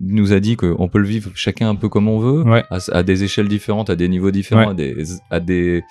nous 0.00 0.32
as 0.32 0.40
dit 0.40 0.56
qu'on 0.56 0.88
peut 0.88 0.98
le 0.98 1.06
vivre 1.06 1.30
chacun 1.34 1.68
un 1.68 1.74
peu 1.74 1.88
comme 1.88 2.08
on 2.08 2.18
veut, 2.18 2.42
ouais. 2.42 2.64
à, 2.70 3.02
des 3.02 3.24
échelles 3.24 3.48
différentes, 3.48 3.90
à 3.90 3.96
des 3.96 4.08
niveaux 4.08 4.30
différents, 4.30 4.70
à 4.70 4.74
des, 4.74 4.94
à 5.30 5.40
des, 5.40 5.82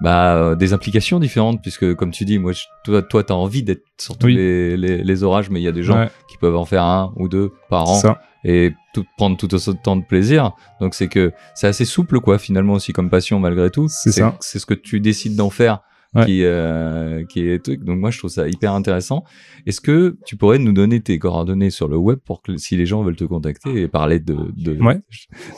bah, 0.00 0.36
euh, 0.36 0.54
des 0.54 0.72
implications 0.72 1.18
différentes, 1.20 1.62
puisque 1.62 1.94
comme 1.94 2.10
tu 2.10 2.24
dis, 2.24 2.38
moi, 2.38 2.52
toi, 2.84 3.02
toi, 3.02 3.24
t'as 3.24 3.34
envie 3.34 3.62
d'être 3.62 3.84
sur 3.98 4.16
tous 4.16 4.28
les, 4.28 4.76
les, 4.76 5.02
les, 5.02 5.22
orages, 5.22 5.50
mais 5.50 5.60
il 5.60 5.64
y 5.64 5.68
a 5.68 5.72
des 5.72 5.82
gens 5.82 6.08
qui 6.28 6.36
peuvent 6.38 6.56
en 6.56 6.64
faire 6.64 6.84
un 6.84 7.12
ou 7.16 7.28
deux 7.28 7.52
par 7.68 7.88
an. 7.88 7.94
Ça 7.94 8.20
et 8.44 8.74
tout, 8.92 9.04
prendre 9.16 9.36
tout 9.36 9.54
autant 9.54 9.96
de 9.96 10.04
plaisir. 10.04 10.52
Donc 10.80 10.94
c'est 10.94 11.08
que 11.08 11.32
c'est 11.54 11.66
assez 11.66 11.84
souple 11.84 12.20
quoi 12.20 12.38
finalement 12.38 12.74
aussi 12.74 12.92
comme 12.92 13.10
passion 13.10 13.38
malgré 13.38 13.70
tout. 13.70 13.86
C'est 13.88 14.12
ça. 14.12 14.36
C'est 14.40 14.58
ce 14.58 14.66
que 14.66 14.74
tu 14.74 15.00
décides 15.00 15.36
d'en 15.36 15.50
faire 15.50 15.80
qui 16.24 16.44
euh, 16.44 17.24
qui 17.24 17.48
est 17.48 17.62
truc. 17.62 17.84
Donc 17.84 17.98
moi 17.98 18.10
je 18.10 18.18
trouve 18.18 18.30
ça 18.30 18.46
hyper 18.46 18.72
intéressant. 18.74 19.24
Est-ce 19.66 19.80
que 19.80 20.16
tu 20.26 20.36
pourrais 20.36 20.58
nous 20.58 20.72
donner 20.72 21.00
tes 21.00 21.18
coordonnées 21.18 21.70
sur 21.70 21.88
le 21.88 21.96
web 21.96 22.18
pour 22.24 22.42
que 22.42 22.56
si 22.56 22.76
les 22.76 22.86
gens 22.86 23.02
veulent 23.02 23.16
te 23.16 23.24
contacter 23.24 23.82
et 23.82 23.88
parler 23.88 24.20
de 24.20 24.36
de 24.56 24.78
ouais. 24.82 25.00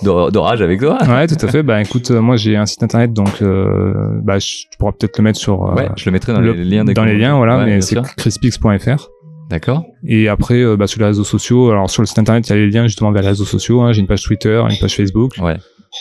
d'orage 0.03 0.63
avec 0.63 0.81
toi? 0.81 0.99
Ouais 1.09 1.27
tout 1.27 1.37
à 1.41 1.49
fait. 1.49 1.63
bah 1.63 1.81
écoute 1.83 2.11
euh, 2.11 2.21
moi 2.21 2.37
j'ai 2.37 2.57
un 2.57 2.67
site 2.67 2.83
internet 2.83 3.13
donc 3.13 3.43
euh, 3.43 4.21
bah 4.23 4.39
je 4.39 4.65
pourras 4.79 4.93
peut-être 4.93 5.19
le 5.19 5.25
mettre 5.25 5.39
sur. 5.39 5.65
Euh, 5.65 5.75
ouais 5.75 5.89
je 5.97 6.05
le 6.07 6.13
mettrai 6.13 6.33
dans 6.33 6.41
les 6.41 6.65
liens. 6.65 6.85
Dans 6.85 7.05
les 7.05 7.19
liens 7.19 7.37
voilà 7.37 7.65
mais 7.65 7.81
c'est 7.81 8.01
crispix.fr. 8.17 9.09
D'accord. 9.51 9.85
Et 10.07 10.29
après, 10.29 10.63
euh, 10.63 10.77
bah, 10.77 10.87
sur 10.87 11.01
les 11.01 11.07
réseaux 11.07 11.25
sociaux, 11.25 11.71
alors 11.71 11.91
sur 11.91 12.03
le 12.03 12.07
site 12.07 12.19
internet, 12.19 12.49
il 12.49 12.51
y 12.51 12.53
a 12.55 12.57
les 12.57 12.71
liens 12.71 12.87
justement 12.87 13.13
vers 13.13 13.23
les 13.23 13.29
réseaux 13.29 13.45
sociaux. 13.45 13.83
Hein. 13.83 13.93
J'ai 13.93 14.01
une 14.01 14.07
page 14.07 14.23
Twitter, 14.23 14.63
une 14.69 14.79
page 14.79 14.97
Facebook. 14.97 15.35
Ouais. 15.41 15.57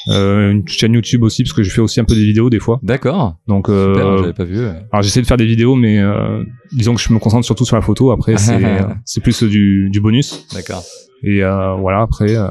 Euh, 0.09 0.51
une 0.51 0.67
chaîne 0.67 0.93
YouTube 0.93 1.23
aussi 1.23 1.43
parce 1.43 1.53
que 1.53 1.63
je 1.63 1.69
fais 1.71 1.81
aussi 1.81 1.99
un 1.99 2.03
peu 2.03 2.13
des 2.15 2.25
vidéos 2.25 2.49
des 2.49 2.59
fois. 2.59 2.79
D'accord. 2.83 3.37
Donc 3.47 3.69
euh, 3.69 3.93
Super, 3.93 4.17
j'avais 4.17 4.33
pas 4.33 4.43
vu. 4.43 4.59
Ouais. 4.59 4.85
Alors 4.91 5.01
j'essaie 5.01 5.21
de 5.21 5.27
faire 5.27 5.37
des 5.37 5.45
vidéos 5.45 5.75
mais 5.75 5.99
euh, 5.99 6.43
disons 6.71 6.93
que 6.95 7.01
je 7.01 7.13
me 7.13 7.19
concentre 7.19 7.45
surtout 7.45 7.65
sur 7.65 7.75
la 7.75 7.81
photo 7.81 8.11
après 8.11 8.37
c'est 8.37 8.59
c'est 9.05 9.21
plus 9.21 9.43
du, 9.43 9.89
du 9.89 10.01
bonus. 10.01 10.47
D'accord. 10.53 10.83
Et 11.23 11.43
euh, 11.43 11.75
voilà 11.75 12.01
après 12.01 12.35
euh, 12.35 12.49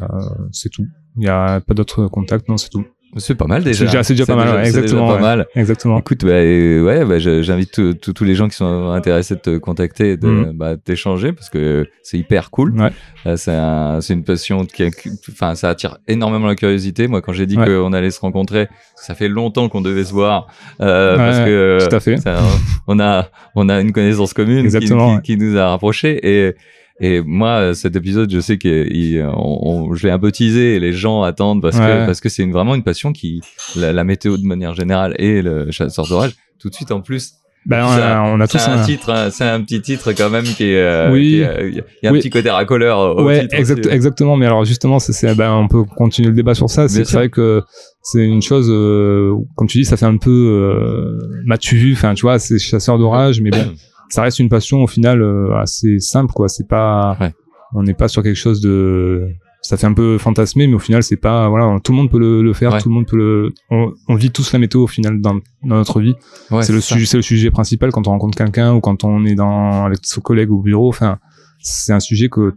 c'est 0.50 0.70
tout. 0.70 0.86
Il 1.18 1.24
y 1.24 1.28
a 1.28 1.61
pas 1.61 1.74
d'autres 1.74 2.07
contacts 2.07 2.48
non 2.48 2.57
c'est 2.57 2.70
tout. 2.70 2.84
C'est 3.19 3.35
pas 3.35 3.47
mal 3.47 3.63
déjà. 3.63 4.03
C'est 4.03 4.15
déjà, 4.15 4.25
pas 4.27 4.37
mal, 4.37 4.55
ouais, 4.55 4.67
exactement. 4.67 5.07
Déjà 5.09 5.17
pas 5.17 5.21
mal. 5.23 5.47
Exactement. 5.55 5.99
Écoute, 5.99 6.25
bah, 6.25 6.31
ouais, 6.33 7.05
bah, 7.05 7.19
j'invite 7.19 8.01
tous 8.01 8.25
les 8.25 8.35
gens 8.35 8.49
qui 8.49 8.57
sont 8.57 8.89
intéressés 8.91 9.35
de 9.35 9.41
te 9.41 9.59
contacter, 9.59 10.17
de 10.17 10.27
Mm. 10.29 10.53
bah, 10.55 10.77
t'échanger 10.77 11.33
parce 11.33 11.51
que 11.51 11.87
c'est 12.03 12.17
hyper 12.19 12.51
cool. 12.51 12.73
Ouais. 12.81 12.91
Euh, 13.27 13.37
c'est 13.37 13.53
un, 13.53 14.01
une 14.01 14.25
passion 14.25 14.65
qui, 14.65 14.85
enfin, 15.31 15.55
ça 15.55 15.69
attire 15.69 15.99
énormément 16.09 16.47
la 16.47 16.55
curiosité. 16.57 17.07
Moi, 17.07 17.21
quand 17.21 17.33
j'ai 17.33 17.47
dit 17.47 17.57
Ouais. 17.59 17.67
qu'on 17.67 17.93
allait 17.93 18.11
se 18.11 18.21
rencontrer, 18.21 18.69
ça 18.97 19.15
fait 19.15 19.29
longtemps 19.29 19.69
qu'on 19.69 19.83
devait 19.83 20.05
se 20.05 20.13
voir 20.13 20.47
euh, 20.81 21.13
Ouais, 21.13 21.19
parce 21.19 21.39
que 21.41 21.89
tout 21.89 21.95
à 21.97 22.01
fait. 22.01 22.17
ça- 22.17 22.41
on 22.87 22.99
a, 22.99 23.29
on 23.55 23.69
a 23.69 23.81
une 23.81 23.93
connaissance 23.93 24.33
commune 24.33 24.69
qui, 24.69 24.91
qui 25.23 25.37
nous 25.37 25.59
a 25.59 25.69
rapprochés 25.69 26.19
et 26.49 26.55
et 27.03 27.20
moi, 27.20 27.74
cet 27.74 27.96
épisode, 27.96 28.32
je 28.32 28.40
sais 28.40 28.57
que 28.59 28.68
je 28.88 30.03
l'ai 30.07 30.11
un 30.12 30.18
peu 30.18 30.30
teasé 30.32 30.76
et 30.76 30.80
les 30.80 30.92
gens 30.92 31.22
attendent 31.22 31.61
parce 31.61 31.78
que 31.78 32.07
parce 32.07 32.20
que 32.20 32.28
c'est 32.28 32.42
une, 32.42 32.53
vraiment 32.53 32.74
une 32.74 32.84
passion 32.84 33.12
qui 33.12 33.40
la, 33.76 33.92
la 33.92 34.05
météo 34.05 34.36
de 34.38 34.44
manière 34.44 34.74
générale 34.74 35.14
et 35.18 35.42
le 35.42 35.70
chasseur 35.70 36.07
d'orage. 36.07 36.32
Tout 36.61 36.68
de 36.70 36.74
suite 36.74 36.92
en 36.92 37.00
plus, 37.00 37.32
Ben, 37.66 37.84
on, 37.84 37.90
a, 37.90 38.22
on 38.22 38.40
a 38.40 38.46
tous 38.48 38.59
un 38.68 38.78
un. 38.78 38.82
titre, 38.84 39.11
hein, 39.11 39.30
c'est 39.30 39.44
un 39.44 39.61
petit 39.62 39.80
titre 39.82 40.12
quand 40.12 40.30
même 40.30 40.44
qui 40.44 40.64
est. 40.64 40.76
euh, 40.80 41.11
Oui. 41.12 41.42
euh, 41.42 41.70
Il 41.70 41.76
y 42.03 42.07
a 42.07 42.11
un 42.11 42.12
Oui. 42.12 42.20
petit 42.20 42.30
côté 42.30 42.50
racoleur 42.50 43.16
au 43.16 43.24
Ouais, 43.24 43.40
titre 43.42 43.55
exact, 43.57 43.86
exactement. 43.86 44.36
Mais 44.36 44.46
alors 44.46 44.64
justement, 44.64 44.98
c'est, 45.00 45.34
ben, 45.34 45.53
on 45.53 45.66
peut 45.68 45.82
continuer 45.84 46.28
le 46.28 46.34
débat 46.36 46.55
sur 46.55 46.70
ça. 46.70 46.88
C'est 46.88 47.09
vrai 47.12 47.30
que 47.30 47.62
c'est 48.03 48.24
une 48.24 48.42
chose, 48.42 48.68
euh, 48.70 49.32
comme 49.57 49.66
tu 49.68 49.78
dis, 49.78 49.84
ça 49.84 49.96
fait 49.96 50.07
un 50.07 50.16
peu 50.18 50.30
euh, 50.30 51.18
m'as-tu 51.46 51.76
vu. 51.76 51.92
Enfin, 51.94 52.14
tu 52.14 52.22
vois, 52.22 52.38
c'est 52.38 52.59
chasseur 52.59 52.98
d'orage, 52.98 53.40
mais 53.40 53.50
bon, 53.50 53.72
ça 54.13 54.23
reste 54.23 54.39
une 54.41 54.49
passion 54.51 54.83
au 54.83 54.87
final 54.87 55.23
euh, 55.23 55.57
assez 55.57 55.99
simple, 55.99 56.33
quoi. 56.35 56.49
C'est 56.49 56.69
pas, 56.69 57.17
Ouais. 57.21 57.33
on 57.75 57.83
n'est 57.83 57.95
pas 57.95 58.09
sur 58.09 58.23
quelque 58.23 58.37
chose 58.37 58.61
de, 58.61 59.27
ça 59.63 59.77
fait 59.77 59.87
un 59.87 59.95
peu 59.95 60.19
fantasmer, 60.19 60.67
mais 60.67 60.75
au 60.75 60.79
final, 60.79 61.03
c'est 61.03 61.17
pas, 61.17 61.49
voilà, 61.49 61.79
tout 61.83 61.93
le 61.93 61.97
monde 61.97 62.11
peut 62.11 62.19
le, 62.19 62.43
le 62.43 62.53
faire, 62.53 62.73
Ouais. 62.73 62.81
tout 62.81 62.89
le 62.91 62.95
monde 62.95 63.07
peut 63.07 63.17
le, 63.17 63.53
on, 63.71 63.93
on 64.09 64.15
vit 64.15 64.31
tous 64.31 64.53
la 64.53 64.59
météo 64.59 64.83
au 64.83 64.87
final 64.87 65.21
dans, 65.21 65.35
dans 65.63 65.77
notre 65.77 66.01
vie. 66.01 66.15
Ouais, 66.51 66.63
c'est 66.63 66.73
le 66.75 66.81
sujet, 66.81 67.07
c'est 67.07 67.17
le 67.17 67.23
sujet 67.23 67.51
principal 67.51 67.91
quand 67.91 68.07
on 68.07 68.11
rencontre 68.11 68.37
quelqu'un 68.37 68.75
ou 68.75 68.81
quand 68.81 69.03
on 69.05 69.25
est 69.25 69.35
dans 69.35 69.85
avec 69.87 70.01
ses 70.03 70.21
collègues 70.21 70.51
au 70.51 70.61
bureau. 70.61 70.89
Enfin, 70.89 71.19
c'est 71.61 71.93
un 71.95 72.01
sujet 72.01 72.29
que 72.29 72.55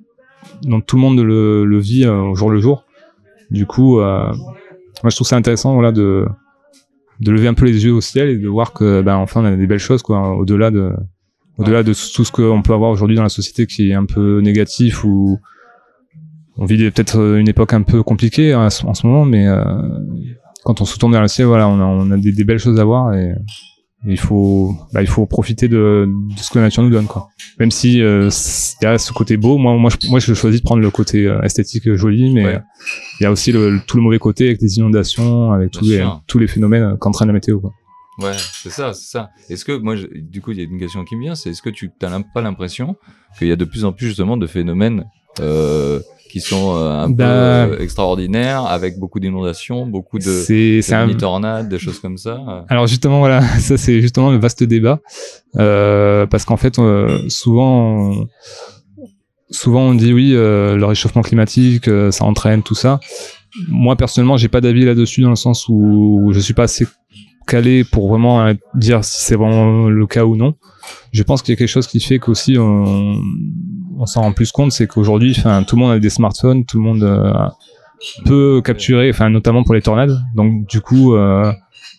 dont 0.64 0.82
tout 0.82 0.98
le 0.98 1.02
monde 1.04 1.20
le, 1.22 1.64
le 1.66 1.80
vit 1.80 2.06
euh, 2.06 2.20
au 2.22 2.36
jour 2.36 2.50
le 2.52 2.60
jour. 2.60 2.84
Du 3.50 3.66
coup, 3.66 4.00
euh, 4.00 4.28
moi 5.04 5.10
je 5.10 5.16
trouve 5.16 5.28
ça 5.28 5.36
intéressant, 5.38 5.74
voilà, 5.76 5.92
de 5.92 6.26
de 7.22 7.32
lever 7.32 7.48
un 7.48 7.54
peu 7.54 7.66
les 7.66 7.86
yeux 7.86 7.94
au 7.94 8.02
ciel 8.02 8.28
et 8.30 8.38
de 8.38 8.48
voir 8.50 8.74
que, 8.74 9.02
ben 9.02 9.16
enfin, 9.16 9.42
on 9.42 9.46
a 9.46 9.56
des 9.56 9.68
belles 9.68 9.80
choses, 9.80 10.02
quoi, 10.02 10.36
au-delà 10.36 10.70
de 10.70 10.92
au-delà 11.58 11.84
de 11.84 11.94
tout 11.94 12.26
ce 12.26 12.32
qu'on 12.32 12.62
peut 12.62 12.74
avoir 12.74 12.92
aujourd'hui 12.92 13.16
dans 13.16 13.24
la 13.24 13.30
société 13.30 13.66
qui 13.66 13.90
est 13.92 13.94
un 13.94 14.06
peu 14.06 14.40
négatif 14.42 15.04
ou 15.04 15.40
on 16.58 16.66
vit 16.66 16.78
peut-être 16.92 17.20
une 17.38 17.50
époque 17.50 17.74
un 17.74 17.82
peu 17.82 18.02
compliquée 18.04 18.56
en 18.56 18.70
ce- 18.70 18.86
en 18.86 18.94
ce 18.94 19.06
moment, 19.06 19.26
mais 19.26 19.46
euh, 19.48 19.64
quand 20.64 20.82
on 20.82 20.86
se 20.86 20.98
tourne 20.98 21.12
vers 21.12 21.22
le 21.22 21.28
ciel, 21.28 21.48
voilà, 21.48 21.68
on 21.68 21.80
a, 21.80 21.84
on 21.86 22.12
a 22.12 22.18
des, 22.18 22.32
des 22.32 22.44
belles 22.44 22.60
choses 22.60 22.80
à 22.80 22.84
voir 22.86 23.14
et, 23.14 23.30
et 24.08 24.12
il 24.12 24.20
faut, 24.20 24.74
bah, 24.94 25.02
il 25.02 25.08
faut 25.08 25.26
profiter 25.26 25.68
de, 25.68 26.08
de 26.08 26.40
ce 26.40 26.50
que 26.52 26.60
la 26.60 26.66
nature 26.66 26.84
nous 26.84 26.90
donne, 26.92 27.08
quoi. 27.08 27.28
Même 27.60 27.72
si 27.72 28.02
euh, 28.02 28.30
il 28.82 28.86
y 28.86 28.88
a 28.88 28.98
ce 28.98 29.12
côté 29.14 29.36
beau, 29.36 29.58
moi, 29.58 29.76
moi, 29.78 29.90
je, 29.90 30.10
moi, 30.10 30.20
je 30.20 30.34
choisis 30.34 30.62
de 30.62 30.66
prendre 30.66 30.82
le 30.82 30.92
côté 30.92 31.26
euh, 31.28 31.42
esthétique 31.42 31.88
euh, 31.88 31.98
joli, 31.98 32.34
mais 32.34 32.46
Ouais. 32.46 32.56
euh, 32.56 32.60
il 33.20 33.24
y 33.24 33.26
a 33.26 33.32
aussi 33.32 33.52
le, 33.52 33.72
le- 33.72 33.80
tout 33.86 33.98
le 33.98 34.04
mauvais 34.04 34.20
côté 34.20 34.48
avec 34.48 34.62
les 34.62 34.78
inondations, 34.78 35.52
avec 35.52 35.72
tous 35.72 35.86
les, 35.86 36.06
tous 36.28 36.40
les 36.40 36.48
phénomènes 36.48 36.98
qu'entraîne 37.00 37.28
la 37.28 37.34
météo, 37.34 37.60
quoi. 37.60 37.72
Ouais, 38.20 38.32
c'est 38.64 38.70
ça, 38.70 38.94
c'est 38.94 39.10
ça. 39.12 39.30
Est-ce 39.50 39.66
que 39.66 39.74
moi, 39.78 39.96
je- 39.96 40.08
du 40.14 40.42
coup, 40.42 40.52
il 40.52 40.58
y 40.58 40.62
a 40.62 40.64
une 40.64 40.80
question 40.80 41.04
qui 41.04 41.16
me 41.16 41.22
vient, 41.24 41.36
c'est 41.36 41.50
est-ce 41.50 41.62
que 41.62 41.70
tu 41.70 41.92
n'as 42.02 42.22
pas 42.34 42.42
l'impression 42.42 42.96
qu'il 43.38 43.48
y 43.50 43.52
a 43.52 43.56
de 43.58 43.66
plus 43.66 43.84
en 43.86 43.92
plus 43.92 44.08
justement 44.08 44.38
de 44.38 44.48
phénomènes 44.48 45.04
euh, 45.42 46.00
qui 46.32 46.40
sont 46.40 46.76
euh, 46.78 46.90
un 46.92 47.10
Bah. 47.10 47.68
peu 47.68 47.74
euh, 47.76 47.80
extraordinaires, 47.80 48.66
avec 48.66 48.98
beaucoup 49.00 49.20
d'inondations, 49.20 49.86
beaucoup 49.86 50.18
de, 50.18 50.24
de 50.24 50.94
un, 50.94 51.06
mini-tornades, 51.08 51.68
des 51.68 51.78
choses 51.80 52.00
comme 52.00 52.18
ça. 52.18 52.42
euh? 52.48 52.62
Alors 52.70 52.88
justement 52.88 53.20
voilà, 53.20 53.42
ça 53.60 53.76
c'est 53.76 54.00
justement 54.00 54.32
le 54.32 54.38
vaste 54.38 54.64
débat 54.64 55.02
euh, 55.58 56.26
parce 56.26 56.46
qu'en 56.46 56.56
fait 56.58 56.76
souvent 57.28 58.12
on, 58.14 58.28
souvent 59.52 59.82
on 59.82 59.94
dit 59.94 60.14
oui 60.14 60.32
euh, 60.34 60.78
le 60.78 60.86
réchauffement 60.86 61.22
climatique 61.22 61.88
euh, 61.90 62.12
ça 62.12 62.24
entraîne 62.24 62.64
tout 62.64 62.76
ça. 62.76 63.02
Moi 63.68 63.96
personnellement 63.98 64.38
j'ai 64.38 64.48
pas 64.50 64.62
d'avis 64.62 64.86
là-dessus 64.86 65.22
dans 65.22 65.30
le 65.30 65.36
sens 65.36 65.68
où 65.68 66.32
je 66.34 66.40
suis 66.40 66.54
pas 66.54 66.64
assez 66.64 66.88
calé 67.46 67.84
pour 67.84 68.10
vraiment 68.10 68.46
euh, 68.46 68.54
dire 68.76 69.04
si 69.04 69.24
c'est 69.24 69.36
vraiment 69.36 69.88
le 69.88 70.08
cas 70.08 70.26
ou 70.26 70.36
non. 70.36 70.56
Je 71.12 71.24
pense 71.24 71.42
qu'il 71.42 71.54
y 71.54 71.56
a 71.56 71.58
quelque 71.58 71.70
chose 71.70 71.88
qui 71.88 72.00
fait 72.00 72.20
qu'aussi 72.20 72.58
on, 72.58 73.16
on 73.98 74.06
s'en 74.06 74.22
rend 74.22 74.32
plus 74.32 74.52
compte, 74.52 74.72
c'est 74.72 74.88
qu'aujourd'hui, 74.88 75.36
enfin, 75.38 75.64
tout 75.64 75.76
le 75.76 75.82
monde 75.82 75.92
a 75.92 76.00
des 76.00 76.10
smartphones, 76.10 76.66
tout 76.66 76.78
le 76.78 76.84
monde 76.84 77.04
euh, 77.04 77.32
peut 78.26 78.62
capturer, 78.64 79.10
enfin, 79.10 79.30
notamment 79.30 79.64
pour 79.64 79.74
les 79.74 79.82
tornades. 79.82 80.18
Donc, 80.36 80.68
du 80.68 80.82
coup, 80.82 81.16
euh, 81.16 81.52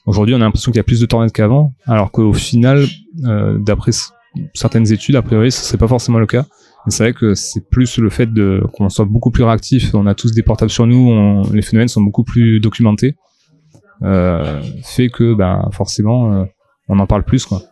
aujourd'hui, 0.07 0.34
on 0.34 0.38
a 0.38 0.44
l'impression 0.44 0.70
qu'il 0.70 0.78
y 0.78 0.80
a 0.80 0.84
plus 0.84 1.01
de 1.01 1.07
tornades 1.07 1.32
qu'avant, 1.32 1.72
alors 1.86 2.11
qu'au 2.11 2.32
final, 2.32 2.84
d'après 3.14 3.92
certaines 4.55 4.92
études, 4.92 5.16
a 5.16 5.22
priori, 5.22 5.51
ce 5.51 5.64
serait 5.64 5.78
pas 5.78 5.88
forcément 5.88 6.18
le 6.18 6.26
cas. 6.26 6.44
Mais 6.84 6.92
c'est 6.92 7.03
vrai 7.03 7.12
que 7.12 7.34
c'est 7.34 7.68
plus 7.68 7.99
le 7.99 8.11
fait 8.11 8.28
qu'on 8.74 8.88
soit 8.88 9.07
beaucoup 9.07 9.30
plus 9.30 9.42
réactif. 9.42 9.94
On 9.94 10.07
a 10.07 10.14
tous 10.14 10.32
des 10.32 10.42
portables 10.42 10.70
sur 10.70 10.86
nous, 10.86 11.42
les 11.53 11.62
phénomènes 11.62 11.88
sont 11.88 12.03
beaucoup 12.03 12.24
plus 12.24 12.61
documentés, 12.61 13.16
fait 14.84 15.09
que, 15.09 15.34
ben, 15.34 15.68
forcément, 15.72 16.32
euh, 16.34 16.44
on 16.88 16.99
en 16.99 17.07
parle 17.07 17.24
plus, 17.24 17.44
quoi. 17.47 17.62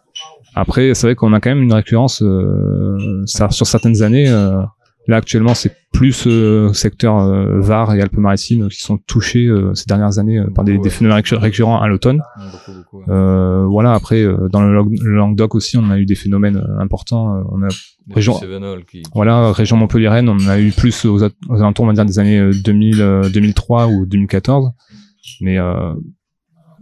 Après, 0.55 0.95
c'est 0.95 1.07
vrai 1.09 1.15
qu'on 1.17 1.33
a 1.33 1.41
quand 1.41 1.51
même 1.51 1.63
une 1.63 1.73
récurrence 1.73 2.23
euh, 2.23 3.23
ça- 3.27 3.51
sur 3.51 3.67
certaines 3.67 4.03
années. 4.03 4.29
euh, 4.29 4.61
Là 5.07 5.17
actuellement, 5.19 5.53
c'est 5.53 5.77
plus 5.93 6.27
euh, 6.27 6.73
secteur 6.73 7.19
euh, 7.19 7.61
Var 7.61 7.95
et 7.95 8.01
Alpes-Maritimes 8.01 8.69
qui 8.71 8.81
sont 8.81 8.97
touchés 8.97 9.45
euh, 9.49 9.75
ces 9.75 9.85
dernières 9.85 10.19
années 10.19 10.39
euh, 10.39 10.47
par 10.55 10.65
des, 10.65 10.79
des 10.79 10.89
phénomènes 10.89 11.19
récur- 11.19 11.39
récurrents 11.41 11.79
à 11.83 11.89
l'automne. 11.89 12.23
Euh, 13.11 13.67
voilà. 13.67 13.93
Après, 13.93 14.23
euh, 14.23 14.49
dans 14.49 14.63
le, 14.63 14.73
Lang- 14.75 14.89
le 15.03 15.15
Languedoc 15.15 15.55
aussi, 15.57 15.77
on 15.77 15.91
a 15.91 15.99
eu 15.99 16.07
des 16.07 16.15
phénomènes 16.15 16.57
euh, 16.57 16.79
importants. 16.81 17.37
Euh, 17.37 17.43
on 17.53 17.63
a 17.63 17.69
région- 18.15 18.33
voilà, 19.15 19.53
région 19.53 19.77
Montpellier-Rennes, 19.77 20.31
on 20.31 20.37
en 20.37 20.49
a 20.49 20.59
eu 20.59 20.71
plus 20.71 21.05
aux, 21.05 21.23
aux 21.23 21.57
alentours, 21.61 21.85
on 21.85 21.89
va 21.89 21.93
dire, 21.95 22.07
des 22.07 22.19
années 22.19 22.39
euh, 22.39 22.53
2000, 22.65 23.03
euh, 23.03 23.29
2003 23.29 23.89
ou 23.89 24.07
2014. 24.07 24.71
Mais 25.41 25.59
euh, 25.59 25.95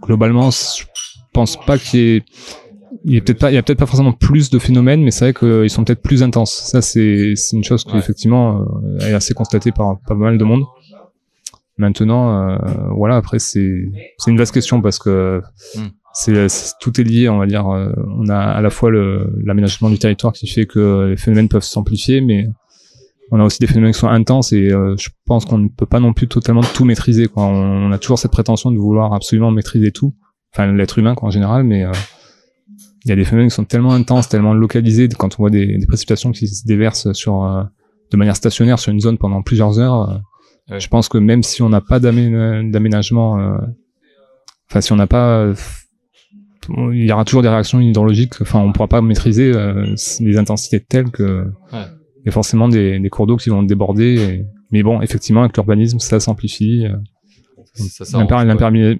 globalement, 0.02 0.50
je 0.50 0.84
pense 1.32 1.56
pas 1.64 1.78
qu'il 1.78 2.00
y 2.00 2.16
ait, 2.16 2.22
il 3.04 3.14
y 3.14 3.18
a 3.18 3.20
peut-être 3.20 3.38
pas, 3.38 3.50
il 3.50 3.54
y 3.54 3.56
a 3.58 3.62
peut-être 3.62 3.78
pas 3.78 3.86
forcément 3.86 4.12
plus 4.12 4.50
de 4.50 4.58
phénomènes, 4.58 5.02
mais 5.02 5.10
c'est 5.10 5.30
vrai 5.32 5.34
qu'ils 5.34 5.70
sont 5.70 5.82
peut-être 5.84 6.02
plus 6.02 6.22
intenses. 6.22 6.52
Ça, 6.52 6.82
c'est, 6.82 7.34
c'est 7.36 7.56
une 7.56 7.64
chose 7.64 7.84
qui 7.84 7.92
Ouais. 7.94 7.98
effectivement 7.98 8.60
euh, 8.60 8.98
est 9.00 9.14
assez 9.14 9.32
constatée 9.34 9.72
par 9.72 9.98
pas 10.06 10.14
mal 10.14 10.36
de 10.38 10.44
monde. 10.44 10.64
Maintenant, 11.78 12.48
euh, 12.50 12.58
voilà, 12.94 13.16
après 13.16 13.38
c'est, 13.38 13.84
c'est 14.18 14.30
une 14.30 14.36
vaste 14.36 14.52
question 14.52 14.82
parce 14.82 14.98
que 14.98 15.40
Hmm. 15.74 15.86
c'est, 16.12 16.48
c'est- 16.50 16.74
tout 16.80 17.00
est 17.00 17.04
lié, 17.04 17.28
on 17.30 17.38
va 17.38 17.46
dire. 17.46 17.66
euh, 17.68 17.92
on 18.18 18.28
a 18.28 18.36
à 18.38 18.60
la 18.60 18.68
fois 18.70 18.90
le, 18.90 19.32
l'aménagement 19.44 19.88
du 19.88 19.98
territoire 19.98 20.32
qui 20.34 20.46
fait 20.46 20.66
que 20.66 21.06
les 21.08 21.16
phénomènes 21.16 21.48
peuvent 21.48 21.62
s'amplifier, 21.64 22.20
mais 22.20 22.46
on 23.34 23.40
a 23.40 23.44
aussi 23.44 23.58
des 23.60 23.66
phénomènes 23.66 23.92
qui 23.92 23.98
sont 23.98 24.08
intenses 24.08 24.52
et 24.52 24.70
euh, 24.70 24.94
je 24.98 25.08
pense 25.24 25.46
qu'on 25.46 25.56
ne 25.56 25.68
peut 25.68 25.86
pas 25.86 26.00
non 26.00 26.12
plus 26.12 26.28
totalement 26.28 26.60
tout 26.60 26.84
maîtriser. 26.84 27.28
Quoi. 27.28 27.44
On, 27.46 27.90
a 27.90 27.98
toujours 27.98 28.18
cette 28.18 28.30
prétention 28.30 28.70
de 28.70 28.76
vouloir 28.78 29.14
absolument 29.14 29.50
maîtriser 29.50 29.90
tout, 29.90 30.14
enfin 30.52 30.70
l'être 30.70 30.98
humain 30.98 31.14
quoi, 31.14 31.28
en 31.28 31.30
général, 31.30 31.64
mais 31.64 31.82
euh, 31.82 31.92
il 33.04 33.08
y 33.08 33.12
a 33.12 33.16
des 33.16 33.24
phénomènes 33.24 33.48
qui 33.48 33.54
sont 33.54 33.64
tellement 33.64 33.94
intenses, 33.94 34.28
tellement 34.28 34.52
localisés, 34.52 35.08
quand 35.08 35.34
on 35.38 35.42
voit 35.44 35.50
des, 35.50 35.78
des 35.78 35.86
précipitations 35.86 36.30
qui 36.30 36.46
se 36.46 36.66
déversent 36.66 37.10
sur 37.14 37.42
euh, 37.42 37.62
de 38.12 38.16
manière 38.18 38.36
stationnaire 38.36 38.78
sur 38.78 38.92
une 38.92 39.00
zone 39.00 39.16
pendant 39.16 39.42
plusieurs 39.42 39.78
heures. 39.78 40.22
euh. 40.70 40.78
Je 40.78 40.86
pense 40.88 41.08
que 41.08 41.16
même 41.18 41.42
si 41.42 41.62
on 41.62 41.70
n'a 41.70 41.80
pas 41.80 42.00
d'amé- 42.00 42.70
d'aménagement, 42.70 43.40
euh, 43.40 43.56
enfin 44.70 44.82
si 44.82 44.92
on 44.92 44.96
n'a 44.96 45.06
pas 45.08 45.52
il 46.92 47.04
y 47.06 47.12
aura 47.12 47.24
toujours 47.24 47.42
des 47.42 47.48
réactions 47.48 47.80
hydrologiques. 47.80 48.40
Enfin, 48.40 48.60
on 48.60 48.72
pourra 48.72 48.86
pas 48.88 49.02
maîtriser 49.02 49.52
euh, 49.52 49.94
les 50.20 50.38
intensités 50.38 50.80
telles 50.80 51.10
que 51.10 51.46
Ouais. 51.72 51.86
Il 52.22 52.26
y 52.26 52.28
a 52.28 52.32
forcément 52.32 52.68
des, 52.68 52.98
des 52.98 53.10
cours 53.10 53.26
d'eau 53.26 53.36
qui 53.36 53.50
vont 53.50 53.62
déborder. 53.62 54.16
et- 54.20 54.46
Mais 54.70 54.82
bon, 54.82 55.00
effectivement, 55.02 55.42
avec 55.42 55.56
l'urbanisme, 55.56 55.98
ça 55.98 56.18
s'amplifie. 56.20 56.86
euh, 56.86 56.96
ouais. 58.18 58.26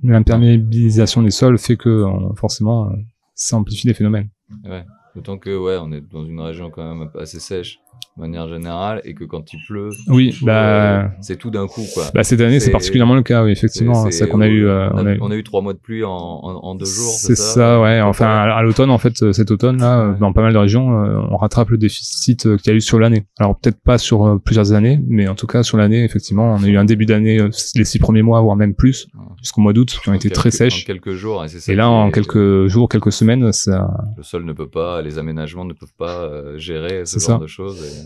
L'imperméabilisation 0.03 1.23
des 1.23 1.31
sols 1.31 1.59
fait 1.59 1.77
que 1.77 1.89
euh, 1.89 2.35
forcément, 2.35 2.89
euh, 2.91 2.97
ça 3.35 3.57
amplifie 3.57 3.87
les 3.87 3.95
phénomènes. 3.95 4.29
Ouais. 4.65 4.85
D'autant 5.15 5.39
que, 5.39 5.57
ouais, 5.57 5.77
on 5.81 5.93
est 5.93 6.01
dans 6.11 6.25
une 6.25 6.41
région 6.41 6.71
quand 6.71 6.95
même 6.95 7.09
assez 7.19 7.39
sèche, 7.41 7.79
de 8.17 8.21
manière 8.21 8.47
générale, 8.47 9.01
et 9.05 9.15
que 9.15 9.25
quand 9.25 9.53
il 9.55 9.59
pleut, 9.67 9.89
Oui, 10.09 10.37
bah, 10.43 11.03
euh, 11.05 11.09
c'est 11.23 11.37
tout 11.37 11.51
d'un 11.51 11.67
coup, 11.67 11.81
quoi. 11.95 12.05
bah 12.15 12.23
cette 12.25 12.43
année, 12.43 12.61
c'est 12.61 12.71
particulièrement 12.71 13.15
le 13.15 13.23
cas. 13.23 13.43
Oui, 13.43 13.53
effectivement, 13.53 13.95
c'est 14.05 14.11
ça 14.13 14.27
qu'on 14.27 14.43
a 14.43 14.49
eu. 14.49 14.67
euh, 14.67 14.91
on, 14.93 14.99
on 15.03 15.07
a, 15.07 15.13
eu- 15.15 15.19
on 15.23 15.31
a 15.31 15.35
eu 15.37 15.43
trois 15.43 15.63
mois 15.63 15.73
de 15.73 15.79
pluie 15.79 16.05
en, 16.05 16.11
en, 16.11 16.55
en 16.63 16.75
deux 16.75 16.85
jours, 16.85 17.11
C'est 17.11 17.35
ça, 17.37 17.81
ouais. 17.81 18.03
Enfin, 18.03 18.27
à, 18.27 18.55
à 18.55 18.63
l'automne, 18.63 18.91
en 18.91 18.99
fait, 18.99 19.15
euh, 19.23 19.33
cet 19.33 19.51
automne-là, 19.51 19.99
euh, 20.01 20.13
Ouais. 20.13 20.19
dans 20.19 20.33
pas 20.35 20.43
mal 20.43 20.53
de 20.53 20.59
régions, 20.59 20.93
euh, 21.03 21.21
on 21.31 21.37
rattrape 21.39 21.71
le 21.71 21.79
déficit 21.79 22.45
euh, 22.47 22.57
qu'il 22.59 22.71
y 22.71 22.75
a 22.75 22.77
eu 22.77 22.81
sur 22.83 22.99
l'année. 22.99 23.25
Alors 23.39 23.59
peut-être 23.59 23.81
pas 23.83 23.97
sur 23.97 24.27
euh, 24.27 24.39
plusieurs 24.39 24.73
années, 24.73 25.01
mais 25.09 25.27
en 25.29 25.35
tout 25.35 25.47
cas 25.47 25.63
sur 25.63 25.79
l'année, 25.79 26.05
effectivement, 26.05 26.55
on 26.55 26.63
a 26.63 26.67
eu 26.67 26.77
un 26.77 26.85
début 26.85 27.07
d'année, 27.07 27.41
euh, 27.41 27.49
les 27.77 27.85
six 27.85 27.99
premiers 27.99 28.23
mois, 28.23 28.41
voire 28.43 28.57
même 28.57 28.75
plus, 28.75 29.07
jusqu'au 29.41 29.63
mois 29.63 29.73
d'août, 29.73 29.99
qui 30.03 30.09
ont 30.11 30.15
été 30.15 30.29
quelques- 30.29 30.35
très 30.35 30.51
sèches. 30.51 30.83
En 30.83 30.87
quelques 30.87 31.13
jours, 31.13 31.45
et 31.45 31.49
c'est 31.49 31.61
ça 31.61 31.73
Et 31.73 31.77
là, 31.77 31.89
en 31.89 32.11
quelques 32.11 32.67
jours, 32.67 32.89
quelques 32.91 33.13
semaines, 33.13 33.53
ça. 33.53 33.89
Le 34.19 34.23
sol 34.23 34.45
ne 34.45 34.53
peut 34.53 34.69
pas, 34.69 35.01
les 35.01 35.19
aménagements 35.19 35.65
ne 35.65 35.73
peuvent 35.73 35.95
pas 35.99 36.25
euh, 36.25 36.59
gérer 36.59 37.07
ce 37.07 37.19
genre 37.19 37.39
ça. 37.39 37.39
de 37.39 37.47
choses. 37.47 37.83
et- 37.83 38.01
euh, 38.01 38.02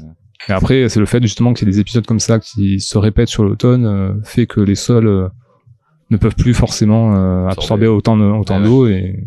Et 0.48 0.52
après, 0.52 0.88
c'est 0.88 1.00
le 1.00 1.06
fait 1.06 1.22
justement 1.22 1.52
qu'il 1.54 1.66
y 1.66 1.70
ait 1.70 1.72
des 1.74 1.80
épisodes 1.80 2.06
comme 2.06 2.20
ça 2.20 2.38
qui 2.38 2.80
se 2.80 2.98
répètent 2.98 3.28
sur 3.28 3.44
l'automne, 3.44 3.86
euh, 3.86 4.12
fait 4.22 4.46
que 4.46 4.60
les 4.60 4.74
sols 4.74 5.06
euh, 5.06 5.28
ne 6.10 6.16
peuvent 6.16 6.34
plus 6.36 6.54
forcément 6.54 7.16
euh, 7.16 7.48
absorber 7.48 7.86
autant 7.86 8.18
autant 8.38 8.58
Ouais, 8.58 8.64
d'eau 8.64 8.86
et 8.86 9.24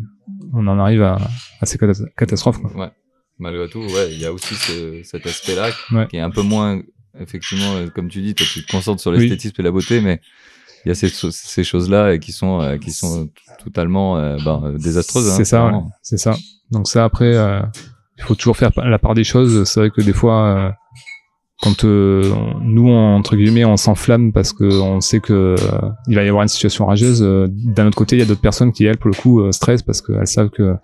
on 0.53 0.65
en 0.67 0.79
arrive 0.79 1.01
à, 1.03 1.17
à 1.61 1.65
ces 1.65 1.77
catas- 1.77 2.05
catastrophes. 2.17 2.59
Quoi. 2.61 2.71
Ouais. 2.75 2.91
Malgré 3.37 3.67
tout, 3.69 3.79
ouais, 3.79 4.11
il 4.11 4.19
y 4.19 4.25
a 4.25 4.33
aussi 4.33 4.55
ce- 4.55 5.01
cet 5.03 5.25
aspect-là 5.25 5.69
qui 6.07 6.17
est 6.17 6.21
un 6.21 6.29
peu 6.29 6.41
moins, 6.41 6.81
effectivement, 7.19 7.73
comme 7.95 8.07
tu 8.09 8.21
dis, 8.21 8.33
toi, 8.35 8.45
tu 8.51 8.65
te 8.65 8.71
concentres 8.71 9.01
sur 9.01 9.11
Oui. 9.11 9.19
l'esthétisme 9.19 9.55
et 9.59 9.63
la 9.63 9.71
beauté, 9.71 10.01
mais 10.01 10.19
il 10.85 10.89
y 10.89 10.91
a 10.91 10.95
ces, 10.95 11.09
cho- 11.09 11.31
ces 11.31 11.63
choses-là 11.63 12.17
qui 12.17 12.31
sont, 12.31 12.77
qui 12.81 12.91
sont 12.91 13.29
totalement 13.63 14.15
ben, 14.43 14.75
désastreuses. 14.77 15.29
hein, 15.29 15.33
C'est 15.37 15.45
ça, 15.45 15.71
c'est 16.01 16.17
ça. 16.17 16.35
Donc 16.71 16.87
ça, 16.87 17.03
après, 17.05 17.33
il 18.17 18.23
faut 18.23 18.35
toujours 18.35 18.57
faire 18.57 18.71
la 18.77 18.99
part 18.99 19.13
des 19.13 19.23
choses. 19.23 19.63
C'est 19.65 19.79
vrai 19.79 19.89
que 19.89 20.01
des 20.01 20.13
fois, 20.13 20.75
quand 21.61 21.83
euh, 21.83 22.33
nous, 22.61 22.87
on- 22.87 23.15
entre 23.15 23.35
guillemets, 23.35 23.65
on 23.65 23.75
s'enflamme 23.77 24.31
parce 24.31 24.53
que 24.53 24.63
on 24.63 25.01
sait 25.01 25.19
que 25.19 25.33
euh, 25.59 25.89
il 26.07 26.15
va 26.15 26.23
y 26.23 26.27
avoir 26.29 26.43
une 26.43 26.47
situation 26.49 26.85
rageuse. 26.85 27.21
euh, 27.21 27.47
D'un 27.51 27.87
autre 27.87 27.97
côté, 27.97 28.15
il 28.15 28.19
y 28.19 28.21
a 28.21 28.25
d'autres 28.25 28.39
personnes 28.41 28.71
qui, 28.71 28.85
elles, 28.85 28.97
pour 28.97 29.09
le 29.09 29.15
coup, 29.15 29.41
euh, 29.41 29.51
stressent 29.51 29.83
parce 29.83 30.01
qu'elles 30.01 30.27
savent 30.27 30.49
que 30.49 30.75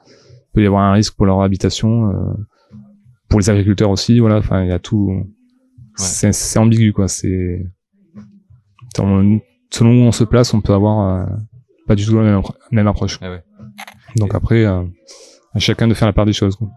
peut 0.54 0.62
y 0.64 0.66
avoir 0.68 0.84
un 0.84 0.92
risque 0.94 1.16
pour 1.16 1.26
leur 1.26 1.42
habitation, 1.42 2.10
euh, 2.12 2.34
pour 3.30 3.40
les 3.40 3.50
agriculteurs 3.50 3.90
aussi. 3.90 4.20
Voilà, 4.20 4.38
enfin, 4.38 4.64
il 4.64 4.70
y 4.70 4.74
a 4.74 4.80
tout. 4.80 5.24
C'est 5.96 6.34
c'est 6.34 6.60
ambigu, 6.60 6.92
quoi. 6.92 7.08
C'est 7.08 7.66
on- 9.00 9.40
selon 9.72 9.92
où 9.92 10.08
on 10.08 10.12
se 10.12 10.24
place, 10.24 10.54
on 10.54 10.62
peut 10.62 10.74
avoir 10.74 11.00
euh, 11.22 11.26
pas 11.88 11.96
du 11.96 12.06
tout 12.06 12.16
la 12.18 12.24
même, 12.24 12.40
appro- 12.40 12.56
même 12.72 12.88
approche. 12.88 13.20
Ah 13.22 13.30
ouais. 13.32 13.44
Donc 14.18 14.34
après, 14.36 14.66
euh, 14.66 14.84
à 15.54 15.60
chacun 15.60 15.88
de 15.88 15.94
faire 15.94 16.08
la 16.08 16.14
part 16.14 16.26
des 16.26 16.34
choses. 16.34 16.56
quoi. 16.56 16.70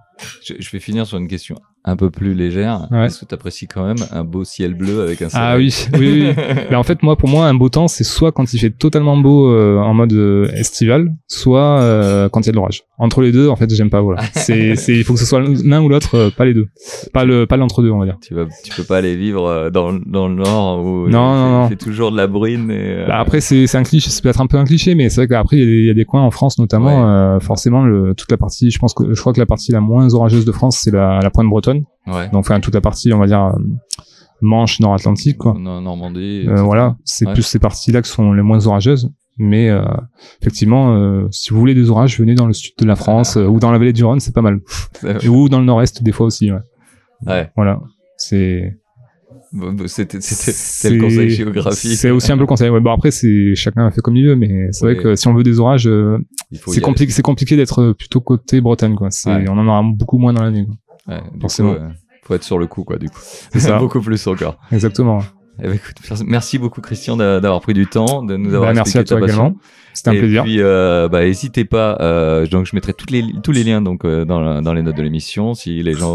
Je, 0.45 0.55
je 0.59 0.71
vais 0.71 0.81
finir 0.81 1.07
sur 1.07 1.19
une 1.19 1.29
question 1.29 1.57
un 1.85 1.97
peu 1.97 2.11
plus 2.11 2.35
légère. 2.35 2.87
Ouais. 2.91 3.07
Est-ce 3.07 3.21
que 3.21 3.25
tu 3.25 3.35
apprécies 3.35 3.67
quand 3.67 3.87
même 3.87 3.97
un 4.11 4.23
beau 4.25 4.45
ciel 4.45 4.75
bleu 4.75 5.01
avec 5.01 5.23
un 5.23 5.29
Ah 5.33 5.53
soleil 5.53 5.73
oui, 5.95 5.99
oui, 5.99 6.35
oui. 6.37 6.43
Mais 6.71 6.77
en 6.77 6.83
fait, 6.83 7.03
moi, 7.03 7.17
pour 7.17 7.29
moi, 7.31 7.47
un 7.47 7.55
beau 7.55 7.69
temps, 7.71 7.89
c'est 7.89 8.05
soit 8.05 8.31
quand 8.33 8.53
il 8.53 8.59
fait 8.59 8.71
totalement 8.71 9.17
beau 9.17 9.51
euh, 9.51 9.79
en 9.79 9.95
mode 9.95 10.13
euh, 10.13 10.49
estival, 10.53 11.15
soit 11.29 11.81
euh, 11.81 12.29
quand 12.29 12.41
il 12.43 12.47
y 12.47 12.49
a 12.51 12.53
de 12.53 12.57
l'orage. 12.57 12.83
Entre 12.99 13.23
les 13.23 13.33
deux, 13.33 13.49
en 13.49 13.57
fait, 13.57 13.73
j'aime 13.73 13.89
pas. 13.91 14.01
Voilà. 14.03 14.23
C'est, 14.35 14.75
c'est, 14.77 14.93
il 14.95 15.05
faut 15.05 15.15
que 15.15 15.21
ce 15.21 15.25
soit 15.25 15.41
l'un 15.41 15.81
ou 15.83 15.89
l'autre, 15.89 16.15
euh, 16.17 16.31
pas 16.31 16.45
les 16.45 16.53
deux. 16.53 16.67
Pas 17.15 17.25
le, 17.25 17.47
pas 17.47 17.57
l'entre 17.57 17.81
deux, 17.83 17.91
on 17.91 17.99
va 18.01 18.05
dire. 18.07 18.19
Tu 18.21 18.35
vas, 18.35 18.45
tu 18.65 18.73
peux 18.75 18.83
pas 18.85 18.99
aller 18.99 19.17
vivre 19.17 19.71
dans, 19.71 19.93
dans 19.93 20.29
le 20.29 20.35
nord 20.35 20.85
où 20.85 21.09
Non, 21.09 21.09
il, 21.09 21.11
non, 21.13 21.33
fait, 21.45 21.51
non. 21.51 21.67
il 21.67 21.69
fait 21.71 21.77
toujours 21.77 22.11
de 22.13 22.17
la 22.17 22.27
bruine. 22.27 22.71
Et, 22.71 23.05
Bah, 23.07 23.19
après, 23.21 23.41
c'est, 23.41 23.67
c'est 23.67 23.79
un 23.79 23.83
cliché, 23.85 24.11
c'est 24.11 24.23
peut-être 24.23 24.41
un 24.41 24.47
peu 24.47 24.59
un 24.59 24.65
cliché, 24.65 24.95
mais 24.95 25.09
c'est 25.11 25.21
vrai 25.23 25.29
qu'après, 25.29 25.57
il 25.57 25.61
y 25.61 25.63
a 25.63 25.67
des- 25.67 25.79
il 25.79 25.87
y, 25.87 25.91
a 25.91 25.95
des 25.95 26.05
coins 26.05 26.23
en 26.23 26.31
France, 26.33 26.59
notamment, 26.59 27.39
forcément, 27.41 27.85
le, 27.85 28.15
toute 28.15 28.31
la 28.31 28.37
partie, 28.37 28.71
je 28.71 28.79
pense 28.79 28.93
que, 28.95 29.15
je 29.15 29.21
crois 29.21 29.33
que 29.33 29.41
la 29.41 29.47
partie 29.47 29.71
la 29.73 29.81
moins 29.81 30.08
orageuse 30.15 30.45
de 30.45 30.53
France, 30.53 30.79
c'est 30.83 30.91
la, 30.91 31.21
la 31.23 31.31
pointe 31.31 31.49
bretonne. 31.49 31.85
ouais. 32.07 32.29
Donc, 32.31 32.41
enfin, 32.41 32.61
toute 32.61 32.75
la 32.75 32.81
partie, 32.81 33.13
on 33.13 33.19
va 33.19 33.27
dire, 33.27 33.45
euh, 33.45 33.59
Manche, 34.41 34.79
Nord-Atlantique, 34.79 35.37
quoi. 35.39 35.55
Normandie. 35.59 36.45
Euh, 36.47 36.63
voilà, 36.63 36.97
c'est 37.05 37.27
Ouais. 37.27 37.33
plus 37.33 37.43
ces 37.43 37.59
parties-là 37.59 38.03
qui 38.03 38.09
sont 38.11 38.33
les 38.33 38.43
moins 38.43 38.65
orageuses. 38.69 39.11
Mais 39.37 39.69
euh, 39.69 39.83
effectivement, 40.41 40.95
euh, 40.95 41.27
si 41.33 41.51
vous 41.53 41.59
voulez 41.59 41.75
des 41.75 41.91
orages, 41.91 42.19
venez 42.19 42.35
dans 42.37 42.47
le 42.47 42.53
sud 42.53 42.73
de 42.79 42.85
la 42.87 42.95
France 42.97 43.35
ou 43.37 43.59
dans 43.59 43.71
la 43.73 43.79
vallée 43.79 43.93
du 43.93 44.05
Rhône, 44.05 44.21
c'est 44.21 44.35
pas 44.35 44.43
mal. 44.43 44.61
Ou 45.29 45.49
dans 45.49 45.59
le 45.61 45.65
nord-est 45.65 46.03
des 46.05 46.13
fois 46.13 46.27
aussi. 46.27 46.51
Ouais. 46.53 46.59
Ouais. 47.27 47.51
Voilà, 47.57 47.81
c'est 48.17 48.79
C'était 49.87 50.19
le 50.91 51.01
conseil 51.01 51.31
géographique. 51.31 51.93
C'est 51.97 52.11
aussi 52.11 52.31
un 52.33 52.37
peu 52.37 52.43
le 52.43 52.47
conseil. 52.47 52.69
Ouais, 52.71 52.81
bon 52.81 52.93
après, 52.93 53.11
c'est 53.11 53.55
chacun 53.55 53.91
fait 53.91 54.01
comme 54.01 54.17
il 54.17 54.27
veut, 54.27 54.37
mais 54.37 54.69
c'est 54.73 54.85
vrai 54.85 54.97
que 54.97 55.15
si 55.17 55.27
on 55.29 55.35
veut 55.35 55.43
des 55.43 55.59
orages, 55.61 55.87
euh, 55.89 56.19
c'est 56.67 56.81
compliqué. 56.81 57.13
C'est 57.13 57.23
compliqué 57.23 57.57
d'être 57.57 57.93
plutôt 57.93 58.21
côté 58.21 58.61
Bretagne, 58.61 58.95
quoi. 58.95 59.09
Ouais. 59.27 59.45
on 59.49 59.59
en 59.59 59.67
aura 59.67 59.83
beaucoup 59.85 60.19
moins 60.19 60.33
dans 60.33 60.43
l'année. 60.43 60.67
Ouais, 61.07 61.21
forcément. 61.41 61.75
coup, 61.75 61.81
euh, 61.81 61.89
faut 62.25 62.35
être 62.35 62.43
sur 62.45 62.59
le 62.59 62.67
coup, 62.67 62.85
quoi, 62.85 62.99
du 62.99 63.09
coup. 63.09 63.19
C'est 63.23 63.61
ça. 63.61 63.79
Beaucoup 63.81 64.01
plus 64.01 64.27
encore. 64.27 64.59
Exactement. 64.71 65.21
Eh 65.61 65.67
ben, 65.67 65.73
écoute, 65.75 65.97
merci- 66.09 66.25
merci 66.29 66.59
beaucoup, 66.59 66.81
Christian, 66.81 67.17
d'a- 67.17 67.41
d'avoir 67.41 67.61
pris 67.63 67.75
du 67.75 67.87
temps, 67.87 68.23
de 68.23 68.37
nous 68.37 68.55
avoir 68.55 68.71
Bah, 68.71 68.75
merci 68.75 68.99
expliqué 68.99 69.01
à 69.01 69.05
toi 69.05 69.21
ta 69.21 69.27
passion. 69.27 69.43
également. 69.47 69.61
C'était 69.95 70.11
un 70.11 70.13
et 70.13 70.19
plaisir. 70.21 70.43
puis, 70.45 70.57
euh, 70.61 71.09
bah, 71.09 71.25
n'hésitez 71.25 71.65
pas. 71.65 71.97
Euh, 72.01 72.47
donc, 72.47 72.67
je 72.67 72.77
mettrai 72.77 72.93
toutes 72.93 73.11
les, 73.11 73.25
tous 73.43 73.51
les 73.51 73.65
liens 73.65 73.81
donc 73.83 74.05
euh, 74.05 74.25
dans, 74.25 74.41
la- 74.41 74.61
dans 74.61 74.73
les 74.73 74.83
notes 74.83 74.97
de 74.97 75.03
l'émission. 75.03 75.55
Si 75.55 75.83
les 75.83 75.95
gens, 75.95 76.15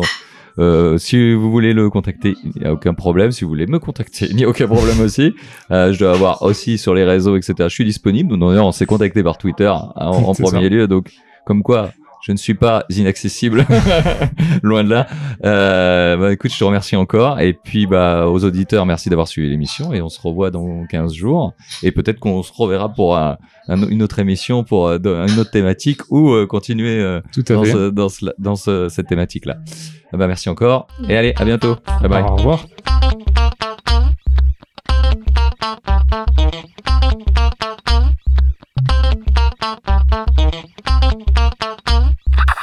euh, 0.60 0.98
si 0.98 1.34
vous 1.34 1.50
voulez 1.52 1.74
le 1.74 1.90
contacter, 1.90 2.36
il 2.44 2.62
n'y 2.62 2.68
a 2.68 2.74
aucun 2.74 2.94
problème. 2.94 3.32
Si 3.32 3.44
vous 3.44 3.50
voulez 3.50 3.68
me 3.68 3.80
contacter, 3.80 4.26
il 4.30 4.36
n'y 4.36 4.44
a 4.44 4.50
aucun 4.50 4.68
problème 4.68 5.00
aussi. 5.02 5.34
Euh, 5.72 5.94
je 5.94 6.00
dois 6.00 6.12
avoir 6.14 6.42
aussi 6.44 6.78
sur 6.78 6.94
les 6.94 7.04
réseaux, 7.04 7.36
etc. 7.36 7.56
Je 7.60 7.68
suis 7.74 7.86
disponible. 7.86 8.38
D'ailleurs, 8.38 8.68
on 8.68 8.72
s'est 8.72 8.86
contacté 8.86 9.24
par 9.24 9.38
Twitter 9.38 9.68
en, 9.68 9.94
en 9.96 10.34
premier 10.34 10.64
ça. 10.64 10.70
lieu. 10.70 10.88
Donc, 10.88 11.12
comme 11.46 11.64
quoi. 11.64 11.92
Je 12.26 12.32
ne 12.32 12.38
suis 12.38 12.54
pas 12.54 12.86
inaccessible, 12.90 13.66
loin 14.64 14.84
de 14.86 14.90
là. 14.90 15.08
Euh, 15.44 16.16
bah, 16.16 16.32
écoute, 16.32 16.52
je 16.54 16.58
te 16.58 16.64
remercie 16.64 16.96
encore. 16.96 17.40
Et 17.42 17.52
puis, 17.54 17.86
bah, 17.86 18.28
aux 18.30 18.44
auditeurs, 18.46 18.86
merci 18.86 19.10
d'avoir 19.10 19.28
suivi 19.28 19.50
l'émission. 19.50 19.94
Et 19.94 20.02
on 20.02 20.08
se 20.08 20.22
revoit 20.22 20.50
dans 20.50 20.86
15 20.90 21.14
jours. 21.14 21.54
Et 21.84 21.92
peut-être 21.92 22.20
qu'on 22.20 22.42
se 22.42 22.52
reverra 22.56 22.88
pour 22.94 23.18
un- 23.18 23.38
un- 23.68 23.90
une 23.90 24.02
autre 24.04 24.20
émission, 24.20 24.64
pour 24.64 24.88
euh, 24.88 24.98
une 25.04 25.38
autre 25.40 25.52
thématique 25.52 26.00
ou 26.12 26.32
euh, 26.32 26.48
continuer 26.48 26.98
euh, 27.00 27.20
Tout 27.34 27.44
à 27.50 27.54
dans, 27.56 27.64
fait. 27.66 27.72
ce- 27.72 27.90
dans, 27.90 28.10
ce- 28.10 28.26
dans 28.40 28.56
ce- 28.56 28.88
cette 28.90 29.08
thématique-là. 29.08 29.58
Ah 30.14 30.18
bah, 30.18 30.28
merci 30.28 30.48
encore. 30.48 30.88
Et 31.10 31.18
allez, 31.18 31.34
à 31.36 31.44
bientôt. 31.44 31.76
Bye 32.02 32.10
bye. 32.10 32.24
Au 32.24 32.36
revoir. 32.38 32.66